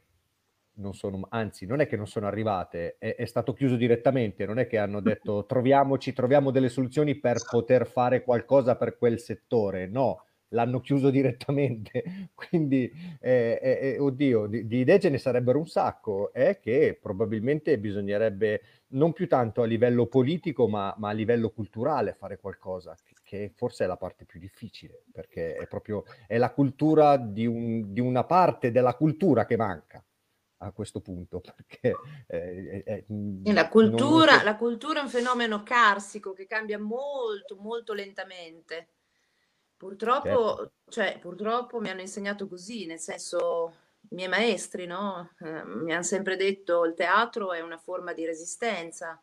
non 0.74 0.94
sono, 0.94 1.28
anzi 1.30 1.66
non 1.66 1.82
è 1.82 1.88
che 1.88 1.98
non 1.98 2.08
sono 2.08 2.28
arrivate, 2.28 2.96
è, 2.98 3.16
è, 3.16 3.26
stato 3.26 3.54
chiuso 3.54 3.76
direttamente, 3.76 4.46
non 4.46 4.58
è 4.58 4.66
che 4.66 4.78
hanno 4.78 5.02
detto 5.02 5.46
troviamoci, 5.46 6.14
troviamo 6.14 6.50
delle 6.50 6.70
soluzioni 6.70 7.16
per 7.16 7.38
poter 7.48 7.86
fare 7.86 8.24
qualcosa 8.24 8.76
per 8.76 8.98
quel 8.98 9.20
settore, 9.20 9.86
no, 9.86 10.26
l'hanno 10.52 10.80
chiuso 10.80 11.10
direttamente. 11.10 12.30
Quindi, 12.34 12.92
eh, 13.20 13.60
eh, 13.62 13.80
eh, 13.82 14.00
oddio, 14.00 14.48
di, 14.48 14.68
di, 14.68 14.80
idee 14.80 15.00
ce 15.00 15.10
ne 15.10 15.18
sarebbero 15.18 15.60
un 15.60 15.68
sacco, 15.68 16.32
è 16.34 16.60
che 16.60 16.98
probabilmente 17.02 17.78
bisognerebbe 17.78 18.62
non 18.90 19.14
più 19.14 19.28
tanto 19.28 19.62
a 19.62 19.66
livello 19.66 20.08
politico, 20.08 20.68
ma, 20.68 20.94
ma 20.98 21.10
a 21.10 21.14
livello 21.14 21.50
culturale 21.50 22.14
fare 22.14 22.38
qualcosa, 22.40 22.96
che, 23.24 23.52
forse 23.56 23.86
è 23.86 23.88
la 23.88 23.98
parte 23.98 24.26
più 24.26 24.40
difficile, 24.40 25.04
perché 25.12 25.56
è 25.56 25.68
proprio 25.68 26.04
è 26.28 26.38
la 26.38 26.52
cultura 26.52 27.18
di, 27.18 27.46
un, 27.46 27.94
di 27.94 28.00
una 28.00 28.24
parte 28.24 28.72
della 28.72 28.96
cultura 28.96 29.46
che 29.46 29.56
manca 29.56 30.04
a 30.64 30.72
questo 30.72 31.00
punto. 31.00 31.42
Perché, 31.56 31.96
eh, 32.28 32.84
eh, 32.86 33.54
la, 33.54 33.70
cultura, 33.70 34.40
so... 34.40 34.44
la 34.44 34.56
cultura 34.58 35.00
è 35.00 35.04
un 35.04 35.10
fenomeno 35.10 35.64
carsico 35.64 36.34
che 36.34 36.46
cambia 36.46 36.80
molto, 36.80 37.56
molto 37.58 37.94
lentamente. 37.94 38.88
Purtroppo, 39.82 40.30
certo. 40.30 40.72
cioè, 40.90 41.18
purtroppo 41.20 41.80
mi 41.80 41.90
hanno 41.90 42.02
insegnato 42.02 42.48
così, 42.48 42.86
nel 42.86 43.00
senso, 43.00 43.74
i 44.12 44.14
miei 44.14 44.30
maestri 44.30 44.86
no? 44.86 45.32
eh, 45.40 45.66
mi 45.66 45.92
hanno 45.92 46.04
sempre 46.04 46.36
detto 46.36 46.86
il 46.86 46.94
teatro 46.94 47.52
è 47.52 47.62
una 47.62 47.80
forma 47.80 48.14
di 48.14 48.24
resistenza, 48.24 49.20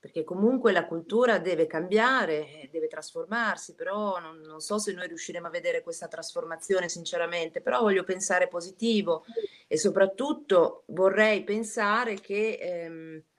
perché 0.00 0.24
comunque 0.24 0.72
la 0.72 0.86
cultura 0.86 1.38
deve 1.38 1.66
cambiare, 1.66 2.70
deve 2.72 2.88
trasformarsi, 2.88 3.74
però 3.74 4.18
non, 4.18 4.38
non, 4.38 4.60
so 4.60 4.78
se 4.78 4.94
noi 4.94 5.08
riusciremo 5.08 5.48
a 5.48 5.50
vedere 5.50 5.82
questa 5.82 6.08
trasformazione 6.08 6.88
sinceramente, 6.88 7.60
però 7.60 7.82
voglio 7.82 8.02
pensare 8.02 8.48
positivo 8.48 9.26
e 9.66 9.76
soprattutto 9.76 10.84
vorrei 10.86 11.44
pensare 11.44 12.14
che 12.14 12.54
ehm, 12.58 13.16
eh, 13.16 13.31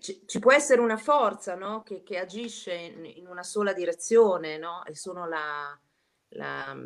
ci, 0.00 0.22
ci, 0.26 0.38
può 0.38 0.52
essere 0.52 0.80
una 0.80 0.96
forza 0.96 1.54
no? 1.54 1.82
che, 1.82 2.02
che, 2.02 2.18
agisce 2.18 2.74
in, 2.74 3.04
in, 3.04 3.26
una 3.26 3.42
sola 3.42 3.72
direzione 3.72 4.58
no? 4.58 4.84
e 4.84 4.94
sono 4.94 5.26
la, 5.26 5.78
la, 6.30 6.76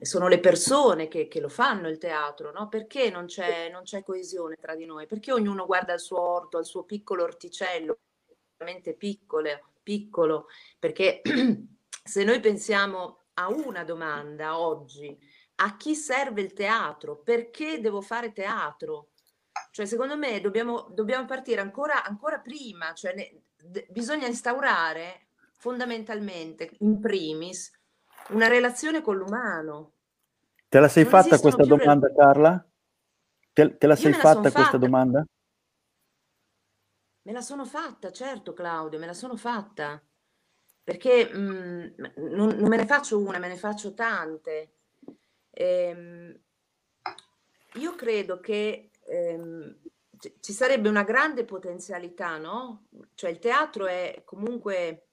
sono 0.00 0.28
le 0.28 0.40
persone 0.40 1.08
che, 1.08 1.28
che, 1.28 1.40
lo 1.40 1.48
fanno 1.48 1.88
il 1.88 1.98
teatro, 1.98 2.52
no? 2.52 2.68
Perché 2.68 3.10
non 3.10 3.26
c'è, 3.26 3.70
non 3.70 3.82
c'è, 3.82 4.02
coesione 4.02 4.56
tra 4.56 4.74
di 4.74 4.84
noi? 4.84 5.06
Perché 5.06 5.32
ognuno 5.32 5.66
guarda 5.66 5.94
il 5.94 6.00
suo 6.00 6.20
orto, 6.20 6.58
il 6.58 6.66
suo 6.66 6.84
piccolo 6.84 7.22
orticello, 7.22 7.98
veramente 8.56 8.94
piccolo, 8.94 9.48
piccolo? 9.82 10.46
Perché 10.78 11.22
se 12.04 12.24
noi 12.24 12.40
pensiamo 12.40 13.24
a 13.34 13.48
una 13.48 13.84
domanda 13.84 14.58
oggi, 14.58 15.16
a 15.56 15.76
chi 15.76 15.94
serve 15.94 16.42
il 16.42 16.52
teatro? 16.52 17.16
Perché 17.18 17.80
devo 17.80 18.00
fare 18.00 18.32
teatro? 18.32 19.08
Cioè, 19.70 19.86
secondo 19.86 20.16
me 20.16 20.40
dobbiamo, 20.40 20.88
dobbiamo 20.90 21.26
partire 21.26 21.60
ancora, 21.60 22.04
ancora 22.04 22.38
prima, 22.38 22.92
cioè 22.94 23.14
ne, 23.14 23.42
d- 23.56 23.86
bisogna 23.90 24.26
instaurare 24.26 25.28
fondamentalmente, 25.52 26.76
in 26.80 27.00
primis, 27.00 27.70
una 28.30 28.48
relazione 28.48 29.02
con 29.02 29.16
l'umano. 29.16 29.92
Te 30.68 30.80
la 30.80 30.88
sei 30.88 31.04
non 31.04 31.12
fatta 31.12 31.38
questa 31.38 31.64
domanda, 31.64 32.06
re... 32.08 32.14
Carla? 32.14 32.66
Te, 33.52 33.76
te 33.76 33.86
la 33.86 33.94
Io 33.94 34.00
sei 34.00 34.12
fatta 34.12 34.40
questa 34.40 34.62
fatta. 34.62 34.78
domanda? 34.78 35.24
Me 37.22 37.32
la 37.32 37.40
sono 37.40 37.64
fatta, 37.64 38.12
certo, 38.12 38.52
Claudio, 38.52 38.98
me 38.98 39.06
la 39.06 39.14
sono 39.14 39.36
fatta. 39.36 40.00
Perché 40.84 41.32
mh, 41.32 41.38
mm, 41.38 42.34
non, 42.34 42.48
non, 42.56 42.68
me 42.68 42.76
ne 42.76 42.86
faccio 42.86 43.18
una, 43.18 43.38
me 43.38 43.48
ne 43.48 43.56
faccio 43.56 43.94
tante. 43.94 44.74
Ehm, 45.50 46.38
io 47.74 47.94
credo 47.94 48.38
che 48.38 48.90
ehm, 49.06 49.76
ci 50.40 50.52
sarebbe 50.52 50.88
una 50.88 51.04
grande 51.04 51.44
potenzialità, 51.44 52.38
no? 52.38 52.86
Cioè 53.14 53.30
il 53.30 53.38
teatro 53.38 53.86
è 53.86 54.22
comunque 54.24 55.08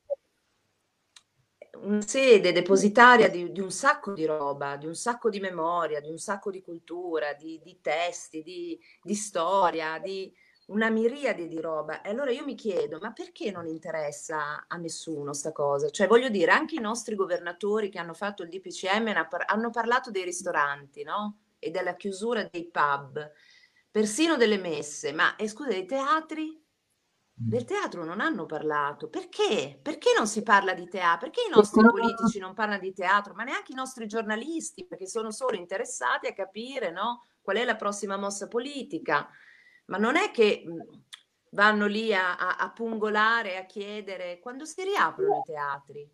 una 1.82 2.02
sede 2.02 2.52
depositaria 2.52 3.30
di, 3.30 3.52
di, 3.52 3.60
un 3.60 3.72
sacco 3.72 4.14
di 4.14 4.26
roba, 4.26 4.78
di 4.78 4.86
un 4.86 4.96
sacco 4.96 5.30
di 5.30 5.40
memoria, 5.40 6.00
di 6.00 6.10
un 6.10 6.18
sacco 6.18 6.52
di 6.52 6.62
cultura, 6.62 7.34
di, 7.34 7.60
di 7.64 7.80
testi, 7.82 8.44
di, 8.44 8.80
di, 9.02 9.16
storia, 9.16 9.98
di 10.00 10.32
una 10.68 10.90
miriade 10.90 11.48
di 11.48 11.60
roba. 11.60 12.02
E 12.02 12.10
allora 12.10 12.32
io 12.32 12.46
mi 12.46 12.56
chiedo, 12.56 13.00
ma 13.02 13.12
perché 13.12 13.52
non 13.52 13.68
interessa 13.68 14.66
a 14.68 14.78
nessuno 14.78 15.34
sta 15.34 15.52
cosa? 15.52 15.90
Cioè, 15.90 16.08
voglio 16.08 16.30
dire, 16.30 16.52
anche 16.52 16.76
i 16.76 16.82
nostri 16.82 17.16
governatori 17.16 17.90
che 17.90 18.00
hanno 18.00 18.14
fatto 18.14 18.44
il 18.44 18.50
DPCM 18.50 19.12
hanno 19.48 19.70
parlato 19.72 20.12
dei 20.12 20.24
ristoranti, 20.24 21.04
no? 21.04 21.40
E 21.60 21.72
della 21.72 21.96
chiusura 21.96 22.48
dei 22.52 22.70
pub, 22.70 23.32
persino 23.94 24.38
delle 24.38 24.58
messe, 24.58 25.14
ma 25.14 25.36
eh, 25.36 25.48
scusa, 25.48 25.70
dei 25.70 25.86
teatri? 25.86 26.60
Del 27.32 27.64
teatro 27.64 28.04
non 28.04 28.22
hanno 28.22 28.48
parlato. 28.48 29.08
Perché? 29.08 29.80
Perché 29.80 30.14
non 30.18 30.28
si 30.28 30.42
parla 30.42 30.74
di 30.74 30.88
teatro? 30.88 31.30
Perché 31.30 31.48
i 31.48 31.54
nostri 31.54 31.84
politici 31.84 32.40
non 32.40 32.56
parlano 32.56 32.80
di 32.80 32.92
teatro? 32.92 33.36
Ma 33.36 33.44
neanche 33.44 33.72
i 33.72 33.76
nostri 33.76 34.08
giornalisti, 34.08 34.88
perché 34.88 35.06
sono 35.06 35.30
solo 35.30 35.58
interessati 35.58 36.26
a 36.26 36.34
capire 36.34 36.90
no, 36.90 37.28
qual 37.40 37.58
è 37.58 37.64
la 37.66 37.76
prossima 37.76 38.18
mossa 38.18 38.48
politica. 38.48 39.30
Ma 39.86 39.98
non 39.98 40.16
è 40.16 40.32
che 40.32 40.64
vanno 41.52 41.86
lì 41.86 42.16
a, 42.16 42.36
a, 42.36 42.56
a 42.56 42.72
pungolare, 42.72 43.58
a 43.58 43.68
chiedere 43.68 44.40
quando 44.40 44.66
si 44.66 44.84
riaprono 44.84 45.38
i 45.38 45.52
teatri. 45.52 46.12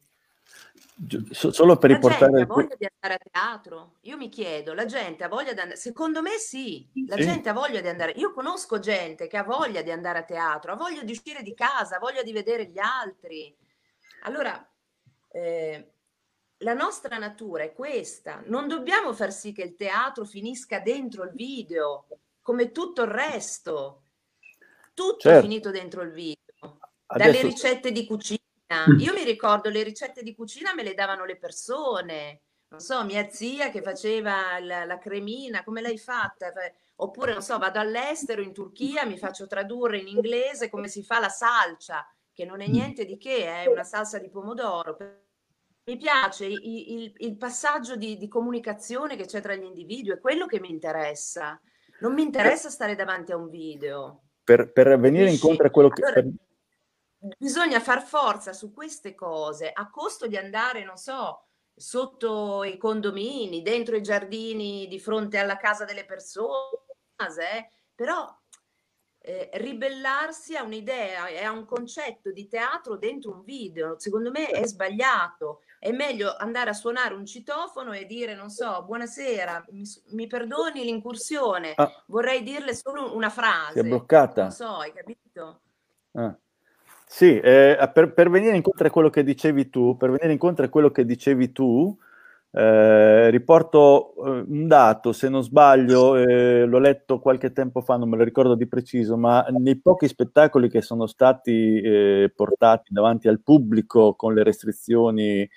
Solo 1.32 1.78
per 1.78 1.92
la 1.92 1.96
riportare... 1.96 2.32
gente 2.32 2.52
ha 2.52 2.54
voglia 2.54 2.76
di 2.76 2.88
andare 2.92 3.14
a 3.14 3.30
teatro? 3.32 3.96
Io 4.02 4.18
mi 4.18 4.28
chiedo, 4.28 4.74
la 4.74 4.86
gente 4.86 5.24
ha 5.24 5.30
voglia 5.30 5.54
di 5.54 5.60
andare... 5.60 5.78
Secondo 5.78 6.22
me 6.22 6.38
sì, 6.38 6.90
la 7.08 7.16
sì. 7.16 7.24
gente 7.24 7.48
ha 7.48 7.54
voglia 7.54 7.80
di 7.80 7.88
andare... 7.88 8.12
Io 8.18 8.34
conosco 8.34 8.80
gente 8.80 9.28
che 9.28 9.38
ha 9.38 9.44
voglia 9.44 9.82
di 9.82 9.92
andare 9.92 10.20
a 10.20 10.24
teatro, 10.24 10.74
ha 10.74 10.76
voglia 10.76 11.04
di 11.04 11.12
uscire 11.14 11.42
di 11.42 11.54
casa, 11.54 11.96
ha 11.96 12.00
voglia 12.00 12.22
di 12.22 12.34
vedere 12.34 12.66
gli 12.66 12.80
altri. 12.80 13.56
Allora, 14.24 14.70
eh, 15.32 15.92
la 16.58 16.74
nostra 16.74 17.18
natura 17.18 17.64
è 17.64 17.72
questa. 17.72 18.44
Non 18.48 18.68
dobbiamo 18.68 19.14
far 19.14 19.32
sì 19.32 19.54
che 19.54 19.64
il 19.64 19.76
teatro 19.76 20.26
finisca 20.26 20.80
dentro 20.80 21.24
il 21.24 21.32
video, 21.32 22.08
come 22.42 22.72
tutto 22.72 23.04
il 23.04 23.10
resto. 23.10 24.04
Tutto 24.94 25.20
certo. 25.20 25.38
è 25.38 25.42
finito 25.42 25.72
dentro 25.72 26.02
il 26.02 26.12
video. 26.12 26.36
Dalle 27.08 27.30
Adesso... 27.30 27.46
ricette 27.46 27.94
di 27.94 28.06
cucina. 28.06 28.48
Io 29.00 29.14
mi 29.14 29.24
ricordo 29.24 29.70
le 29.70 29.82
ricette 29.82 30.22
di 30.22 30.36
cucina 30.36 30.74
me 30.74 30.84
le 30.84 30.94
davano 30.94 31.26
le 31.26 31.38
persone. 31.38 32.42
Non 32.70 32.82
so, 32.82 33.04
mia 33.04 33.28
zia 33.30 33.72
che 33.72 33.82
faceva 33.82 34.60
la, 34.60 34.86
la 34.86 35.00
cremina, 35.00 35.64
come 35.64 35.82
l'hai 35.82 35.98
fatta? 35.98 36.54
Oppure, 36.98 37.34
non 37.34 37.42
so, 37.42 37.58
vado 37.58 37.80
all'estero, 37.80 38.44
in 38.44 38.54
Turchia, 38.54 39.06
mi 39.06 39.18
faccio 39.18 39.48
tradurre 39.48 39.98
in 39.98 40.08
inglese 40.08 40.70
come 40.70 40.88
si 40.88 41.04
fa 41.04 41.20
la 41.20 41.30
salcia, 41.30 42.08
che 42.32 42.46
non 42.46 42.62
è 42.62 42.68
mm. 42.68 42.72
niente 42.72 43.06
di 43.06 43.18
che, 43.18 43.46
è 43.46 43.66
una 43.66 43.84
salsa 43.84 44.20
di 44.20 44.30
pomodoro. 44.30 44.98
Mi 45.86 45.98
piace 45.98 46.46
il, 46.46 46.60
il, 46.62 47.14
il 47.18 47.38
passaggio 47.38 47.96
di, 47.96 48.18
di 48.18 48.28
comunicazione 48.28 49.16
che 49.16 49.26
c'è 49.26 49.42
tra 49.42 49.56
gli 49.56 49.64
individui, 49.64 50.14
è 50.14 50.20
quello 50.20 50.46
che 50.46 50.60
mi 50.60 50.70
interessa. 50.70 51.60
Non 52.02 52.14
mi 52.14 52.22
interessa 52.22 52.70
stare 52.70 52.94
davanti 52.94 53.32
a 53.32 53.36
un 53.36 53.50
video. 53.50 54.26
Per, 54.44 54.72
per 54.72 55.00
venire 55.00 55.32
incontro 55.32 55.66
a 55.66 55.72
quello 55.72 55.90
che... 55.90 56.04
Allora, 56.04 56.28
bisogna 57.38 57.80
far 57.80 58.02
forza 58.02 58.54
su 58.54 58.72
queste 58.74 59.16
cose 59.16 59.72
a 59.72 59.90
costo 59.90 60.28
di 60.28 60.38
andare, 60.38 60.84
non 60.84 60.98
so, 60.98 61.44
sotto 61.76 62.64
i 62.64 62.78
condomini, 62.78 63.62
dentro 63.62 63.96
i 63.96 64.02
giardini, 64.02 64.88
di 64.88 65.00
fronte 65.00 65.38
alla 65.38 65.58
casa 65.58 65.86
delle 65.86 66.06
persone, 66.06 66.78
eh? 67.18 67.70
però 67.96 68.28
eh, 69.22 69.50
ribellarsi 69.54 70.56
a 70.56 70.64
un'idea 70.64 71.28
e 71.28 71.44
a 71.44 71.52
un 71.52 71.66
concetto 71.66 72.32
di 72.32 72.48
teatro 72.48 72.98
dentro 72.98 73.32
un 73.32 73.44
video, 73.44 74.00
secondo 74.00 74.32
me 74.32 74.48
è 74.48 74.66
sbagliato. 74.66 75.62
È 75.80 75.92
meglio 75.92 76.36
andare 76.36 76.72
a 76.72 76.74
suonare 76.74 77.14
un 77.14 77.26
citofono 77.26 77.94
e 77.94 78.06
dire, 78.06 78.36
non 78.36 78.50
so, 78.50 78.84
buonasera, 78.84 79.66
mi, 79.70 79.84
mi 80.08 80.28
perdoni 80.28 80.84
l'incursione, 80.84 81.74
ah. 81.76 82.04
vorrei 82.08 82.44
dirle 82.44 82.76
solo 82.76 83.16
una 83.16 83.30
frase. 83.30 83.74
Si 83.74 83.80
è 83.80 83.84
bloccata. 83.84 84.42
Non 84.44 84.52
so, 84.52 84.76
hai 84.76 84.92
capito? 84.92 85.62
Ah. 86.12 86.38
Sì, 87.12 87.40
eh, 87.40 87.90
per, 87.92 88.14
per, 88.14 88.30
venire 88.30 88.56
incontro 88.56 88.86
a 88.88 88.92
quello 88.92 89.10
che 89.10 89.24
dicevi 89.24 89.70
tu, 89.72 89.98
per 89.98 90.12
venire 90.12 90.32
incontro 90.32 90.64
a 90.66 90.70
quello 90.70 90.92
che 90.92 91.06
dicevi 91.06 91.52
tu, 91.52 91.98
eh, 92.52 93.30
riporto 93.32 94.14
eh, 94.16 94.46
un 94.48 94.68
dato, 94.68 95.12
se 95.12 95.28
non 95.28 95.42
sbaglio, 95.42 96.16
eh, 96.16 96.66
l'ho 96.66 96.78
letto 96.78 97.20
qualche 97.20 97.52
tempo 97.52 97.82
fa, 97.82 97.98
non 97.98 98.10
me 98.10 98.18
lo 98.18 98.24
ricordo 98.24 98.54
di 98.54 98.68
preciso, 98.68 99.18
ma 99.18 99.44
nei 99.50 99.80
pochi 99.82 100.08
spettacoli 100.08 100.70
che 100.70 100.82
sono 100.84 101.08
stati 101.08 101.82
eh, 101.82 102.32
portati 102.36 102.94
davanti 102.94 103.28
al 103.28 103.42
pubblico 103.42 104.14
con 104.14 104.36
le 104.36 104.44
restrizioni 104.44 105.50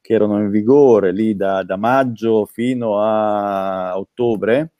che 0.00 0.12
erano 0.14 0.38
in 0.38 0.48
vigore 0.50 1.12
lì 1.12 1.34
da, 1.34 1.64
da 1.64 1.76
maggio 1.76 2.46
fino 2.46 3.00
a 3.00 3.98
ottobre, 3.98 4.74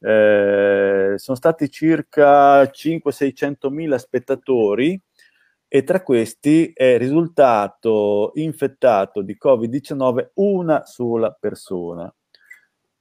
eh, 0.00 1.14
sono 1.16 1.36
stati 1.36 1.70
circa 1.70 2.62
500-600 2.64 3.70
mila 3.70 3.98
spettatori 3.98 5.00
e 5.76 5.84
tra 5.84 6.02
questi 6.02 6.72
è 6.72 6.96
risultato 6.96 8.30
infettato 8.36 9.20
di 9.20 9.36
Covid-19 9.38 10.30
una 10.36 10.86
sola 10.86 11.36
persona. 11.38 12.10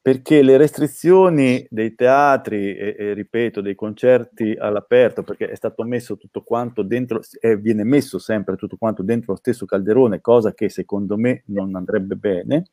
perché 0.02 0.44
le 0.44 0.58
restrizioni 0.58 1.66
dei 1.68 1.96
teatri 1.96 2.76
e, 2.76 2.96
e, 3.00 3.14
ripeto 3.14 3.62
dei 3.62 3.74
concerti 3.74 4.56
all'aperto 4.56 5.24
perché 5.24 5.50
è 5.50 5.56
stato 5.56 5.84
messo 5.84 6.16
tutto 6.16 6.44
quanto 6.44 6.84
dentro 6.84 7.22
e 7.40 7.58
viene 7.58 7.84
messo 7.84 8.20
sempre 8.20 8.56
tutto 8.56 8.76
quanto 8.78 9.02
dentro 9.02 9.32
lo 9.32 9.40
stesso 9.40 9.66
calderone 9.66 10.22
cosa 10.22 10.54
che 10.54 10.70
secondo 10.70 11.18
me 11.18 11.42
non 11.48 11.76
andrebbe 11.76 12.16
bene 12.18 12.66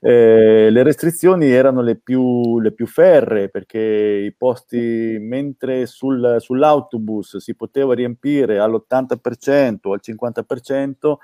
eh, 0.00 0.68
le 0.70 0.82
restrizioni 0.82 1.50
erano 1.50 1.82
le 1.82 1.96
più, 1.96 2.60
le 2.60 2.72
più 2.72 2.86
ferre 2.86 3.48
perché 3.48 3.78
i 3.78 4.34
posti 4.34 5.18
mentre 5.20 5.86
sul, 5.86 6.36
sull'autobus 6.38 7.38
si 7.38 7.54
poteva 7.54 7.94
riempire 7.94 8.58
all'80% 8.58 9.78
o 9.82 9.92
al 9.92 10.00
50% 10.02 11.16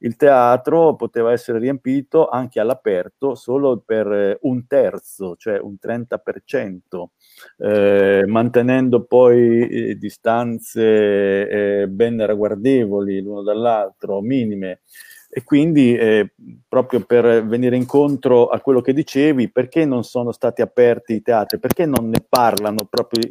il 0.00 0.16
teatro 0.16 0.94
poteva 0.94 1.32
essere 1.32 1.58
riempito 1.58 2.28
anche 2.28 2.60
all'aperto 2.60 3.34
solo 3.34 3.82
per 3.84 4.06
eh, 4.12 4.38
un 4.42 4.66
terzo, 4.66 5.34
cioè 5.36 5.58
un 5.58 5.76
30%, 5.80 7.10
eh, 7.58 8.24
mantenendo 8.26 9.04
poi 9.04 9.68
eh, 9.68 9.94
distanze 9.96 11.82
eh, 11.82 11.88
ben 11.88 12.24
ragguardevoli 12.24 13.20
l'uno 13.20 13.42
dall'altro, 13.42 14.20
minime. 14.20 14.82
E 15.30 15.44
quindi, 15.44 15.94
eh, 15.94 16.32
proprio 16.66 17.00
per 17.04 17.46
venire 17.46 17.76
incontro 17.76 18.48
a 18.48 18.60
quello 18.60 18.80
che 18.80 18.94
dicevi, 18.94 19.50
perché 19.50 19.84
non 19.84 20.02
sono 20.02 20.32
stati 20.32 20.62
aperti 20.62 21.14
i 21.14 21.22
teatri? 21.22 21.58
Perché 21.58 21.84
non 21.84 22.08
ne 22.08 22.24
parlano 22.26 22.86
proprio 22.88 23.30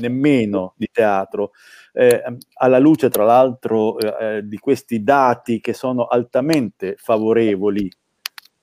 nemmeno 0.00 0.74
di 0.76 0.88
teatro? 0.92 1.50
Eh, 1.92 2.22
alla 2.54 2.78
luce, 2.78 3.08
tra 3.10 3.24
l'altro, 3.24 3.98
eh, 3.98 4.36
eh, 4.38 4.46
di 4.46 4.56
questi 4.58 5.02
dati 5.02 5.60
che 5.60 5.72
sono 5.72 6.06
altamente 6.06 6.94
favorevoli 6.96 7.90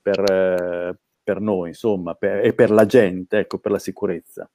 per, 0.00 0.18
eh, 0.30 0.98
per 1.22 1.40
noi, 1.40 1.68
insomma, 1.68 2.14
per, 2.14 2.44
e 2.44 2.54
per 2.54 2.70
la 2.70 2.86
gente, 2.86 3.38
ecco, 3.40 3.58
per 3.58 3.72
la 3.72 3.78
sicurezza. 3.78 4.48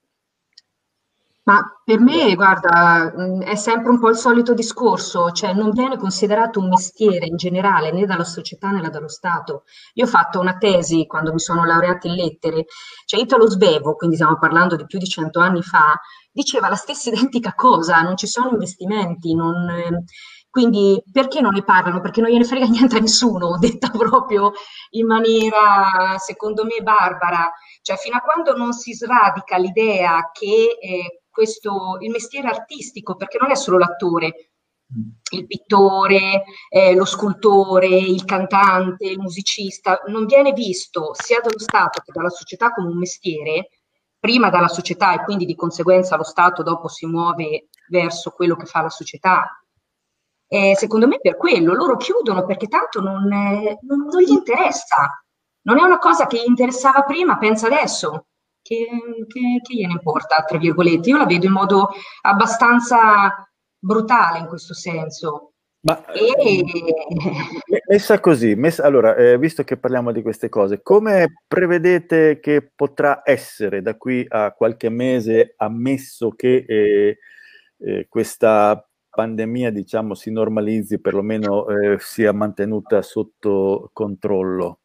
Ma 1.47 1.61
per 1.83 1.99
me, 1.99 2.33
guarda, 2.33 3.13
è 3.43 3.53
sempre 3.55 3.91
un 3.91 3.99
po' 3.99 4.09
il 4.09 4.15
solito 4.15 4.55
discorso, 4.55 5.29
cioè 5.29 5.53
non 5.53 5.69
viene 5.69 5.95
considerato 5.95 6.59
un 6.59 6.69
mestiere 6.69 7.27
in 7.27 7.35
generale 7.35 7.91
né 7.91 8.07
dalla 8.07 8.23
società 8.23 8.71
né 8.71 8.89
dallo 8.89 9.07
Stato. 9.07 9.63
Io 9.93 10.05
ho 10.05 10.07
fatto 10.07 10.39
una 10.39 10.57
tesi 10.57 11.05
quando 11.05 11.31
mi 11.33 11.39
sono 11.39 11.63
laureata 11.63 12.07
in 12.07 12.15
lettere, 12.15 12.65
cioè 13.05 13.19
Italo 13.19 13.47
Svevo, 13.47 13.93
quindi 13.95 14.15
stiamo 14.15 14.39
parlando 14.39 14.75
di 14.75 14.87
più 14.87 14.97
di 14.97 15.05
cento 15.05 15.39
anni 15.39 15.61
fa, 15.61 15.93
diceva 16.31 16.67
la 16.67 16.75
stessa 16.75 17.09
identica 17.13 17.53
cosa, 17.53 18.01
non 18.01 18.17
ci 18.17 18.25
sono 18.25 18.49
investimenti, 18.49 19.35
non, 19.35 20.03
quindi 20.49 20.99
perché 21.11 21.41
non 21.41 21.53
ne 21.53 21.63
parlano? 21.63 22.01
Perché 22.01 22.21
non 22.21 22.31
gliene 22.31 22.45
frega 22.45 22.65
niente 22.71 22.97
a 22.97 23.01
nessuno, 23.01 23.57
detta 23.59 23.89
proprio 23.91 24.53
in 24.91 25.05
maniera, 25.05 26.17
secondo 26.17 26.63
me, 26.63 26.81
barbara. 26.81 27.51
Cioè, 27.83 27.97
fino 27.97 28.17
a 28.17 28.21
quando 28.21 28.55
non 28.55 28.73
si 28.73 28.93
sradica 28.93 29.57
l'idea 29.57 30.31
che 30.33 30.77
eh, 30.81 31.24
questo, 31.35 31.97
il 31.99 32.11
mestiere 32.11 32.47
artistico, 32.47 33.17
perché 33.17 33.37
non 33.37 33.51
è 33.51 33.55
solo 33.55 33.77
l'attore, 33.77 34.51
il 35.31 35.45
pittore, 35.47 36.43
eh, 36.69 36.95
lo 36.95 37.03
scultore, 37.03 37.87
il 37.87 38.23
cantante, 38.23 39.05
il 39.05 39.19
musicista, 39.19 40.01
non 40.07 40.25
viene 40.25 40.53
visto 40.53 41.11
sia 41.13 41.41
dallo 41.41 41.59
Stato 41.59 42.01
che 42.01 42.13
dalla 42.13 42.29
società 42.29 42.71
come 42.71 42.87
un 42.87 42.97
mestiere, 42.97 43.69
prima 44.17 44.49
dalla 44.49 44.69
società 44.69 45.13
e 45.13 45.23
quindi 45.25 45.45
di 45.45 45.55
conseguenza 45.55 46.15
lo 46.15 46.23
Stato 46.23 46.63
dopo 46.63 46.87
si 46.87 47.05
muove 47.05 47.67
verso 47.89 48.31
quello 48.31 48.55
che 48.55 48.65
fa 48.65 48.81
la 48.81 48.89
società. 48.89 49.59
E 50.47 50.75
secondo 50.77 51.07
me 51.07 51.19
per 51.19 51.35
quello 51.35 51.73
loro 51.73 51.97
chiudono 51.97 52.45
perché 52.45 52.67
tanto 52.67 53.01
non, 53.01 53.33
è, 53.33 53.77
non, 53.81 54.05
non 54.05 54.21
gli 54.21 54.31
interessa. 54.31 55.21
Non 55.63 55.79
è 55.79 55.83
una 55.83 55.97
cosa 55.97 56.27
che 56.27 56.37
gli 56.37 56.47
interessava 56.47 57.01
prima, 57.01 57.37
pensa 57.37 57.65
adesso 57.65 58.27
che, 58.65 58.87
che, 59.27 59.61
che 59.61 59.73
gliene 59.75 59.93
importa, 59.93 60.43
tra 60.43 60.57
virgolette. 60.57 61.09
Io 61.09 61.17
la 61.17 61.27
vedo 61.27 61.45
in 61.45 61.51
modo 61.51 61.89
abbastanza 62.21 63.47
brutale 63.77 64.39
in 64.39 64.47
questo 64.47 64.73
senso. 64.73 65.51
Ma 65.81 66.03
e... 66.07 66.63
messa 67.87 68.19
così, 68.19 68.55
messa, 68.55 68.83
allora, 68.83 69.15
eh, 69.15 69.37
visto 69.37 69.63
che 69.63 69.77
parliamo 69.77 70.11
di 70.11 70.23
queste 70.23 70.49
cose, 70.49 70.81
come 70.81 71.43
prevedete 71.47 72.39
che 72.39 72.71
potrà 72.73 73.21
essere 73.23 73.83
da 73.83 73.95
qui 73.95 74.25
a 74.27 74.51
qualche 74.51 74.89
mese, 74.89 75.53
ammesso 75.57 76.31
che 76.31 76.65
eh, 76.67 77.17
eh, 77.77 78.07
questa 78.09 78.83
pandemia, 79.11 79.69
diciamo, 79.69 80.15
si 80.15 80.31
normalizzi, 80.31 80.99
perlomeno 80.99 81.67
eh, 81.67 81.97
sia 81.99 82.33
mantenuta 82.33 83.03
sotto 83.03 83.91
controllo? 83.93 84.79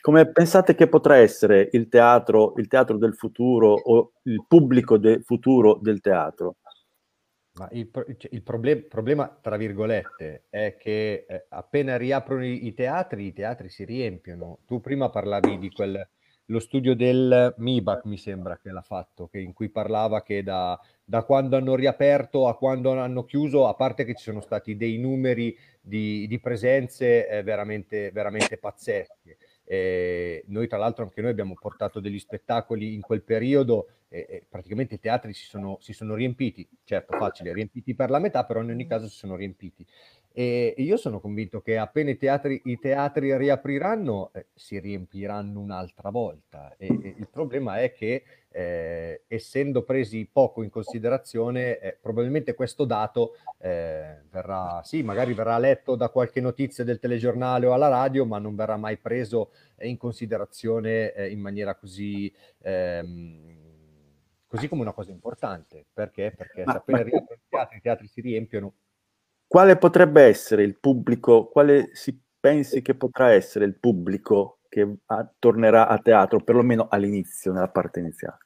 Come 0.00 0.30
pensate 0.30 0.74
che 0.74 0.88
potrà 0.88 1.16
essere 1.16 1.68
il 1.72 1.88
teatro, 1.88 2.54
il 2.56 2.68
teatro 2.68 2.96
del 2.96 3.14
futuro 3.14 3.72
o 3.72 4.12
il 4.24 4.44
pubblico 4.46 4.98
del 4.98 5.22
futuro 5.22 5.78
del 5.80 6.00
teatro? 6.00 6.56
Ma 7.58 7.68
il, 7.72 7.90
cioè, 7.92 8.30
il 8.32 8.42
problem- 8.42 8.86
problema, 8.86 9.28
tra 9.40 9.56
virgolette, 9.56 10.44
è 10.50 10.76
che 10.78 11.24
eh, 11.26 11.46
appena 11.48 11.96
riaprono 11.96 12.44
i, 12.44 12.66
i, 12.66 12.74
teatri, 12.74 13.26
i 13.26 13.32
teatri 13.32 13.68
si 13.70 13.84
riempiono. 13.84 14.58
Tu 14.66 14.80
prima 14.80 15.08
parlavi 15.08 15.58
di 15.58 15.70
quel, 15.70 16.06
lo 16.46 16.60
studio 16.60 16.94
del 16.94 17.54
MIBAC, 17.56 18.04
mi 18.04 18.18
sembra 18.18 18.58
che 18.58 18.70
l'ha 18.70 18.82
fatto, 18.82 19.26
che 19.28 19.38
in 19.40 19.54
cui 19.54 19.70
parlava 19.70 20.22
che 20.22 20.42
da, 20.42 20.78
da, 21.02 21.24
quando 21.24 21.56
hanno 21.56 21.74
riaperto 21.74 22.46
a 22.46 22.56
quando 22.56 22.92
hanno 23.00 23.24
chiuso, 23.24 23.66
a 23.66 23.74
parte 23.74 24.04
che 24.04 24.14
ci 24.14 24.24
sono 24.24 24.42
stati 24.42 24.76
dei 24.76 24.98
numeri 24.98 25.56
di, 25.80 26.26
di 26.26 26.38
presenze 26.38 27.26
eh, 27.26 27.42
veramente, 27.42 28.10
veramente 28.10 28.58
pazzesche. 28.58 29.38
Eh, 29.68 30.44
noi 30.46 30.68
tra 30.68 30.78
l'altro 30.78 31.04
anche 31.04 31.20
noi 31.20 31.30
abbiamo 31.30 31.54
portato 31.54 31.98
degli 31.98 32.20
spettacoli 32.20 32.94
in 32.94 33.00
quel 33.00 33.22
periodo 33.22 33.88
e, 34.08 34.26
e 34.28 34.46
praticamente 34.48 34.94
i 34.94 35.00
teatri 35.00 35.32
si 35.32 35.44
sono, 35.44 35.78
si 35.80 35.92
sono, 35.92 36.14
riempiti, 36.14 36.68
certo 36.84 37.16
facile, 37.16 37.52
riempiti 37.52 37.94
per 37.94 38.10
la 38.10 38.20
metà, 38.20 38.44
però 38.44 38.62
in 38.62 38.70
ogni 38.70 38.86
caso 38.86 39.08
si 39.08 39.16
sono 39.16 39.34
riempiti. 39.34 39.84
E, 40.38 40.74
io 40.76 40.98
sono 40.98 41.18
convinto 41.18 41.62
che 41.62 41.78
appena 41.78 42.10
i 42.10 42.18
teatri, 42.18 42.60
i 42.64 42.78
teatri 42.78 43.34
riapriranno 43.38 44.32
eh, 44.34 44.48
si 44.52 44.78
riempiranno 44.78 45.58
un'altra 45.58 46.10
volta 46.10 46.74
e, 46.76 46.88
e 46.88 47.14
il 47.16 47.28
problema 47.30 47.80
è 47.80 47.90
che 47.90 48.22
eh, 48.50 49.22
essendo 49.28 49.82
presi 49.82 50.28
poco 50.30 50.62
in 50.62 50.68
considerazione, 50.68 51.78
eh, 51.78 51.96
probabilmente 51.98 52.52
questo 52.52 52.84
dato 52.84 53.36
eh, 53.56 54.24
verrà, 54.30 54.82
sì, 54.84 55.02
magari 55.02 55.32
verrà 55.32 55.56
letto 55.56 55.96
da 55.96 56.10
qualche 56.10 56.42
notizia 56.42 56.84
del 56.84 56.98
telegiornale 56.98 57.64
o 57.64 57.72
alla 57.72 57.88
radio, 57.88 58.26
ma 58.26 58.38
non 58.38 58.54
verrà 58.54 58.76
mai 58.76 58.98
preso 58.98 59.52
in 59.80 59.96
considerazione 59.96 61.14
eh, 61.14 61.30
in 61.30 61.40
maniera 61.40 61.74
così, 61.76 62.30
ehm, 62.60 63.56
così 64.46 64.68
come 64.68 64.82
una 64.82 64.92
cosa 64.92 65.12
importante. 65.12 65.86
Perché? 65.94 66.34
Perché 66.36 66.62
ma, 66.64 66.72
se 66.72 66.76
appena 66.76 66.98
ma... 66.98 67.06
i 67.06 67.40
teatri, 67.48 67.76
i 67.78 67.80
teatri 67.80 68.06
si 68.06 68.20
riempiono. 68.20 68.74
Quale 69.46 69.76
potrebbe 69.76 70.22
essere 70.22 70.62
il 70.64 70.78
pubblico, 70.78 71.46
quale 71.46 71.90
si 71.92 72.20
pensi 72.38 72.82
che 72.82 72.94
potrà 72.94 73.30
essere 73.30 73.64
il 73.64 73.78
pubblico 73.78 74.58
che 74.68 74.96
a, 75.06 75.32
tornerà 75.38 75.88
a 75.88 75.98
teatro, 75.98 76.42
perlomeno 76.42 76.88
all'inizio, 76.90 77.52
nella 77.52 77.68
parte 77.68 78.00
iniziale? 78.00 78.38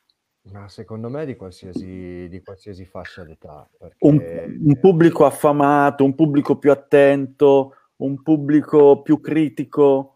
Ma 0.53 0.69
secondo 0.69 1.09
me 1.09 1.27
di 1.27 1.37
qualsiasi, 1.37 2.27
di 2.29 2.43
qualsiasi 2.43 2.85
fascia 2.85 3.25
d'età. 3.25 3.69
Perché... 3.79 3.97
Un, 4.07 4.19
un, 4.65 4.79
pubblico 4.81 5.25
affamato, 5.25 6.05
un 6.05 6.15
pubblico 6.15 6.59
più 6.59 6.71
attento, 6.71 7.75
un 7.97 8.23
pubblico 8.23 9.03
più 9.03 9.21
critico. 9.21 10.15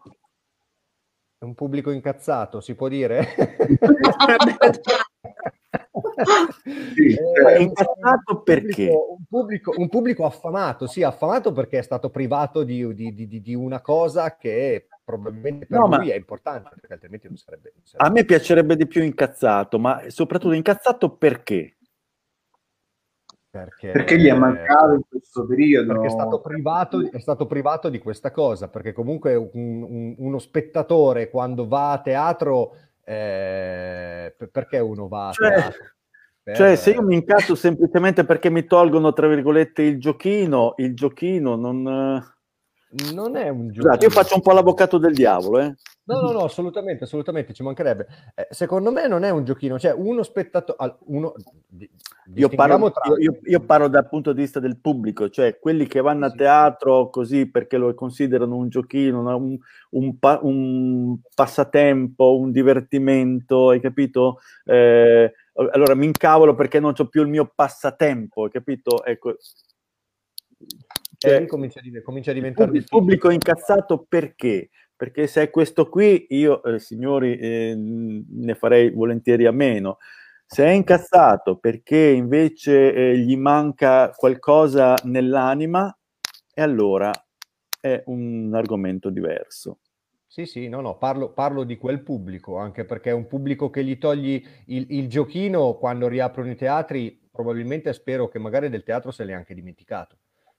Un 1.39 1.53
pubblico 1.53 1.91
incazzato, 1.91 2.59
si 2.59 2.75
può 2.75 2.87
dire? 2.87 3.27
sì, 6.93 7.15
eh, 7.15 7.61
incazzato 7.61 8.41
perché? 8.43 8.89
Un 8.89 9.25
pubblico, 9.27 9.73
un 9.77 9.89
pubblico, 9.89 10.25
affamato, 10.25 10.87
sì, 10.87 11.03
affamato 11.03 11.51
perché 11.51 11.79
è 11.79 11.83
stato 11.83 12.09
privato 12.09 12.63
di, 12.63 12.93
di, 12.93 13.13
di, 13.13 13.41
di 13.41 13.53
una 13.53 13.81
cosa 13.81 14.37
che 14.37 14.87
probabilmente 15.03 15.67
per 15.67 15.79
no, 15.79 15.97
lui 15.97 16.09
è 16.09 16.15
importante, 16.15 16.69
perché 16.73 16.93
altrimenti 16.93 17.27
non 17.27 17.37
sarebbe, 17.37 17.71
non 17.75 17.85
sarebbe, 17.85 18.09
A 18.09 18.11
me 18.11 18.25
piacerebbe 18.25 18.75
di 18.75 18.87
più 18.87 19.03
incazzato, 19.03 19.77
ma 19.79 20.01
soprattutto 20.07 20.53
incazzato 20.53 21.15
perché? 21.15 21.77
Perché, 23.55 23.91
perché 23.91 24.19
gli 24.19 24.27
è 24.27 24.33
mancato 24.33 24.95
in 24.95 25.01
questo 25.07 25.45
periodo. 25.45 25.93
Perché 25.93 26.07
è 26.07 26.09
stato 26.09 26.41
privato, 26.41 27.09
è 27.09 27.19
stato 27.19 27.45
privato 27.45 27.87
di 27.87 27.99
questa 27.99 28.31
cosa, 28.31 28.67
perché 28.67 28.91
comunque 28.91 29.35
un, 29.35 29.49
un, 29.53 30.15
uno 30.17 30.39
spettatore 30.39 31.29
quando 31.29 31.65
va 31.65 31.93
a 31.93 32.01
teatro, 32.01 32.75
eh, 33.05 34.35
perché 34.51 34.79
uno 34.79 35.07
va 35.07 35.29
a 35.29 35.31
cioè, 35.31 35.53
teatro? 35.53 35.94
Per... 36.45 36.55
Cioè, 36.55 36.75
se 36.75 36.91
io 36.91 37.01
mi 37.01 37.15
incazzo 37.15 37.55
semplicemente 37.55 38.23
perché 38.23 38.51
mi 38.51 38.67
tolgono, 38.67 39.13
tra 39.13 39.27
virgolette, 39.27 39.81
il 39.81 39.99
giochino, 39.99 40.75
il 40.77 40.93
giochino 40.93 41.55
non 41.55 41.81
non 43.13 43.35
è 43.35 43.49
un 43.49 43.71
gioco. 43.71 43.87
Scusate, 43.87 44.05
io 44.05 44.11
faccio 44.11 44.35
un 44.35 44.41
po' 44.41 44.51
l'avvocato 44.51 44.99
del 44.99 45.15
diavolo, 45.15 45.59
eh? 45.59 45.73
No, 46.07 46.21
no, 46.21 46.31
no, 46.31 46.43
assolutamente, 46.43 47.05
assolutamente, 47.05 47.51
ci 47.51 47.63
mancherebbe. 47.63 48.05
Eh, 48.35 48.47
secondo 48.51 48.91
me 48.91 49.07
non 49.07 49.23
è 49.23 49.31
un 49.31 49.43
giochino, 49.43 49.79
cioè 49.79 49.91
uno 49.91 50.21
spettatore... 50.21 50.97
Uno, 51.05 51.33
io, 52.35 52.49
parlo, 52.49 52.91
io, 53.17 53.39
io, 53.43 53.59
parlo 53.61 53.87
dal 53.87 54.07
punto 54.07 54.31
di 54.31 54.41
vista 54.41 54.59
del 54.59 54.77
pubblico, 54.77 55.29
cioè 55.29 55.57
quelli 55.57 55.87
che 55.87 56.01
vanno 56.01 56.27
a 56.27 56.31
teatro 56.31 57.09
così 57.09 57.49
perché 57.49 57.77
lo 57.77 57.93
considerano 57.95 58.55
un 58.55 58.69
giochino, 58.69 59.35
un, 59.35 59.57
un, 59.89 60.19
pa- 60.19 60.39
un 60.43 61.17
passatempo, 61.33 62.37
un 62.37 62.51
divertimento, 62.51 63.69
hai 63.69 63.79
capito? 63.79 64.39
Eh, 64.63 65.33
allora 65.53 65.95
mi 65.95 66.05
incavolo 66.05 66.53
perché 66.53 66.79
non 66.79 66.93
ho 66.95 67.07
più 67.07 67.23
il 67.23 67.29
mio 67.29 67.51
passatempo, 67.53 68.43
hai 68.43 68.51
capito? 68.51 69.03
Ecco, 69.03 69.37
cioè, 71.17 71.45
comincia, 71.47 71.79
a, 71.79 72.33
diventare 72.33 72.77
il 72.77 72.83
pubblico 72.87 73.29
incazzato 73.29 74.05
perché? 74.07 74.69
Perché 74.95 75.27
se 75.27 75.43
è 75.43 75.49
questo 75.49 75.89
qui, 75.89 76.27
io, 76.29 76.63
eh, 76.63 76.79
signori, 76.79 77.37
eh, 77.37 77.75
ne 77.75 78.55
farei 78.55 78.91
volentieri 78.91 79.45
a 79.45 79.51
meno. 79.51 79.97
Se 80.45 80.63
è 80.63 80.69
incazzato 80.69 81.57
perché 81.57 81.97
invece 81.97 82.93
eh, 82.93 83.17
gli 83.17 83.35
manca 83.35 84.11
qualcosa 84.11 84.93
nell'anima, 85.03 85.95
e 86.53 86.61
allora 86.61 87.11
è 87.79 88.01
un 88.05 88.51
argomento 88.53 89.09
diverso. 89.09 89.79
Sì, 90.25 90.45
sì, 90.45 90.67
no, 90.67 90.81
no, 90.81 90.97
parlo, 90.97 91.31
parlo, 91.31 91.63
di 91.63 91.77
quel 91.77 92.01
pubblico, 92.01 92.57
anche 92.57 92.83
perché 92.83 93.09
è 93.09 93.13
un 93.13 93.27
pubblico 93.27 93.69
che 93.69 93.83
gli 93.83 93.97
togli 93.97 94.43
il, 94.65 94.85
il, 94.89 95.07
giochino 95.07 95.75
quando 95.75 96.07
riaprono 96.07 96.51
i 96.51 96.55
teatri, 96.55 97.27
probabilmente 97.31 97.93
spero 97.93 98.27
che 98.27 98.39
magari 98.39 98.69
del 98.69 98.83
teatro 98.83 99.11
se 99.11 99.23
l'è 99.23 99.33
anche 99.33 99.53
dimenticato. 99.53 100.17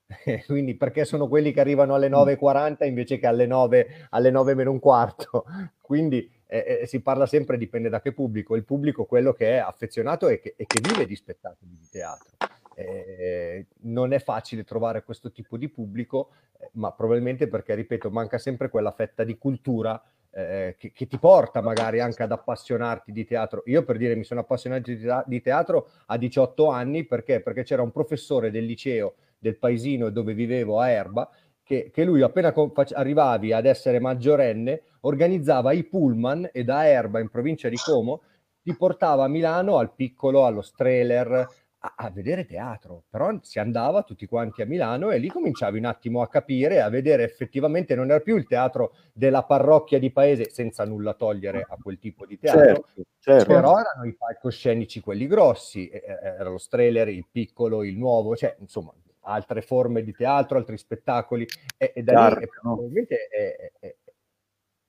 quindi 0.46 0.76
perché 0.76 1.04
sono 1.04 1.28
quelli 1.28 1.52
che 1.52 1.60
arrivano 1.60 1.94
alle 1.94 2.08
9.40 2.08 2.86
invece 2.86 3.18
che 3.18 3.26
alle 3.26 3.46
9, 3.46 4.08
alle 4.10 4.30
9 4.30 4.54
meno 4.54 4.70
un 4.70 4.78
quarto. 4.78 5.44
Quindi 5.80 6.28
eh, 6.46 6.80
eh, 6.82 6.86
si 6.86 7.00
parla 7.00 7.26
sempre, 7.26 7.58
dipende 7.58 7.88
da 7.88 8.00
che 8.00 8.12
pubblico, 8.12 8.56
il 8.56 8.64
pubblico 8.64 9.04
quello 9.04 9.32
che 9.32 9.52
è 9.52 9.56
affezionato 9.56 10.28
e 10.28 10.40
che, 10.40 10.54
e 10.56 10.64
che 10.66 10.80
vive 10.80 11.06
di 11.06 11.16
spettacoli 11.16 11.70
di 11.72 11.88
teatro. 11.90 12.30
Eh, 12.74 13.66
non 13.82 14.12
è 14.12 14.18
facile 14.18 14.64
trovare 14.64 15.02
questo 15.02 15.32
tipo 15.32 15.56
di 15.56 15.68
pubblico, 15.68 16.30
eh, 16.58 16.70
ma 16.74 16.92
probabilmente 16.92 17.48
perché, 17.48 17.74
ripeto, 17.74 18.10
manca 18.10 18.38
sempre 18.38 18.68
quella 18.68 18.92
fetta 18.92 19.24
di 19.24 19.38
cultura 19.38 20.00
eh, 20.30 20.74
che, 20.76 20.92
che, 20.92 21.06
ti 21.06 21.18
porta 21.18 21.62
magari 21.62 22.00
anche 22.00 22.22
ad 22.22 22.32
appassionarti 22.32 23.12
di 23.12 23.24
teatro. 23.24 23.62
Io 23.66 23.84
per 23.84 23.96
dire 23.96 24.14
mi 24.14 24.24
sono 24.24 24.40
appassionato 24.40 24.92
di 25.26 25.40
teatro 25.40 25.88
a 26.06 26.18
18 26.18 26.68
anni 26.68 27.04
perché? 27.04 27.40
Perché 27.40 27.62
c'era 27.62 27.82
un 27.82 27.92
professore 27.92 28.50
del 28.50 28.64
liceo 28.64 29.14
del 29.38 29.58
paesino 29.58 30.10
dove 30.10 30.34
vivevo 30.34 30.80
a 30.80 30.88
Erba, 30.88 31.30
che, 31.62 31.90
che 31.92 32.04
lui 32.04 32.22
appena 32.22 32.52
fac- 32.52 32.94
arrivavi 32.94 33.52
ad 33.52 33.66
essere 33.66 33.98
maggiorenne 33.98 34.82
organizzava 35.00 35.72
i 35.72 35.84
pullman 35.84 36.50
e 36.52 36.62
da 36.62 36.86
Erba 36.86 37.18
in 37.18 37.28
provincia 37.28 37.68
di 37.68 37.76
Como 37.76 38.22
ti 38.62 38.74
portava 38.76 39.24
a 39.24 39.28
Milano 39.28 39.76
al 39.76 39.94
piccolo, 39.94 40.44
allo 40.44 40.62
Streller, 40.62 41.46
a, 41.78 41.94
a, 41.96 42.10
vedere 42.10 42.46
teatro, 42.46 43.04
però 43.08 43.36
si 43.42 43.58
andava 43.60 44.02
tutti 44.02 44.26
quanti 44.26 44.62
a 44.62 44.66
Milano 44.66 45.10
e 45.10 45.18
lì 45.18 45.28
cominciavi 45.28 45.78
un 45.78 45.84
attimo 45.84 46.22
a 46.22 46.28
capire, 46.28 46.80
a 46.80 46.88
vedere 46.88 47.22
effettivamente 47.22 47.94
non 47.94 48.10
era 48.10 48.18
più 48.20 48.36
il 48.36 48.46
teatro 48.46 48.94
della 49.12 49.44
parrocchia 49.44 50.00
di 50.00 50.10
paese, 50.10 50.50
senza 50.50 50.84
nulla 50.84 51.14
togliere 51.14 51.64
a 51.68 51.76
quel 51.80 51.98
tipo 51.98 52.26
di 52.26 52.38
teatro, 52.38 52.62
certo, 52.62 53.02
certo. 53.18 53.46
però 53.46 53.78
erano 53.78 54.04
i 54.04 54.14
palcoscenici 54.14 55.00
quelli 55.00 55.26
grossi, 55.28 55.88
era 55.88 56.48
lo 56.48 56.58
Streller, 56.58 57.08
il 57.08 57.26
piccolo, 57.30 57.84
il 57.84 57.96
nuovo, 57.96 58.34
cioè 58.34 58.56
insomma 58.58 58.92
altre 59.26 59.60
forme 59.60 60.02
di 60.02 60.12
teatro, 60.12 60.56
altri 60.56 60.78
spettacoli, 60.78 61.46
e, 61.76 61.92
e 61.94 62.02
da 62.02 62.12
Chiaro, 62.12 62.38
lì 62.40 62.46
probabilmente 62.46 63.26
è, 63.28 63.72
è, 63.78 63.94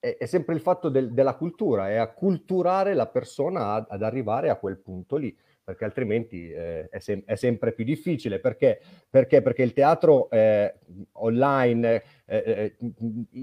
è, 0.00 0.16
è, 0.16 0.26
sempre 0.26 0.54
il 0.54 0.60
fatto 0.60 0.88
del, 0.88 1.12
della 1.12 1.34
cultura, 1.34 1.90
è 1.90 1.96
acculturare 1.96 2.94
la 2.94 3.06
persona 3.06 3.74
ad, 3.74 3.86
ad, 3.88 4.02
arrivare 4.02 4.48
a 4.48 4.56
quel 4.56 4.78
punto 4.78 5.16
lì, 5.16 5.36
perché 5.62 5.84
altrimenti 5.84 6.50
eh, 6.50 6.88
è, 6.88 6.98
sem- 6.98 7.24
è, 7.24 7.34
sempre 7.34 7.72
più 7.72 7.84
difficile. 7.84 8.38
Perché? 8.38 8.80
Perché, 9.10 9.42
perché 9.42 9.62
il 9.62 9.72
teatro 9.72 10.30
eh, 10.30 10.78
online 11.12 12.02
eh, 12.24 12.76
eh 12.80 12.92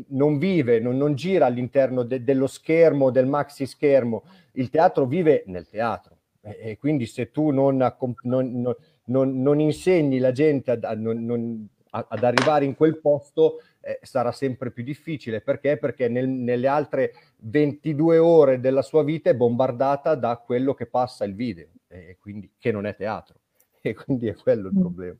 non 0.10 0.38
vive, 0.38 0.80
non, 0.80 0.98
non 0.98 1.14
gira 1.14 1.46
all'interno 1.46 2.04
de- 2.04 2.24
dello 2.24 2.48
schermo, 2.48 3.12
del 3.12 3.28
maxi 3.28 3.66
schermo, 3.66 4.24
il 4.54 4.70
teatro 4.70 5.06
vive 5.06 5.44
nel 5.48 5.68
teatro. 5.68 6.14
E 6.42 6.78
quindi 6.78 7.08
se 7.08 7.32
tu 7.32 7.50
non, 7.50 7.78
non, 8.22 8.52
non 8.62 8.76
non, 9.06 9.42
non 9.42 9.60
insegni 9.60 10.20
la 10.20 10.32
gente 10.32 10.72
ad, 10.72 10.84
ad, 10.84 11.00
non, 11.00 11.68
ad, 11.90 12.24
arrivare 12.24 12.66
in 12.66 12.76
quel 12.76 13.00
posto, 13.00 13.62
eh, 13.82 14.00
sarà 14.02 14.32
sempre 14.32 14.72
più 14.72 14.84
difficile. 14.84 15.42
Perché? 15.42 15.78
Perché 15.78 16.10
nel, 16.10 16.28
nelle 16.28 16.68
altre 16.68 17.14
22 17.38 18.18
ore 18.18 18.60
della 18.60 18.82
sua 18.82 19.04
vita 19.04 19.30
è 19.30 19.36
bombardata 19.36 20.16
da 20.16 20.38
quello 20.38 20.74
che 20.74 20.88
passa 20.88 21.24
il 21.24 21.36
video, 21.36 21.70
e 21.88 22.18
quindi, 22.20 22.52
che 22.58 22.72
non 22.72 22.86
è 22.86 22.96
teatro. 22.96 23.40
E 23.86 23.94
quindi 23.94 24.26
è 24.26 24.34
quello 24.34 24.70
il 24.70 24.76
mm. 24.76 24.80
problema. 24.80 25.16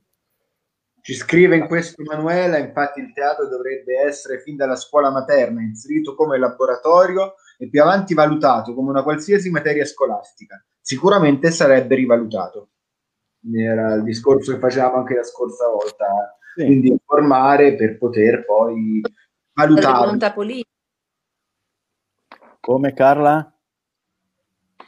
Ci 1.00 1.14
scrive 1.14 1.54
in 1.54 1.68
questo 1.68 2.02
Manuela, 2.02 2.58
infatti 2.58 2.98
il 2.98 3.12
teatro 3.12 3.46
dovrebbe 3.46 3.96
essere 3.96 4.40
fin 4.40 4.56
dalla 4.56 4.74
scuola 4.74 5.08
materna 5.08 5.60
inserito 5.60 6.16
come 6.16 6.36
laboratorio 6.36 7.34
e 7.58 7.68
più 7.68 7.80
avanti 7.80 8.12
valutato 8.12 8.74
come 8.74 8.90
una 8.90 9.04
qualsiasi 9.04 9.50
materia 9.50 9.84
scolastica. 9.84 10.60
Sicuramente 10.80 11.52
sarebbe 11.52 11.94
rivalutato 11.94 12.70
era 13.54 13.94
il 13.94 14.02
discorso 14.02 14.52
che 14.52 14.58
facevamo 14.58 14.96
anche 14.96 15.14
la 15.14 15.22
scorsa 15.22 15.68
volta. 15.68 16.38
Sì. 16.54 16.64
Quindi 16.64 16.88
informare 16.88 17.74
per 17.76 17.98
poter 17.98 18.44
poi 18.44 19.00
valutare. 19.52 19.94
Come 22.60 22.92
Carla? 22.94 23.50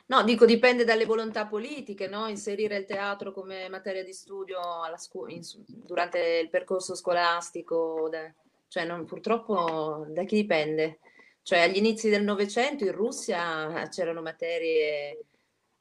No, 0.06 0.22
dico 0.24 0.46
dipende 0.46 0.84
dalle 0.84 1.04
volontà 1.04 1.46
politiche, 1.46 2.08
no? 2.08 2.28
inserire 2.28 2.78
il 2.78 2.86
teatro 2.86 3.30
come 3.30 3.68
materia 3.68 4.02
di 4.02 4.14
studio 4.14 4.58
scu- 4.96 5.30
in, 5.30 5.42
durante 5.66 6.40
il 6.42 6.48
percorso 6.48 6.94
scolastico, 6.94 8.08
da, 8.10 8.32
cioè 8.68 8.86
non, 8.86 9.04
purtroppo 9.04 10.06
da 10.08 10.24
chi 10.24 10.36
dipende? 10.36 11.00
Cioè 11.42 11.60
agli 11.60 11.76
inizi 11.76 12.08
del 12.08 12.24
Novecento 12.24 12.84
in 12.84 12.92
Russia 12.92 13.86
c'erano 13.90 14.22
materie 14.22 15.26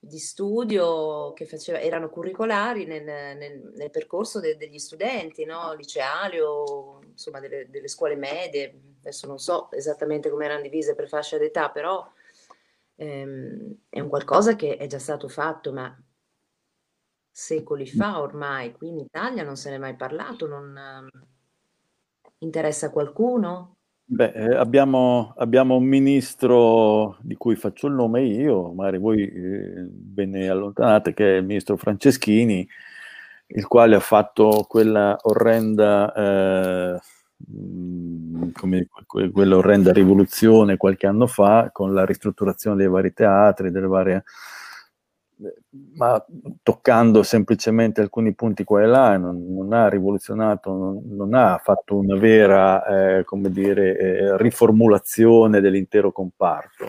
di 0.08 0.20
studio 0.20 1.34
che 1.34 1.46
faceva, 1.46 1.80
erano 1.80 2.10
curricolari 2.10 2.86
nel, 2.86 3.04
nel, 3.04 3.72
nel 3.76 3.90
percorso 3.92 4.40
de, 4.40 4.58
degli 4.58 4.80
studenti, 4.80 5.46
no? 5.46 5.74
liceali 5.74 6.40
o 6.40 7.02
insomma 7.06 7.40
delle, 7.40 7.70
delle, 7.70 7.88
scuole 7.88 8.16
medie. 8.16 8.96
Adesso 9.00 9.28
non 9.28 9.38
so 9.38 9.72
esattamente 9.72 10.30
come 10.30 10.46
erano 10.46 10.62
divise 10.62 10.96
per 10.96 11.08
fascia 11.08 11.38
d'età, 11.38 11.70
però 11.70 12.10
ehm, 12.96 13.76
è 13.90 14.00
un 14.00 14.10
qualcosa 14.10 14.56
che 14.56 14.78
è 14.78 14.88
già 14.88 15.00
stato 15.00 15.28
fatto, 15.28 15.72
ma 15.72 15.96
secoli 17.30 17.86
fa 17.86 18.20
ormai, 18.20 18.72
qui 18.72 18.90
in 18.90 18.98
Italia 19.00 19.44
non 19.44 19.58
se 19.58 19.70
ne 19.70 19.76
è 19.76 19.80
mai 19.80 19.96
parlato, 19.96 20.48
non 20.48 20.76
eh, 20.76 21.26
interessa 22.40 22.90
qualcuno? 22.90 23.77
Beh, 24.10 24.32
eh, 24.32 24.56
abbiamo, 24.56 25.34
abbiamo, 25.36 25.76
un 25.76 25.84
ministro 25.84 27.18
di 27.20 27.36
cui 27.36 27.58
faccio 27.58 27.88
il 27.88 27.94
nome 27.94 28.24
io, 28.24 28.72
magari 28.72 29.00
voi 29.00 29.22
eh, 29.28 29.86
ve 29.92 30.26
ne 30.26 30.48
allontanate, 30.48 31.14
che 31.14 31.36
è 31.36 31.38
il 31.40 31.46
ministro 31.46 31.76
Franceschini, 31.76 32.66
il 33.48 33.68
quale 33.68 33.96
ha 33.96 34.00
fatto 34.00 34.66
quella 34.66 35.18
orrenda, 35.24 36.14
eh, 36.14 37.00
quella 39.34 39.58
orrenda 39.58 39.92
rivoluzione 39.92 40.78
qualche 40.78 41.06
anno 41.08 41.28
fa 41.28 41.70
con 41.74 41.94
la 41.94 42.06
ristrutturazione 42.06 42.78
dei 42.78 42.88
vari 42.88 43.12
teatri, 43.12 43.72
delle 43.72 43.88
varie 43.88 44.24
ma 45.94 46.24
toccando 46.64 47.24
semplicemente 47.24 48.02
alcuni 48.02 48.34
punti 48.34 48.64
qua 48.64 48.82
e 48.82 48.86
là, 48.88 49.18
non, 49.18 49.54
non 49.54 49.74
ha 49.74 49.88
rivoluzionato, 49.88 50.72
non, 50.72 51.02
non, 51.16 51.34
ha 51.34 51.60
fatto 51.64 51.98
una 51.98 52.18
vera, 52.18 53.18
eh, 53.18 53.24
come 53.24 53.50
dire, 53.50 53.98
eh, 53.98 54.38
riformulazione 54.38 55.62
dell'intero 55.62 56.12
comparto. 56.12 56.86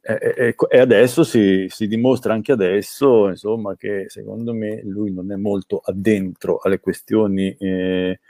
E, 0.00 0.54
e 0.68 0.78
adesso 0.78 1.24
si, 1.24 1.66
si, 1.68 1.88
dimostra 1.88 2.32
anche 2.32 2.52
adesso, 2.52 3.28
insomma, 3.28 3.74
che 3.74 4.04
secondo 4.08 4.52
me 4.54 4.80
lui 4.84 5.12
non 5.12 5.32
è 5.32 5.36
molto 5.36 5.80
addentro 5.84 6.60
alle 6.62 6.78
questioni 6.78 7.56
eh, 7.58 8.20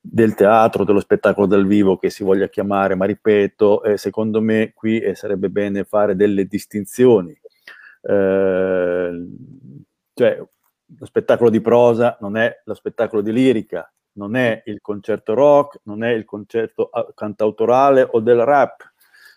del 0.00 0.34
teatro, 0.34 0.82
dello 0.82 0.98
spettacolo 0.98 1.46
dal 1.46 1.64
vivo 1.64 1.96
che 1.96 2.10
si 2.10 2.24
voglia 2.24 2.48
chiamare, 2.48 2.96
ma 2.96 3.04
ripeto, 3.04 3.84
eh, 3.84 3.96
secondo 3.98 4.40
me 4.40 4.72
qui 4.74 4.98
eh, 4.98 5.14
sarebbe 5.14 5.48
bene 5.48 5.84
fare 5.84 6.16
delle 6.16 6.46
distinzioni 6.46 7.38
eh, 8.02 9.26
cioè 10.14 10.36
lo 10.98 11.06
spettacolo 11.06 11.48
di 11.50 11.60
prosa 11.60 12.16
non 12.20 12.36
è 12.36 12.60
lo 12.64 12.74
spettacolo 12.74 13.22
di 13.22 13.32
lirica, 13.32 13.90
non 14.14 14.36
è 14.36 14.62
il 14.66 14.80
concerto 14.80 15.34
rock, 15.34 15.80
non 15.84 16.04
è 16.04 16.10
il 16.10 16.24
concerto 16.24 16.90
cantautorale 17.14 18.06
o 18.10 18.20
del 18.20 18.44
rap. 18.44 18.90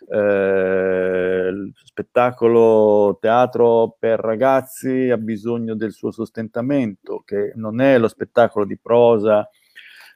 Eh, 0.07 1.72
spettacolo 1.84 3.18
teatro 3.20 3.95
per 3.97 4.20
ragazzi 4.20 5.09
ha 5.09 5.18
bisogno 5.18 5.76
del 5.76 5.93
suo 5.93 6.11
sostentamento, 6.11 7.22
che 7.26 7.53
non 7.55 7.80
è 7.80 7.97
lo 7.97 8.07
spettacolo 8.07 8.66
di 8.66 8.78
prosa 8.78 9.49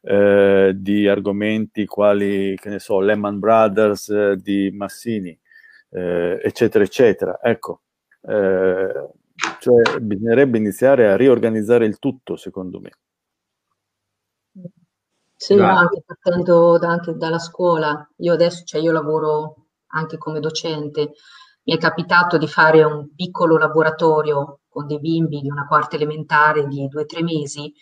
eh, 0.01 0.73
di 0.75 1.07
argomenti 1.07 1.85
quali, 1.85 2.55
che 2.55 2.69
ne 2.69 2.79
so, 2.79 2.99
Lehman 2.99 3.39
Brothers 3.39 4.09
eh, 4.09 4.35
di 4.37 4.69
Massini, 4.71 5.37
eh, 5.91 6.39
eccetera, 6.43 6.83
eccetera. 6.83 7.39
Ecco, 7.41 7.81
eh, 8.21 9.09
cioè 9.59 9.99
bisognerebbe 9.99 10.57
iniziare 10.57 11.09
a 11.11 11.15
riorganizzare 11.15 11.85
il 11.85 11.99
tutto, 11.99 12.35
secondo 12.35 12.79
me. 12.79 12.91
Sì, 15.35 15.53
anche 15.53 16.03
partendo 16.05 16.77
da, 16.77 16.89
anche 16.89 17.13
dalla 17.15 17.39
scuola. 17.39 18.07
Io 18.17 18.33
adesso, 18.33 18.63
cioè 18.65 18.81
io 18.81 18.91
lavoro 18.91 19.67
anche 19.91 20.17
come 20.17 20.39
docente, 20.39 21.13
mi 21.63 21.75
è 21.75 21.77
capitato 21.77 22.37
di 22.37 22.47
fare 22.47 22.83
un 22.83 23.13
piccolo 23.15 23.57
laboratorio 23.57 24.59
con 24.67 24.85
dei 24.85 24.99
bimbi 24.99 25.41
di 25.41 25.49
una 25.49 25.65
quarta 25.65 25.95
elementare 25.95 26.67
di 26.67 26.87
due 26.87 27.03
o 27.03 27.05
tre 27.05 27.23
mesi 27.23 27.73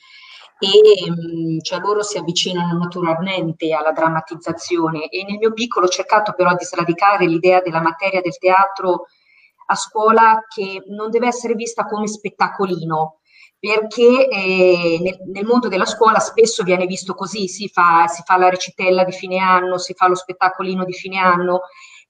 e 0.59 1.11
mm, 1.11 1.59
cioè, 1.61 1.79
loro 1.79 2.01
si 2.01 2.17
avvicinano 2.17 2.77
naturalmente 2.77 3.71
alla 3.73 3.91
drammatizzazione 3.91 5.07
e 5.09 5.23
nel 5.23 5.37
mio 5.37 5.53
piccolo 5.53 5.85
ho 5.85 5.89
cercato 5.89 6.33
però 6.33 6.55
di 6.55 6.63
sradicare 6.63 7.27
l'idea 7.27 7.61
della 7.61 7.81
materia 7.81 8.21
del 8.21 8.37
teatro 8.37 9.05
a 9.69 9.75
scuola 9.75 10.43
che 10.47 10.83
non 10.87 11.09
deve 11.09 11.27
essere 11.27 11.53
vista 11.53 11.85
come 11.85 12.07
spettacolino, 12.07 13.19
perché 13.59 14.27
eh, 14.27 14.99
nel, 15.01 15.17
nel, 15.31 15.45
mondo 15.45 15.67
della 15.67 15.85
scuola 15.85 16.19
spesso 16.19 16.63
viene 16.63 16.85
visto 16.85 17.13
così, 17.13 17.47
si 17.47 17.67
fa, 17.67 18.07
si 18.07 18.21
fa 18.23 18.37
la 18.37 18.49
recitella 18.49 19.03
di 19.03 19.11
fine 19.11 19.37
anno, 19.39 19.77
si 19.77 19.93
fa 19.93 20.07
lo 20.07 20.15
spettacolino 20.15 20.85
di 20.85 20.93
fine 20.93 21.17
anno, 21.17 21.61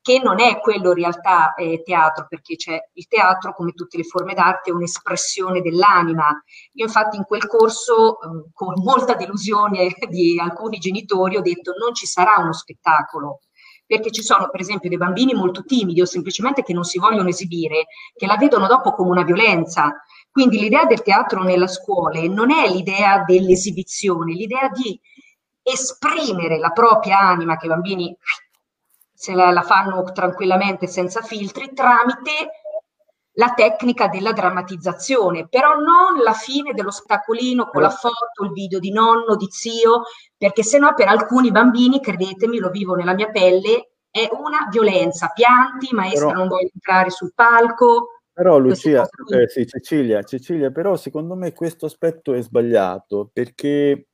che 0.02 0.22
non 0.24 0.40
è 0.40 0.60
quello 0.60 0.90
in 0.90 0.96
realtà 0.96 1.54
eh, 1.54 1.82
teatro, 1.84 2.28
perché 2.30 2.56
c'è 2.56 2.80
il 2.94 3.08
teatro, 3.08 3.54
come 3.54 3.74
tutte 3.74 3.98
le 3.98 4.04
forme 4.04 4.34
d'arte, 4.34 4.70
è 4.70 4.74
un'espressione 4.74 5.62
dell'anima. 5.62 6.30
Io 6.74 6.86
infatti 6.86 7.18
in 7.18 7.24
quel 7.24 7.46
corso, 7.48 8.22
eh, 8.22 8.50
con 8.54 8.74
molta 8.84 9.16
delusione 9.16 9.94
di 10.08 10.40
alcuni 10.40 10.78
genitori, 10.78 11.36
ho 11.36 11.42
detto 11.42 11.74
non 11.78 11.94
ci 11.94 12.06
sarà 12.06 12.36
uno 12.38 12.54
spettacolo, 12.54 13.40
perché 13.88 14.12
ci 14.12 14.22
sono 14.22 14.50
per 14.52 14.60
esempio 14.60 14.90
dei 14.90 14.98
bambini 14.98 15.34
molto 15.34 15.64
timidi 15.64 16.02
o 16.02 16.06
semplicemente 16.06 16.62
che 16.62 16.74
non 16.74 16.84
si 16.84 17.00
vogliono 17.00 17.30
esibire, 17.30 17.88
che 18.14 18.28
la 18.28 18.36
vedono 18.36 18.68
dopo 18.68 18.92
come 18.92 19.10
una 19.10 19.24
violenza. 19.24 20.04
Quindi 20.30 20.60
l'idea 20.60 20.86
del 20.86 21.02
teatro 21.02 21.42
nella 21.42 21.68
scuola 21.68 22.22
non 22.28 22.52
è 22.52 22.70
l'idea 22.70 23.24
dell'esibizione, 23.26 24.34
l'idea 24.34 24.70
di 24.70 25.00
esprimere 25.64 26.60
la 26.60 26.70
propria 26.70 27.20
anima, 27.20 27.58
che 27.58 27.66
i 27.66 27.70
bambini 27.70 28.16
se 29.14 29.34
la, 29.34 29.50
la 29.52 29.64
fanno 29.64 30.04
tranquillamente 30.12 30.86
senza 30.86 31.22
filtri, 31.22 31.74
tramite 31.74 32.52
la 33.38 33.54
tecnica 33.56 34.08
della 34.08 34.34
drammatizzazione, 34.34 35.48
però 35.48 35.76
non 35.76 36.22
la 36.24 36.34
fine 36.34 36.74
dello 36.74 36.92
spettacolino 36.92 37.68
con 37.68 37.82
la 37.82 37.90
foto, 37.90 38.44
il 38.44 38.52
video 38.52 38.80
di 38.80 38.92
nonno, 38.92 39.36
di 39.36 39.48
zio, 39.50 40.04
perché 40.36 40.64
sennò 40.64 40.94
per 40.94 41.08
alcuni 41.08 41.52
bambini, 41.52 42.02
credetemi, 42.02 42.58
lo 42.58 42.70
vivo 42.70 42.96
nella 42.96 43.14
mia 43.14 43.30
pelle, 43.30 43.92
è 44.10 44.28
una 44.32 44.68
violenza. 44.72 45.32
Pianti, 45.34 45.94
maestra 45.94 46.28
però, 46.28 46.40
non 46.40 46.48
vuole 46.48 46.70
entrare 46.74 47.12
sul 47.12 47.32
palco. 47.36 48.22
Però 48.34 48.58
Lucia, 48.58 49.08
eh, 49.32 49.48
sì, 49.48 49.68
Cecilia, 49.68 50.24
Cecilia, 50.24 50.72
però 50.72 50.96
secondo 50.96 51.36
me 51.36 51.54
questo 51.54 51.86
aspetto 51.86 52.34
è 52.34 52.42
sbagliato 52.42 53.30
perché 53.32 54.08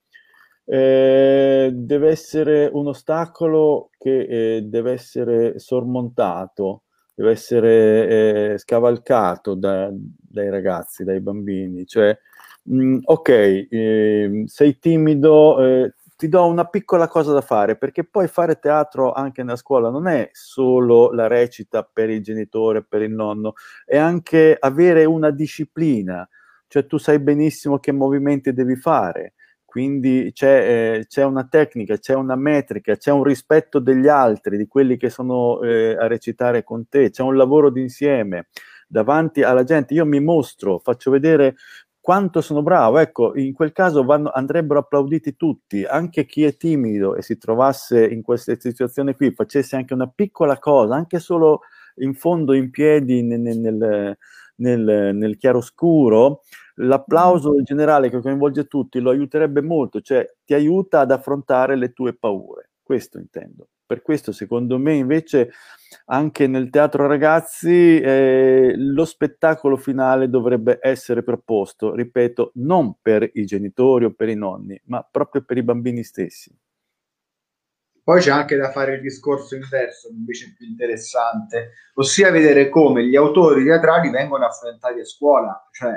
eh, 0.66 1.72
deve 1.74 2.10
essere 2.10 2.70
un 2.72 2.88
ostacolo 2.88 3.90
che 3.98 4.56
eh, 4.58 4.62
deve 4.64 4.92
essere 4.92 5.60
sormontato 5.60 6.84
deve 7.14 7.32
essere 7.32 8.54
eh, 8.54 8.58
scavalcato 8.58 9.56
da, 9.56 9.90
dai 9.92 10.50
ragazzi, 10.50 11.04
dai 11.04 11.20
bambini. 11.22 11.86
Cioè, 11.86 12.18
mh, 12.64 12.84
mm, 12.84 13.00
ok, 13.04 13.30
eh, 13.30 14.44
sei 14.46 14.80
timido, 14.80 15.64
eh, 15.64 15.94
ti 16.16 16.28
do 16.28 16.46
una 16.46 16.66
piccola 16.66 17.08
cosa 17.08 17.34
da 17.34 17.42
fare, 17.42 17.76
perché 17.78 18.04
poi 18.04 18.28
fare 18.28 18.60
teatro 18.60 19.12
anche 19.12 19.44
nella 19.44 19.56
scuola 19.56 19.90
non 19.90 20.08
è 20.08 20.30
solo 20.32 21.12
la 21.12 21.28
recita 21.28 21.84
per 21.84 22.10
il 22.10 22.22
genitore, 22.24 22.84
per 22.84 23.02
il 23.02 23.12
nonno, 23.12 23.54
è 23.86 23.98
anche 23.98 24.56
avere 24.60 25.06
una 25.06 25.32
disciplina, 25.32 26.28
cioè 26.68 26.86
tu 26.86 26.98
sai 26.98 27.20
benissimo 27.20 27.80
che 27.80 27.92
movimenti 27.92 28.54
devi 28.54 28.76
fare 28.76 29.34
quindi 29.74 30.30
c'è, 30.36 31.00
eh, 31.00 31.06
c'è, 31.08 31.24
una 31.24 31.48
tecnica, 31.48 31.98
c'è 31.98 32.14
una 32.14 32.36
metrica, 32.36 32.96
c'è 32.96 33.10
un 33.10 33.24
rispetto 33.24 33.80
degli 33.80 34.08
altri, 34.08 34.56
di 34.56 34.68
quelli 34.68 34.98
che 34.98 35.10
sono 35.10 35.64
eh, 35.64 35.98
a 36.00 36.06
recitare 36.06 36.64
con 36.64 36.88
te, 36.88 37.10
c'è 37.10 37.24
un 37.24 37.36
lavoro 37.36 37.72
d'insieme 37.72 38.50
davanti 38.88 39.42
alla 39.42 39.64
gente. 39.64 39.96
Io 39.96 40.06
mi 40.06 40.20
mostro, 40.20 40.78
faccio 40.78 41.10
vedere 41.10 41.56
quanto 42.00 42.40
sono 42.42 42.62
bravo. 42.62 43.00
Ecco, 43.00 43.36
in 43.36 43.52
quel 43.54 43.72
caso 43.72 44.04
vanno, 44.04 44.30
andrebbero 44.32 44.82
applauditi 44.82 45.36
tutti, 45.36 45.84
anche 45.86 46.28
chi 46.28 46.44
è 46.44 46.56
timido 46.56 47.16
e 47.16 47.24
si 47.24 47.40
trovasse 47.40 48.06
in 48.06 48.22
questa 48.22 48.56
situazione 48.56 49.16
qui, 49.16 49.32
facesse 49.34 49.76
anche 49.76 49.96
una 49.96 50.08
piccola 50.08 50.60
cosa, 50.60 50.94
anche 50.94 51.18
solo 51.18 51.62
in 51.96 52.14
fondo 52.14 52.54
in 52.54 52.70
piedi 52.70 53.24
nel, 53.24 53.40
nel, 53.40 54.18
nel, 54.56 55.16
nel 55.16 55.38
chiaroscuro 55.38 56.42
l'applauso 56.76 57.62
generale 57.62 58.10
che 58.10 58.20
coinvolge 58.20 58.66
tutti 58.66 59.00
lo 59.00 59.12
aiuterebbe 59.12 59.62
molto, 59.62 60.02
cioè 60.02 60.28
ti 60.44 60.54
aiuta 60.54 61.02
ad 61.02 61.12
affrontare 61.12 61.76
le 61.76 61.94
tue 61.94 62.14
paure. 62.16 62.72
Questo 62.82 63.18
intendo. 63.18 63.68
Per 63.86 64.02
questo, 64.02 64.32
secondo 64.32 64.78
me, 64.80 64.94
invece, 64.94 65.52
anche 66.06 66.48
nel 66.48 66.70
teatro 66.70 67.06
ragazzi, 67.06 68.00
eh, 68.00 68.74
lo 68.76 69.06
spettacolo 69.06 69.78
finale 69.78 70.30
dovrebbe 70.30 70.80
essere 70.82 71.22
proposto, 71.22 71.94
ripeto, 71.94 72.52
non 72.56 72.96
per 73.02 73.30
i 73.34 73.46
genitori 73.46 74.06
o 74.06 74.12
per 74.12 74.30
i 74.30 74.36
nonni, 74.36 74.82
ma 74.86 75.08
proprio 75.10 75.44
per 75.44 75.58
i 75.58 75.64
bambini 75.64 76.04
stessi. 76.04 76.52
Poi 78.04 78.20
c'è 78.20 78.32
anche 78.32 78.58
da 78.58 78.70
fare 78.72 78.96
il 78.96 79.02
discorso 79.02 79.56
inverso, 79.56 80.10
invece 80.10 80.54
più 80.58 80.68
interessante, 80.68 81.72
ossia 81.94 82.32
vedere 82.32 82.68
come 82.68 83.06
gli 83.06 83.16
autori 83.16 83.64
teatrali 83.64 84.10
vengono 84.10 84.46
affrontati 84.46 85.00
a 85.00 85.06
scuola, 85.06 85.70
cioè 85.72 85.94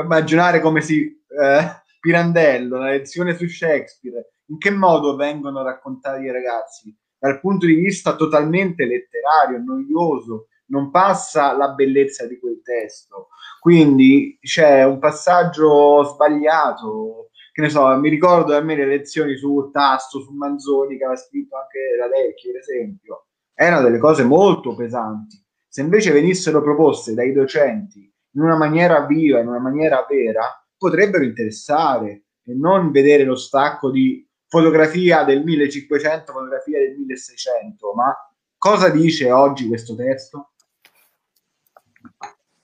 immaginare 0.00 0.60
come 0.60 0.80
si 0.80 1.02
eh, 1.02 1.82
Pirandello, 1.98 2.78
la 2.78 2.90
lezione 2.90 3.34
su 3.34 3.48
Shakespeare, 3.48 4.34
in 4.46 4.58
che 4.58 4.70
modo 4.70 5.16
vengono 5.16 5.62
raccontati 5.62 6.24
i 6.24 6.30
ragazzi? 6.30 6.96
Dal 7.18 7.40
punto 7.40 7.66
di 7.66 7.74
vista 7.74 8.16
totalmente 8.16 8.86
letterario, 8.86 9.58
noioso, 9.58 10.46
non 10.70 10.90
passa 10.90 11.54
la 11.56 11.70
bellezza 11.70 12.26
di 12.26 12.38
quel 12.38 12.62
testo. 12.62 13.28
Quindi 13.58 14.38
c'è 14.40 14.84
un 14.84 14.98
passaggio 14.98 16.04
sbagliato. 16.04 17.29
Che 17.52 17.60
ne 17.60 17.68
so, 17.68 17.86
mi 17.98 18.08
ricordo 18.08 18.56
a 18.56 18.60
me 18.60 18.76
le 18.76 18.86
lezioni 18.86 19.36
su 19.36 19.70
Tasto, 19.72 20.20
su 20.20 20.32
Manzoni, 20.32 20.96
che 20.96 21.04
aveva 21.04 21.18
scritto 21.18 21.56
anche 21.56 21.78
la 21.98 22.08
Vecchia, 22.08 22.52
per 22.52 22.60
esempio. 22.60 23.26
Erano 23.54 23.82
delle 23.82 23.98
cose 23.98 24.22
molto 24.24 24.74
pesanti. 24.74 25.42
Se 25.68 25.80
invece 25.80 26.12
venissero 26.12 26.62
proposte 26.62 27.14
dai 27.14 27.32
docenti 27.32 28.10
in 28.32 28.42
una 28.42 28.56
maniera 28.56 29.04
viva, 29.06 29.40
in 29.40 29.48
una 29.48 29.58
maniera 29.58 30.06
vera, 30.08 30.42
potrebbero 30.76 31.24
interessare 31.24 32.24
e 32.44 32.54
non 32.54 32.90
vedere 32.90 33.24
lo 33.24 33.36
stacco 33.36 33.90
di 33.90 34.26
fotografia 34.46 35.24
del 35.24 35.44
1500, 35.44 36.32
fotografia 36.32 36.78
del 36.78 36.96
1600, 36.96 37.92
ma 37.94 38.14
cosa 38.56 38.88
dice 38.88 39.30
oggi 39.30 39.68
questo 39.68 39.94
testo? 39.94 40.52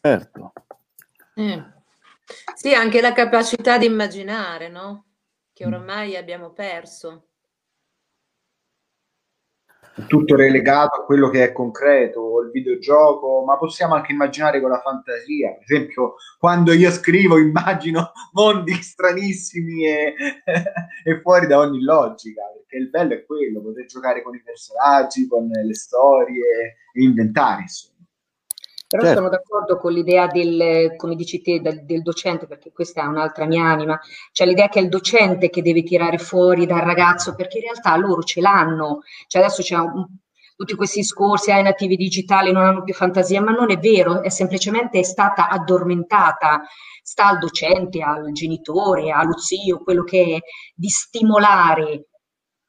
Certo. 0.00 0.52
Eh. 1.34 1.74
Sì, 2.54 2.74
anche 2.74 3.00
la 3.00 3.12
capacità 3.12 3.78
di 3.78 3.86
immaginare, 3.86 4.68
no? 4.68 5.06
Che 5.52 5.64
ormai 5.64 6.16
abbiamo 6.16 6.52
perso 6.52 7.28
tutto 10.06 10.36
relegato 10.36 11.00
a 11.00 11.04
quello 11.04 11.30
che 11.30 11.44
è 11.44 11.52
concreto, 11.52 12.42
il 12.42 12.50
videogioco, 12.50 13.44
ma 13.44 13.56
possiamo 13.56 13.94
anche 13.94 14.12
immaginare 14.12 14.60
con 14.60 14.70
la 14.70 14.80
fantasia. 14.80 15.52
Per 15.54 15.62
esempio, 15.62 16.14
quando 16.38 16.72
io 16.72 16.90
scrivo 16.90 17.38
immagino 17.38 18.12
mondi 18.32 18.74
stranissimi 18.74 19.86
e, 19.86 20.14
e 21.04 21.20
fuori 21.20 21.46
da 21.46 21.58
ogni 21.58 21.82
logica, 21.82 22.42
perché 22.52 22.76
il 22.76 22.90
bello 22.90 23.14
è 23.14 23.24
quello, 23.24 23.62
poter 23.62 23.86
giocare 23.86 24.22
con 24.22 24.34
i 24.34 24.42
personaggi, 24.42 25.26
con 25.26 25.48
le 25.48 25.74
storie 25.74 26.76
e 26.92 27.02
inventare, 27.02 27.62
insomma. 27.62 27.94
Però 28.88 29.02
certo. 29.02 29.18
sono 29.18 29.30
d'accordo 29.30 29.78
con 29.78 29.92
l'idea 29.92 30.28
del, 30.28 30.94
come 30.96 31.16
dici 31.16 31.40
te, 31.40 31.60
del, 31.60 31.84
del, 31.84 32.02
docente, 32.02 32.46
perché 32.46 32.70
questa 32.72 33.02
è 33.02 33.06
un'altra 33.06 33.44
mia 33.44 33.64
anima, 33.64 33.98
cioè 34.30 34.46
l'idea 34.46 34.68
che 34.68 34.78
è 34.78 34.82
il 34.82 34.88
docente 34.88 35.50
che 35.50 35.60
deve 35.60 35.82
tirare 35.82 36.18
fuori 36.18 36.66
dal 36.66 36.82
ragazzo, 36.82 37.34
perché 37.34 37.58
in 37.58 37.64
realtà 37.64 37.96
loro 37.96 38.22
ce 38.22 38.40
l'hanno, 38.40 39.00
cioè 39.26 39.42
adesso 39.42 39.62
c'è 39.62 39.74
un, 39.74 40.06
tutti 40.56 40.74
questi 40.74 41.00
discorsi, 41.00 41.50
ai 41.50 41.60
ah, 41.60 41.62
nativi 41.64 41.96
digitali 41.96 42.50
non 42.50 42.64
hanno 42.64 42.82
più 42.82 42.94
fantasia, 42.94 43.42
ma 43.42 43.50
non 43.50 43.70
è 43.70 43.78
vero, 43.78 44.22
è 44.22 44.30
semplicemente 44.30 45.02
stata 45.04 45.48
addormentata, 45.48 46.62
sta 47.02 47.26
al 47.26 47.38
docente, 47.38 48.02
al 48.02 48.32
genitore, 48.32 49.10
allo 49.10 49.36
zio, 49.38 49.82
quello 49.82 50.02
che 50.02 50.36
è, 50.36 50.38
di 50.74 50.88
stimolare. 50.88 52.06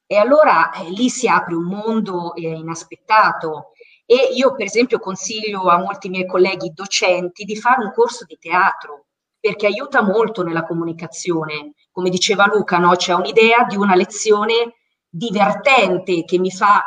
E 0.06 0.16
allora 0.18 0.72
eh, 0.72 0.90
lì 0.90 1.10
si 1.10 1.28
apre 1.28 1.56
un 1.56 1.64
mondo 1.64 2.34
eh, 2.36 2.50
inaspettato 2.50 3.72
e 4.10 4.30
io, 4.36 4.56
per 4.56 4.68
esempio, 4.68 5.00
consiglio 5.00 5.68
a 5.68 5.78
molti 5.80 6.08
miei 6.08 6.26
colleghi 6.26 6.72
docenti 6.74 7.44
di 7.44 7.58
fare 7.58 7.84
un 7.84 7.92
corso 7.92 8.24
di 8.24 8.38
teatro, 8.40 9.08
perché 9.38 9.66
aiuta 9.66 10.02
molto 10.02 10.44
nella 10.44 10.64
comunicazione. 10.64 11.74
Come 11.92 12.10
diceva 12.10 12.48
Luca, 12.48 12.78
no? 12.78 12.96
c'è 12.96 13.14
un'idea 13.14 13.66
di 13.66 13.76
una 13.76 13.96
lezione 13.96 14.76
divertente 15.10 16.24
che 16.24 16.40
mi 16.40 16.52
fa 16.52 16.86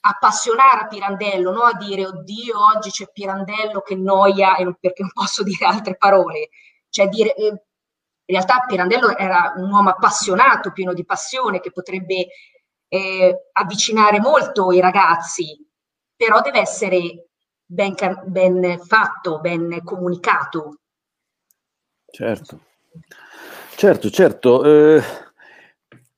appassionare 0.00 0.80
a 0.80 0.86
Pirandello, 0.86 1.52
no? 1.52 1.60
a 1.60 1.76
dire 1.76 2.06
oddio 2.06 2.54
oggi 2.74 2.88
c'è 2.88 3.10
Pirandello 3.12 3.82
che 3.82 3.94
noia 3.94 4.54
perché 4.80 5.02
non 5.02 5.10
posso 5.12 5.42
dire 5.44 5.66
altre 5.66 5.98
parole, 5.98 6.48
cioè 6.88 7.06
dire 7.08 7.34
eh, 7.34 7.48
in 7.48 8.36
realtà 8.36 8.64
Pirandello 8.66 9.14
era 9.14 9.52
un 9.56 9.70
uomo 9.70 9.90
appassionato, 9.90 10.72
pieno 10.72 10.94
di 10.94 11.04
passione, 11.04 11.60
che 11.60 11.70
potrebbe 11.70 12.28
eh, 12.88 13.48
avvicinare 13.52 14.20
molto 14.20 14.72
i 14.72 14.80
ragazzi, 14.80 15.69
però 16.20 16.42
deve 16.42 16.60
essere 16.60 17.28
ben, 17.64 17.94
ben 18.26 18.78
fatto, 18.78 19.40
ben 19.40 19.80
comunicato. 19.82 20.80
Certo, 22.04 22.60
certo, 23.74 24.10
certo. 24.10 24.64
Eh, 24.64 25.02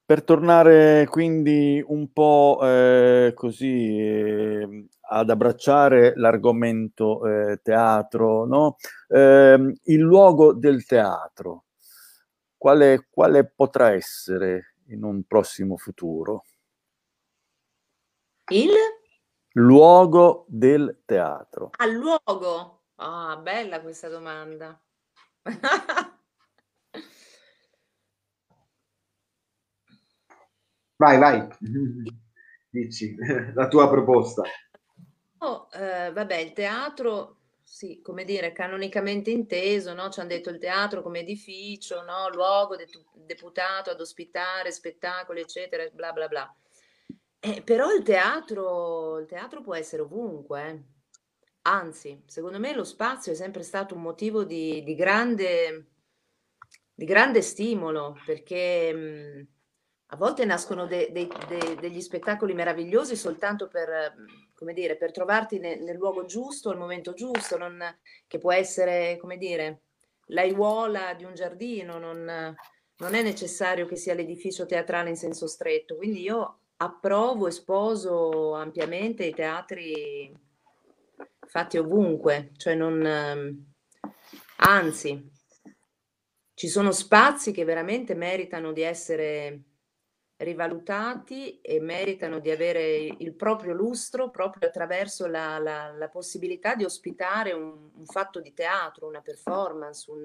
per 0.04 0.24
tornare 0.24 1.06
quindi 1.08 1.80
un 1.86 2.12
po' 2.12 2.58
eh, 2.64 3.32
così 3.32 3.96
eh, 3.96 4.86
ad 5.02 5.30
abbracciare 5.30 6.14
l'argomento 6.16 7.24
eh, 7.24 7.60
teatro, 7.62 8.44
no? 8.44 8.78
Ehm, 9.06 9.72
il 9.84 10.00
luogo 10.00 10.52
del 10.52 10.84
teatro, 10.84 11.66
quale, 12.56 13.06
quale 13.08 13.44
potrà 13.44 13.92
essere 13.92 14.74
in 14.88 15.04
un 15.04 15.22
prossimo 15.22 15.76
futuro? 15.76 16.42
Il? 18.50 19.00
Luogo 19.54 20.46
del 20.48 21.02
teatro. 21.04 21.70
Al 21.76 21.92
luogo? 21.92 22.84
Ah, 22.96 23.36
bella 23.36 23.80
questa 23.80 24.08
domanda. 24.08 24.80
Vai, 30.96 31.18
vai, 31.18 31.48
dici 32.70 33.16
la 33.54 33.66
tua 33.66 33.88
proposta. 33.90 34.42
Oh, 35.38 35.66
eh, 35.72 36.12
vabbè, 36.12 36.36
il 36.36 36.52
teatro, 36.52 37.38
sì, 37.60 38.00
come 38.00 38.24
dire, 38.24 38.52
canonicamente 38.52 39.30
inteso, 39.30 39.94
no? 39.94 40.10
Ci 40.10 40.20
hanno 40.20 40.28
detto 40.28 40.50
il 40.50 40.58
teatro 40.58 41.02
come 41.02 41.18
edificio, 41.18 42.02
no? 42.04 42.28
Luogo 42.28 42.76
de- 42.76 42.86
deputato 43.14 43.90
ad 43.90 44.00
ospitare 44.00 44.70
spettacoli, 44.70 45.40
eccetera, 45.40 45.84
bla 45.92 46.12
bla 46.12 46.28
bla. 46.28 46.56
Eh, 47.44 47.60
però 47.62 47.90
il 47.92 48.04
teatro, 48.04 49.18
il 49.18 49.26
teatro 49.26 49.62
può 49.62 49.74
essere 49.74 50.02
ovunque. 50.02 50.84
Anzi, 51.62 52.22
secondo 52.26 52.60
me 52.60 52.72
lo 52.72 52.84
spazio 52.84 53.32
è 53.32 53.34
sempre 53.34 53.64
stato 53.64 53.96
un 53.96 54.02
motivo 54.02 54.44
di, 54.44 54.84
di 54.84 54.94
grande, 54.94 55.86
di 56.94 57.04
grande 57.04 57.42
stimolo, 57.42 58.16
perché 58.24 58.92
mh, 58.92 59.48
a 60.06 60.16
volte 60.16 60.44
nascono 60.44 60.86
de, 60.86 61.10
de, 61.10 61.26
de, 61.48 61.74
degli 61.80 62.00
spettacoli 62.00 62.54
meravigliosi 62.54 63.16
soltanto 63.16 63.66
per, 63.66 64.14
come 64.54 64.72
dire, 64.72 64.96
per 64.96 65.10
trovarti 65.10 65.58
ne, 65.58 65.74
nel 65.80 65.96
luogo 65.96 66.24
giusto, 66.24 66.70
al 66.70 66.78
momento 66.78 67.12
giusto, 67.12 67.58
non, 67.58 67.82
che 68.28 68.38
può 68.38 68.52
essere, 68.52 69.16
come 69.20 69.36
dire, 69.36 69.82
l'aiuola 70.26 71.14
di 71.14 71.24
un 71.24 71.34
giardino, 71.34 71.98
non, 71.98 72.54
non 72.98 73.14
è 73.14 73.22
necessario 73.22 73.86
che 73.86 73.96
sia 73.96 74.14
l'edificio 74.14 74.64
teatrale 74.64 75.08
in 75.08 75.16
senso 75.16 75.48
stretto. 75.48 75.96
Quindi 75.96 76.20
io 76.20 76.58
approvo 76.82 77.46
e 77.46 77.52
sposo 77.52 78.54
ampiamente 78.54 79.24
i 79.24 79.34
teatri 79.34 80.34
fatti 81.46 81.78
ovunque, 81.78 82.52
cioè 82.56 82.74
non... 82.74 83.70
Anzi, 84.64 85.30
ci 86.54 86.68
sono 86.68 86.92
spazi 86.92 87.52
che 87.52 87.64
veramente 87.64 88.14
meritano 88.14 88.72
di 88.72 88.82
essere 88.82 89.62
rivalutati 90.36 91.60
e 91.60 91.80
meritano 91.80 92.38
di 92.38 92.50
avere 92.50 93.14
il 93.18 93.34
proprio 93.34 93.74
lustro 93.74 94.30
proprio 94.30 94.68
attraverso 94.68 95.26
la, 95.26 95.58
la, 95.58 95.92
la 95.92 96.08
possibilità 96.08 96.74
di 96.74 96.84
ospitare 96.84 97.52
un, 97.52 97.90
un, 97.94 98.06
fatto 98.06 98.40
di 98.40 98.52
teatro, 98.52 99.06
una 99.06 99.20
performance, 99.20 100.10
un, 100.10 100.24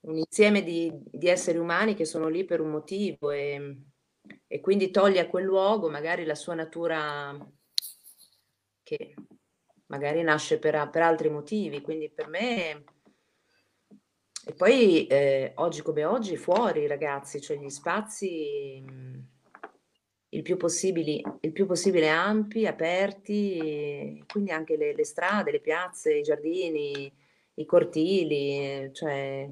un 0.00 0.16
insieme 0.16 0.62
di, 0.62 0.92
di, 0.92 1.28
esseri 1.28 1.58
umani 1.58 1.94
che 1.94 2.04
sono 2.04 2.28
lì 2.28 2.44
per 2.44 2.60
un 2.60 2.70
motivo 2.70 3.30
e, 3.30 3.76
e 4.48 4.60
quindi 4.60 4.90
toglie 4.90 5.20
a 5.20 5.28
quel 5.28 5.44
luogo 5.44 5.88
magari 5.88 6.24
la 6.24 6.34
sua 6.34 6.54
natura 6.54 7.36
che 8.82 9.14
magari 9.86 10.22
nasce 10.22 10.58
per, 10.58 10.88
per 10.90 11.02
altri 11.02 11.28
motivi. 11.28 11.80
Quindi 11.82 12.10
per 12.10 12.26
me 12.28 12.84
e 14.48 14.54
poi 14.54 15.06
eh, 15.06 15.52
oggi 15.56 15.82
come 15.82 16.06
oggi 16.06 16.38
fuori 16.38 16.86
ragazzi, 16.86 17.38
cioè 17.38 17.58
gli 17.58 17.68
spazi 17.68 18.82
il, 20.30 20.42
più 20.42 20.56
il 20.56 21.52
più 21.52 21.66
possibile 21.66 22.08
ampi, 22.08 22.66
aperti, 22.66 24.24
quindi 24.26 24.50
anche 24.50 24.78
le, 24.78 24.94
le, 24.94 25.04
strade, 25.04 25.50
le 25.50 25.60
piazze, 25.60 26.14
i 26.14 26.22
giardini, 26.22 27.12
i 27.56 27.64
cortili, 27.66 28.90
cioè 28.94 29.50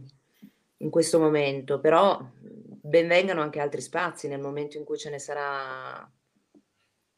in 0.79 0.91
questo 0.91 1.19
momento, 1.19 1.81
però 1.81 2.21
benvengano 2.41 3.43
anche 3.43 3.61
altri 3.61 3.81
spazi 3.81 4.29
nel 4.29 4.41
momento 4.41 4.77
in 4.77 4.85
cui 4.85 4.99
ce 4.99 5.11
ne 5.11 5.19
sarà 5.19 6.11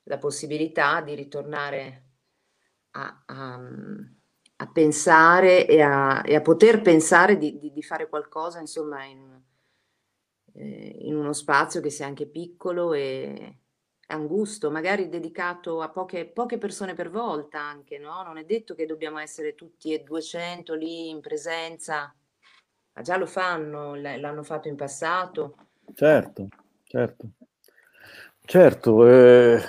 la 0.04 0.18
possibilità 0.18 1.00
di 1.02 1.14
ritornare 1.14 2.04
a, 2.92 3.22
a 3.26 3.60
a 4.60 4.66
pensare 4.66 5.66
e 5.66 5.80
a, 5.80 6.22
e 6.24 6.34
a 6.34 6.40
poter 6.40 6.80
pensare 6.82 7.36
di, 7.38 7.58
di, 7.58 7.72
di, 7.72 7.82
fare 7.82 8.08
qualcosa, 8.08 8.58
insomma, 8.58 9.04
in, 9.04 9.40
eh, 10.54 10.96
in, 11.02 11.14
uno 11.14 11.32
spazio 11.32 11.80
che 11.80 11.90
sia 11.90 12.06
anche 12.06 12.26
piccolo 12.26 12.92
e 12.92 13.58
angusto, 14.08 14.70
magari 14.70 15.08
dedicato 15.08 15.80
a 15.80 15.90
poche, 15.90 16.26
poche 16.26 16.58
persone 16.58 16.94
per 16.94 17.08
volta 17.08 17.60
anche, 17.60 17.98
no? 17.98 18.22
Non 18.24 18.36
è 18.36 18.44
detto 18.44 18.74
che 18.74 18.86
dobbiamo 18.86 19.18
essere 19.18 19.54
tutti 19.54 19.92
e 19.92 20.02
200 20.02 20.74
lì 20.74 21.08
in 21.08 21.20
presenza, 21.20 22.12
ma 22.98 23.04
già 23.04 23.16
lo 23.16 23.26
fanno, 23.26 23.94
l'hanno 23.94 24.42
fatto 24.42 24.66
in 24.66 24.74
passato. 24.74 25.54
Certo, 25.94 26.48
certo. 26.84 27.28
Certo, 28.44 29.06
eh, 29.06 29.60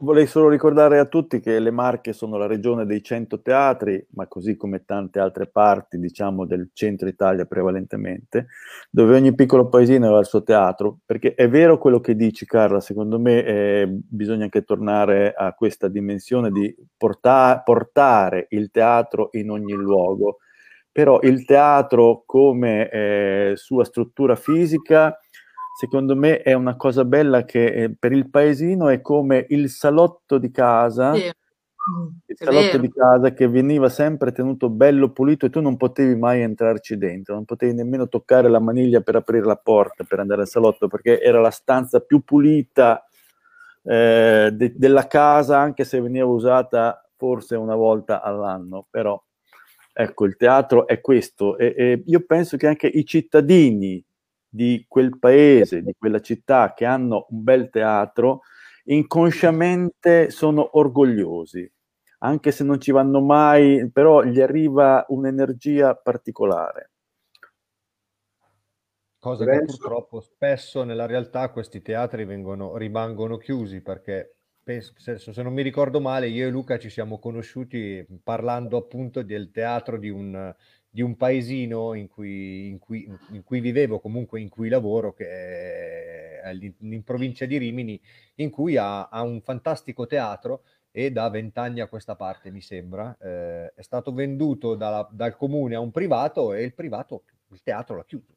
vorrei 0.00 0.26
solo 0.26 0.50
ricordare 0.50 0.98
a 0.98 1.06
tutti 1.06 1.40
che 1.40 1.58
le 1.58 1.70
Marche 1.70 2.12
sono 2.12 2.36
la 2.36 2.46
regione 2.46 2.84
dei 2.84 3.02
100 3.02 3.40
teatri, 3.40 4.06
ma 4.10 4.26
così 4.26 4.56
come 4.56 4.84
tante 4.84 5.18
altre 5.18 5.46
parti, 5.46 5.98
diciamo, 5.98 6.44
del 6.44 6.68
centro 6.74 7.08
Italia 7.08 7.46
prevalentemente, 7.46 8.48
dove 8.90 9.16
ogni 9.16 9.34
piccolo 9.34 9.68
paesino 9.68 10.14
ha 10.14 10.20
il 10.20 10.26
suo 10.26 10.42
teatro, 10.42 10.98
perché 11.04 11.34
è 11.34 11.48
vero 11.48 11.78
quello 11.78 11.98
che 12.00 12.14
dici 12.14 12.44
Carla, 12.44 12.78
secondo 12.78 13.18
me 13.18 13.42
eh, 13.42 13.88
bisogna 13.88 14.44
anche 14.44 14.64
tornare 14.64 15.32
a 15.32 15.54
questa 15.54 15.88
dimensione 15.88 16.50
di 16.50 16.72
porta- 16.94 17.62
portare 17.64 18.46
il 18.50 18.70
teatro 18.70 19.30
in 19.32 19.50
ogni 19.50 19.72
luogo, 19.72 20.40
però 20.92 21.18
il 21.22 21.44
teatro 21.46 22.22
come 22.26 22.90
eh, 22.90 23.52
sua 23.56 23.84
struttura 23.84 24.36
fisica 24.36 25.18
secondo 25.74 26.14
me 26.14 26.42
è 26.42 26.52
una 26.52 26.76
cosa 26.76 27.04
bella 27.04 27.44
che 27.44 27.64
eh, 27.64 27.96
per 27.98 28.12
il 28.12 28.28
paesino 28.28 28.88
è 28.88 29.00
come 29.00 29.46
il 29.48 29.70
salotto 29.70 30.36
di 30.36 30.50
casa, 30.50 31.14
sì. 31.14 31.24
il 31.24 32.36
salotto 32.36 32.76
di 32.76 32.90
casa 32.92 33.32
che 33.32 33.48
veniva 33.48 33.88
sempre 33.88 34.32
tenuto 34.32 34.68
bello 34.68 35.10
pulito 35.12 35.46
e 35.46 35.50
tu 35.50 35.62
non 35.62 35.78
potevi 35.78 36.14
mai 36.14 36.42
entrarci 36.42 36.98
dentro, 36.98 37.34
non 37.34 37.46
potevi 37.46 37.72
nemmeno 37.72 38.06
toccare 38.06 38.50
la 38.50 38.60
maniglia 38.60 39.00
per 39.00 39.16
aprire 39.16 39.46
la 39.46 39.56
porta 39.56 40.04
per 40.04 40.20
andare 40.20 40.42
al 40.42 40.48
salotto 40.48 40.88
perché 40.88 41.20
era 41.20 41.40
la 41.40 41.50
stanza 41.50 42.00
più 42.00 42.20
pulita 42.22 43.04
eh, 43.82 44.50
de- 44.52 44.74
della 44.76 45.06
casa 45.06 45.58
anche 45.58 45.84
se 45.84 46.00
veniva 46.02 46.26
usata 46.26 47.02
forse 47.16 47.56
una 47.56 47.76
volta 47.76 48.20
all'anno, 48.20 48.86
però 48.90 49.20
ecco 49.92 50.24
il 50.24 50.36
teatro 50.36 50.86
è 50.86 51.00
questo 51.00 51.58
e, 51.58 51.74
e 51.76 52.02
io 52.06 52.24
penso 52.24 52.56
che 52.56 52.66
anche 52.66 52.86
i 52.86 53.04
cittadini 53.04 54.04
di 54.48 54.84
quel 54.88 55.18
paese, 55.18 55.82
di 55.82 55.94
quella 55.98 56.20
città 56.20 56.74
che 56.74 56.84
hanno 56.84 57.26
un 57.30 57.42
bel 57.42 57.70
teatro, 57.70 58.42
inconsciamente 58.84 60.30
sono 60.30 60.76
orgogliosi, 60.78 61.70
anche 62.18 62.50
se 62.50 62.62
non 62.62 62.80
ci 62.80 62.92
vanno 62.92 63.20
mai, 63.20 63.90
però 63.90 64.22
gli 64.22 64.40
arriva 64.40 65.04
un'energia 65.08 65.94
particolare. 65.94 66.90
Cosa 69.18 69.44
che 69.44 69.64
purtroppo 69.64 70.20
spesso 70.20 70.82
nella 70.82 71.06
realtà 71.06 71.50
questi 71.50 71.80
teatri 71.80 72.24
vengono, 72.24 72.76
rimangono 72.76 73.36
chiusi 73.36 73.80
perché 73.80 74.38
penso, 74.62 74.92
se, 74.96 75.42
non 75.42 75.52
mi 75.52 75.62
ricordo 75.62 76.00
male, 76.00 76.28
io 76.28 76.46
e 76.46 76.50
Luca 76.50 76.78
ci 76.78 76.90
siamo 76.90 77.18
conosciuuti 77.18 78.06
parlando 78.22 78.76
appunto 78.76 79.22
del 79.22 79.50
teatro 79.50 79.98
di 79.98 80.08
un, 80.08 80.54
di 80.88 81.02
un 81.02 81.16
paesino 81.16 81.94
in 81.94 82.08
cui, 82.08 82.68
in, 82.68 82.78
cui, 82.78 83.10
in 83.30 83.42
cui, 83.42 83.60
vivevo, 83.60 84.00
comunque 84.00 84.40
in 84.40 84.48
cui 84.48 84.68
lavoro, 84.68 85.12
che 85.12 85.26
è 85.28 86.52
in 86.80 87.02
provincia 87.04 87.46
di 87.46 87.56
Rimini, 87.58 88.00
in 88.36 88.50
cui 88.50 88.76
ha, 88.76 89.08
ha 89.08 89.22
un 89.22 89.40
fantastico 89.40 90.06
teatro, 90.06 90.62
e 90.94 91.10
da 91.10 91.30
vent'anni 91.30 91.80
a 91.80 91.88
questa 91.88 92.16
parte, 92.16 92.50
mi 92.50 92.60
sembra, 92.60 93.16
eh, 93.18 93.72
è 93.74 93.82
stato 93.82 94.12
venduto 94.12 94.74
dalla, 94.74 95.08
dal 95.10 95.36
comune 95.36 95.74
a 95.74 95.80
un 95.80 95.90
privato 95.90 96.52
e 96.52 96.62
il 96.62 96.74
privato, 96.74 97.24
il 97.48 97.62
teatro 97.62 97.96
l'ha 97.96 98.04
chiuso. 98.04 98.36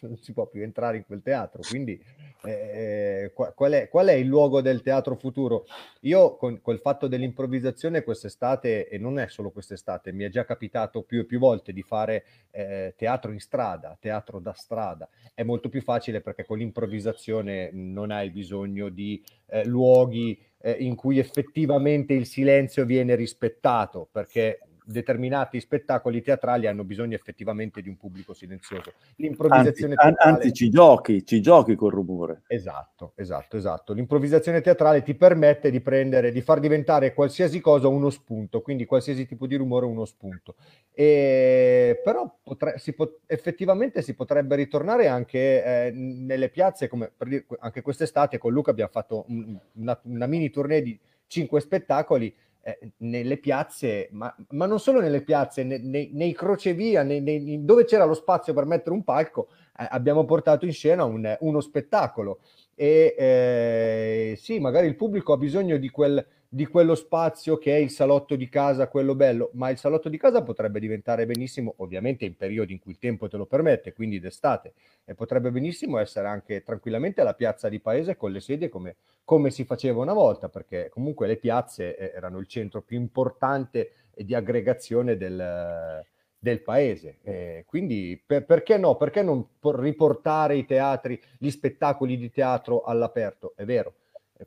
Non 0.00 0.16
si 0.18 0.32
può 0.32 0.46
più 0.46 0.62
entrare 0.62 0.96
in 0.96 1.04
quel 1.04 1.22
teatro. 1.22 1.62
Quindi, 1.68 2.00
eh, 2.44 3.32
qual, 3.34 3.72
è, 3.72 3.88
qual, 3.88 4.06
è, 4.08 4.12
il 4.12 4.26
luogo 4.26 4.60
del 4.60 4.82
teatro 4.82 5.16
futuro? 5.16 5.66
Io, 6.00 6.36
con 6.36 6.60
col 6.60 6.80
fatto 6.80 7.06
dell'improvvisazione, 7.06 8.02
quest'estate, 8.02 8.88
e 8.88 8.98
non 8.98 9.18
è 9.18 9.28
solo 9.28 9.50
quest'estate, 9.50 10.12
mi 10.12 10.24
è 10.24 10.28
già 10.28 10.44
capitato 10.44 11.02
più 11.02 11.20
e 11.20 11.24
più 11.24 11.38
volte 11.38 11.72
di 11.72 11.82
fare 11.82 12.24
eh, 12.50 12.94
teatro 12.96 13.32
in 13.32 13.40
strada, 13.40 13.96
teatro 14.00 14.40
da 14.40 14.52
strada. 14.52 15.08
È 15.34 15.42
molto 15.42 15.68
più 15.68 15.82
facile 15.82 16.20
perché 16.20 16.44
con 16.44 16.58
l'improvvisazione 16.58 17.70
non 17.72 18.10
hai 18.10 18.30
bisogno 18.30 18.88
di 18.88 19.22
eh, 19.46 19.64
luoghi 19.64 20.40
eh, 20.62 20.72
in 20.72 20.94
cui 20.94 21.18
effettivamente 21.18 22.14
il 22.14 22.26
silenzio 22.26 22.84
viene 22.84 23.14
rispettato, 23.14 24.08
perché 24.10 24.58
determinati 24.84 25.60
spettacoli 25.60 26.22
teatrali 26.22 26.66
hanno 26.66 26.84
bisogno 26.84 27.14
effettivamente 27.14 27.82
di 27.82 27.88
un 27.88 27.96
pubblico 27.96 28.34
silenzioso. 28.34 28.92
L'improvvisazione 29.16 29.94
anzi, 29.96 30.14
teatrale... 30.14 30.36
anzi 30.36 30.52
ci 30.52 30.70
giochi, 30.70 31.24
ci 31.24 31.40
giochi 31.40 31.74
col 31.74 31.92
rumore. 31.92 32.42
Esatto, 32.46 33.12
esatto, 33.16 33.56
esatto. 33.56 33.92
L'improvvisazione 33.92 34.60
teatrale 34.60 35.02
ti 35.02 35.14
permette 35.14 35.70
di 35.70 35.80
prendere, 35.80 36.32
di 36.32 36.40
far 36.40 36.60
diventare 36.60 37.14
qualsiasi 37.14 37.60
cosa 37.60 37.88
uno 37.88 38.10
spunto, 38.10 38.60
quindi 38.60 38.84
qualsiasi 38.84 39.26
tipo 39.26 39.46
di 39.46 39.56
rumore 39.56 39.86
uno 39.86 40.04
spunto. 40.04 40.56
E, 40.92 42.00
però 42.02 42.38
potre, 42.42 42.78
si 42.78 42.92
pot, 42.92 43.20
effettivamente 43.26 44.02
si 44.02 44.14
potrebbe 44.14 44.56
ritornare 44.56 45.08
anche 45.08 45.64
eh, 45.64 45.90
nelle 45.92 46.48
piazze, 46.48 46.88
come 46.88 47.10
per 47.16 47.28
dire, 47.28 47.46
anche 47.60 47.82
quest'estate 47.82 48.38
con 48.38 48.52
Luca 48.52 48.70
abbiamo 48.70 48.90
fatto 48.90 49.26
una, 49.74 49.98
una 50.02 50.26
mini 50.26 50.50
tournée 50.50 50.82
di 50.82 50.98
cinque 51.26 51.60
spettacoli 51.60 52.34
eh, 52.62 52.92
nelle 52.98 53.38
piazze, 53.38 54.08
ma, 54.12 54.34
ma, 54.50 54.66
non 54.66 54.78
solo 54.78 55.00
nelle 55.00 55.22
piazze, 55.22 55.64
nei, 55.64 55.80
nei, 55.82 56.10
nei 56.12 56.32
crocevia, 56.32 57.02
nei, 57.02 57.20
nei, 57.20 57.64
dove 57.64 57.84
c'era 57.84 58.04
lo 58.04 58.14
spazio 58.14 58.54
per 58.54 58.66
mettere 58.66 58.94
un 58.94 59.02
palco, 59.02 59.48
eh, 59.78 59.86
abbiamo 59.90 60.24
portato 60.24 60.64
in 60.64 60.72
scena 60.72 61.04
un, 61.04 61.36
uno 61.40 61.60
spettacolo. 61.60 62.40
E 62.74 63.14
eh, 63.18 64.36
sì, 64.38 64.60
magari 64.60 64.86
il 64.86 64.96
pubblico 64.96 65.32
ha 65.32 65.36
bisogno 65.36 65.76
di 65.76 65.90
quel, 65.90 66.24
di 66.54 66.66
quello 66.66 66.94
spazio 66.94 67.56
che 67.56 67.74
è 67.74 67.78
il 67.78 67.88
salotto 67.88 68.36
di 68.36 68.46
casa, 68.50 68.88
quello 68.88 69.14
bello, 69.14 69.48
ma 69.54 69.70
il 69.70 69.78
salotto 69.78 70.10
di 70.10 70.18
casa 70.18 70.42
potrebbe 70.42 70.80
diventare 70.80 71.24
benissimo, 71.24 71.72
ovviamente 71.78 72.26
in 72.26 72.36
periodi 72.36 72.74
in 72.74 72.78
cui 72.78 72.90
il 72.92 72.98
tempo 72.98 73.26
te 73.26 73.38
lo 73.38 73.46
permette, 73.46 73.94
quindi 73.94 74.20
d'estate, 74.20 74.74
e 75.06 75.14
potrebbe 75.14 75.50
benissimo 75.50 75.96
essere 75.96 76.28
anche 76.28 76.62
tranquillamente 76.62 77.22
la 77.22 77.32
piazza 77.32 77.70
di 77.70 77.80
paese 77.80 78.18
con 78.18 78.32
le 78.32 78.40
sedie 78.40 78.68
come, 78.68 78.96
come 79.24 79.50
si 79.50 79.64
faceva 79.64 80.02
una 80.02 80.12
volta, 80.12 80.50
perché 80.50 80.90
comunque 80.90 81.26
le 81.26 81.36
piazze 81.36 81.96
eh, 81.96 82.12
erano 82.14 82.38
il 82.38 82.46
centro 82.46 82.82
più 82.82 82.98
importante 82.98 83.92
di 84.14 84.34
aggregazione 84.34 85.16
del, 85.16 86.04
del 86.38 86.60
paese. 86.60 87.16
Eh, 87.22 87.64
quindi 87.66 88.22
per, 88.26 88.44
perché 88.44 88.76
no? 88.76 88.96
Perché 88.96 89.22
non 89.22 89.42
riportare 89.58 90.56
i 90.56 90.66
teatri, 90.66 91.18
gli 91.38 91.48
spettacoli 91.48 92.18
di 92.18 92.30
teatro 92.30 92.82
all'aperto? 92.82 93.54
È 93.56 93.64
vero, 93.64 93.94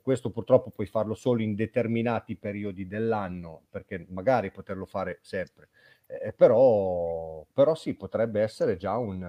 questo 0.00 0.30
purtroppo 0.30 0.70
puoi 0.70 0.86
farlo 0.86 1.14
solo 1.14 1.42
in 1.42 1.54
determinati 1.54 2.36
periodi 2.36 2.86
dell'anno, 2.86 3.62
perché 3.70 4.06
magari 4.08 4.50
poterlo 4.50 4.86
fare 4.86 5.18
sempre. 5.22 5.68
Eh, 6.06 6.32
però, 6.32 7.44
però 7.52 7.74
sì, 7.74 7.94
potrebbe 7.94 8.40
essere 8.40 8.76
già, 8.76 8.96
un, 8.96 9.20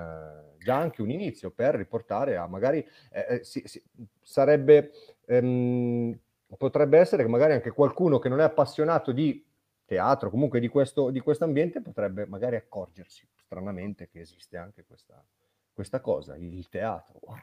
già 0.59 0.75
anche 0.75 1.01
un 1.01 1.09
inizio 1.09 1.51
per 1.51 1.75
riportare 1.75 2.37
a 2.37 2.47
magari, 2.47 2.85
eh, 3.11 3.25
eh 3.29 3.43
sì, 3.43 3.63
sì, 3.65 3.81
sarebbe, 4.21 4.91
ehm, 5.25 6.17
potrebbe 6.57 6.99
essere 6.99 7.23
che 7.23 7.29
magari 7.29 7.53
anche 7.53 7.71
qualcuno 7.71 8.19
che 8.19 8.29
non 8.29 8.39
è 8.39 8.43
appassionato 8.43 9.11
di 9.11 9.43
teatro, 9.85 10.29
comunque 10.29 10.59
di 10.59 10.67
questo 10.67 11.09
di 11.09 11.21
ambiente, 11.39 11.81
potrebbe 11.81 12.25
magari 12.27 12.57
accorgersi 12.57 13.27
stranamente 13.35 14.09
che 14.09 14.19
esiste 14.19 14.57
anche 14.57 14.83
questa, 14.85 15.23
questa 15.73 16.01
cosa, 16.01 16.35
il 16.35 16.67
teatro. 16.69 17.19
Wow. 17.21 17.37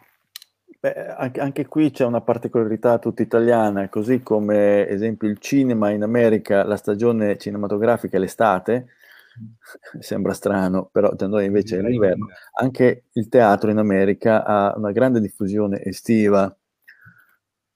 Beh, 0.80 1.06
anche, 1.08 1.40
anche, 1.40 1.66
qui 1.66 1.90
c'è 1.90 2.04
una 2.04 2.20
particolarità 2.20 2.98
tutta 2.98 3.22
italiana, 3.22 3.88
così 3.88 4.22
come 4.22 4.86
esempio 4.86 5.28
il 5.28 5.38
cinema 5.38 5.90
in 5.90 6.02
America, 6.02 6.62
la 6.64 6.76
stagione 6.76 7.38
cinematografica 7.38 8.16
è 8.16 8.20
l'estate, 8.20 8.88
sembra 10.00 10.34
strano, 10.34 10.88
però 10.92 11.12
da 11.14 11.26
noi 11.26 11.46
invece 11.46 11.78
è 11.78 11.80
l'inverno, 11.80 12.28
anche 12.60 13.04
il 13.12 13.28
teatro 13.28 13.70
in 13.70 13.78
America 13.78 14.44
ha 14.44 14.74
una 14.76 14.92
grande 14.92 15.20
diffusione 15.20 15.82
estiva, 15.82 16.54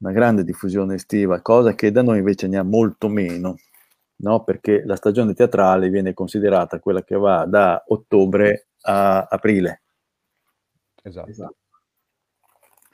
una 0.01 0.13
grande 0.13 0.45
diffusione 0.45 0.95
estiva, 0.95 1.41
cosa 1.41 1.75
che 1.75 1.91
da 1.91 2.03
noi 2.03 2.19
invece 2.19 2.47
ne 2.47 2.59
ha 2.59 2.63
molto 2.63 3.09
meno, 3.09 3.57
no? 4.17 4.45
perché 4.45 4.83
la 4.85 4.97
stagione 4.97 5.35
teatrale 5.35 5.89
viene 5.89 6.15
considerata 6.15 6.79
quella 6.79 7.03
che 7.03 7.17
va 7.17 7.45
da 7.47 7.83
ottobre 7.89 8.69
a 8.83 9.23
aprile. 9.23 9.83
Esatto. 11.03 11.31
esatto. 11.31 11.58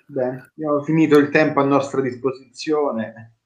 Bene, 0.06 0.50
abbiamo 0.50 0.82
finito 0.82 1.18
il 1.18 1.30
tempo 1.30 1.60
a 1.60 1.64
nostra 1.64 2.00
disposizione. 2.00 3.36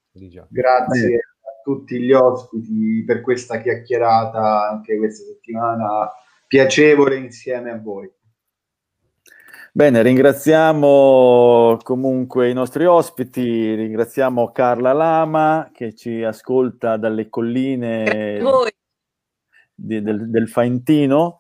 Grazie 0.49 1.17
a 1.17 1.61
tutti 1.63 2.01
gli 2.01 2.13
ospiti 2.13 3.05
per 3.07 3.21
questa 3.21 3.61
chiacchierata 3.61 4.69
anche 4.69 4.97
questa 4.97 5.25
settimana 5.25 6.11
piacevole 6.47 7.17
insieme 7.17 7.71
a 7.71 7.79
voi. 7.79 8.11
Bene, 9.71 10.03
ringraziamo 10.03 11.79
comunque 11.85 12.51
i 12.51 12.55
nostri 12.55 12.85
ospiti, 12.85 13.75
ringraziamo 13.75 14.51
Carla 14.51 14.93
Lama 14.93 15.71
che 15.73 15.95
ci 15.95 16.25
ascolta 16.25 16.97
dalle 16.97 17.29
colline 17.29 18.41
di, 19.75 20.03
del, 20.03 20.29
del 20.31 20.49
Faentino 20.49 21.39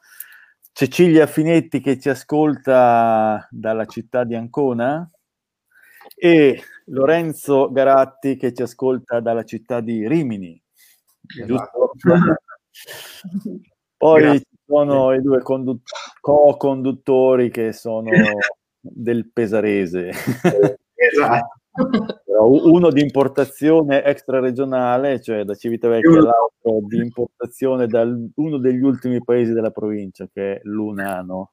Cecilia 0.79 1.27
Finetti 1.27 1.81
che 1.81 1.99
ci 1.99 2.09
ascolta 2.09 3.49
dalla 3.51 3.85
città 3.87 4.23
di 4.23 4.37
Ancona 4.37 5.11
e 6.15 6.63
Lorenzo 6.85 7.73
Garatti 7.73 8.37
che 8.37 8.55
ci 8.55 8.63
ascolta 8.63 9.19
dalla 9.19 9.43
città 9.43 9.81
di 9.81 10.07
Rimini. 10.07 10.63
Esatto. 11.43 11.91
Poi 13.97 14.21
Grazie. 14.21 14.39
ci 14.39 14.57
sono 14.65 15.13
i 15.15 15.21
due 15.21 15.43
condu- 15.43 15.83
co-conduttori 16.21 17.51
che 17.51 17.73
sono 17.73 18.11
del 18.79 19.33
Pesarese. 19.33 20.11
Esatto 20.95 21.59
uno 22.41 22.91
di 22.91 23.01
importazione 23.01 24.05
extraregionale, 24.05 25.21
cioè 25.21 25.45
da 25.45 25.55
Civitavecchia 25.55 26.19
all'altro 26.19 26.87
di 26.87 26.99
importazione 26.99 27.87
da 27.87 28.03
uno 28.03 28.59
degli 28.59 28.83
ultimi 28.83 29.23
paesi 29.23 29.53
della 29.53 29.71
provincia, 29.71 30.29
che 30.33 30.55
è 30.55 30.61
l'Unano, 30.65 31.51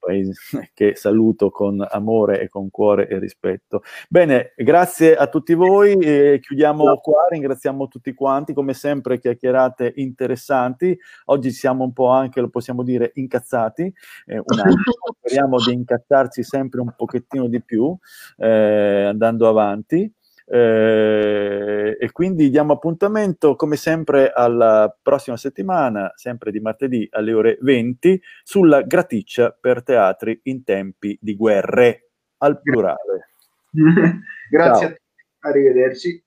paese 0.00 0.32
che 0.74 0.96
saluto 0.96 1.50
con 1.50 1.86
amore 1.88 2.40
e 2.40 2.48
con 2.48 2.70
cuore 2.70 3.06
e 3.08 3.18
rispetto. 3.18 3.82
Bene, 4.08 4.54
grazie 4.56 5.14
a 5.14 5.28
tutti 5.28 5.54
voi, 5.54 5.92
e 5.98 6.40
chiudiamo 6.40 6.96
qua, 6.96 7.26
ringraziamo 7.28 7.86
tutti 7.86 8.12
quanti, 8.14 8.52
come 8.52 8.74
sempre 8.74 9.20
chiacchierate 9.20 9.92
interessanti, 9.96 10.98
oggi 11.26 11.50
siamo 11.52 11.84
un 11.84 11.92
po' 11.92 12.08
anche, 12.08 12.40
lo 12.40 12.48
possiamo 12.48 12.82
dire, 12.82 13.12
incazzati, 13.14 13.92
eh, 14.26 14.42
speriamo 15.20 15.58
di 15.58 15.72
incazzarci 15.72 16.42
sempre 16.42 16.80
un 16.80 16.92
pochettino 16.96 17.46
di 17.46 17.62
più, 17.62 17.96
eh, 18.38 19.04
andando 19.04 19.48
avanti. 19.48 20.12
Eh, 20.52 21.96
e 22.00 22.10
quindi 22.10 22.50
diamo 22.50 22.72
appuntamento 22.72 23.54
come 23.54 23.76
sempre 23.76 24.32
alla 24.32 24.92
prossima 25.00 25.36
settimana, 25.36 26.10
sempre 26.16 26.50
di 26.50 26.58
martedì 26.58 27.06
alle 27.12 27.32
ore 27.32 27.58
20, 27.60 28.20
sulla 28.42 28.82
graticcia 28.82 29.56
per 29.58 29.84
teatri 29.84 30.40
in 30.44 30.64
tempi 30.64 31.16
di 31.20 31.36
guerre, 31.36 32.10
al 32.38 32.60
plurale. 32.60 33.28
grazie 34.50 34.86
Ciao. 34.86 34.86
a 34.86 34.88
tutti, 34.88 35.02
arrivederci. 35.38 36.24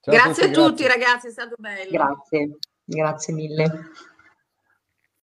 Ciao 0.00 0.14
grazie 0.14 0.44
a 0.44 0.46
tutti, 0.46 0.60
a 0.60 0.64
tutti 0.68 0.86
ragazzi, 0.86 1.26
è 1.26 1.30
stato 1.30 1.56
bello. 1.58 1.90
Grazie, 1.90 2.58
grazie 2.84 3.34
mille. 3.34 3.64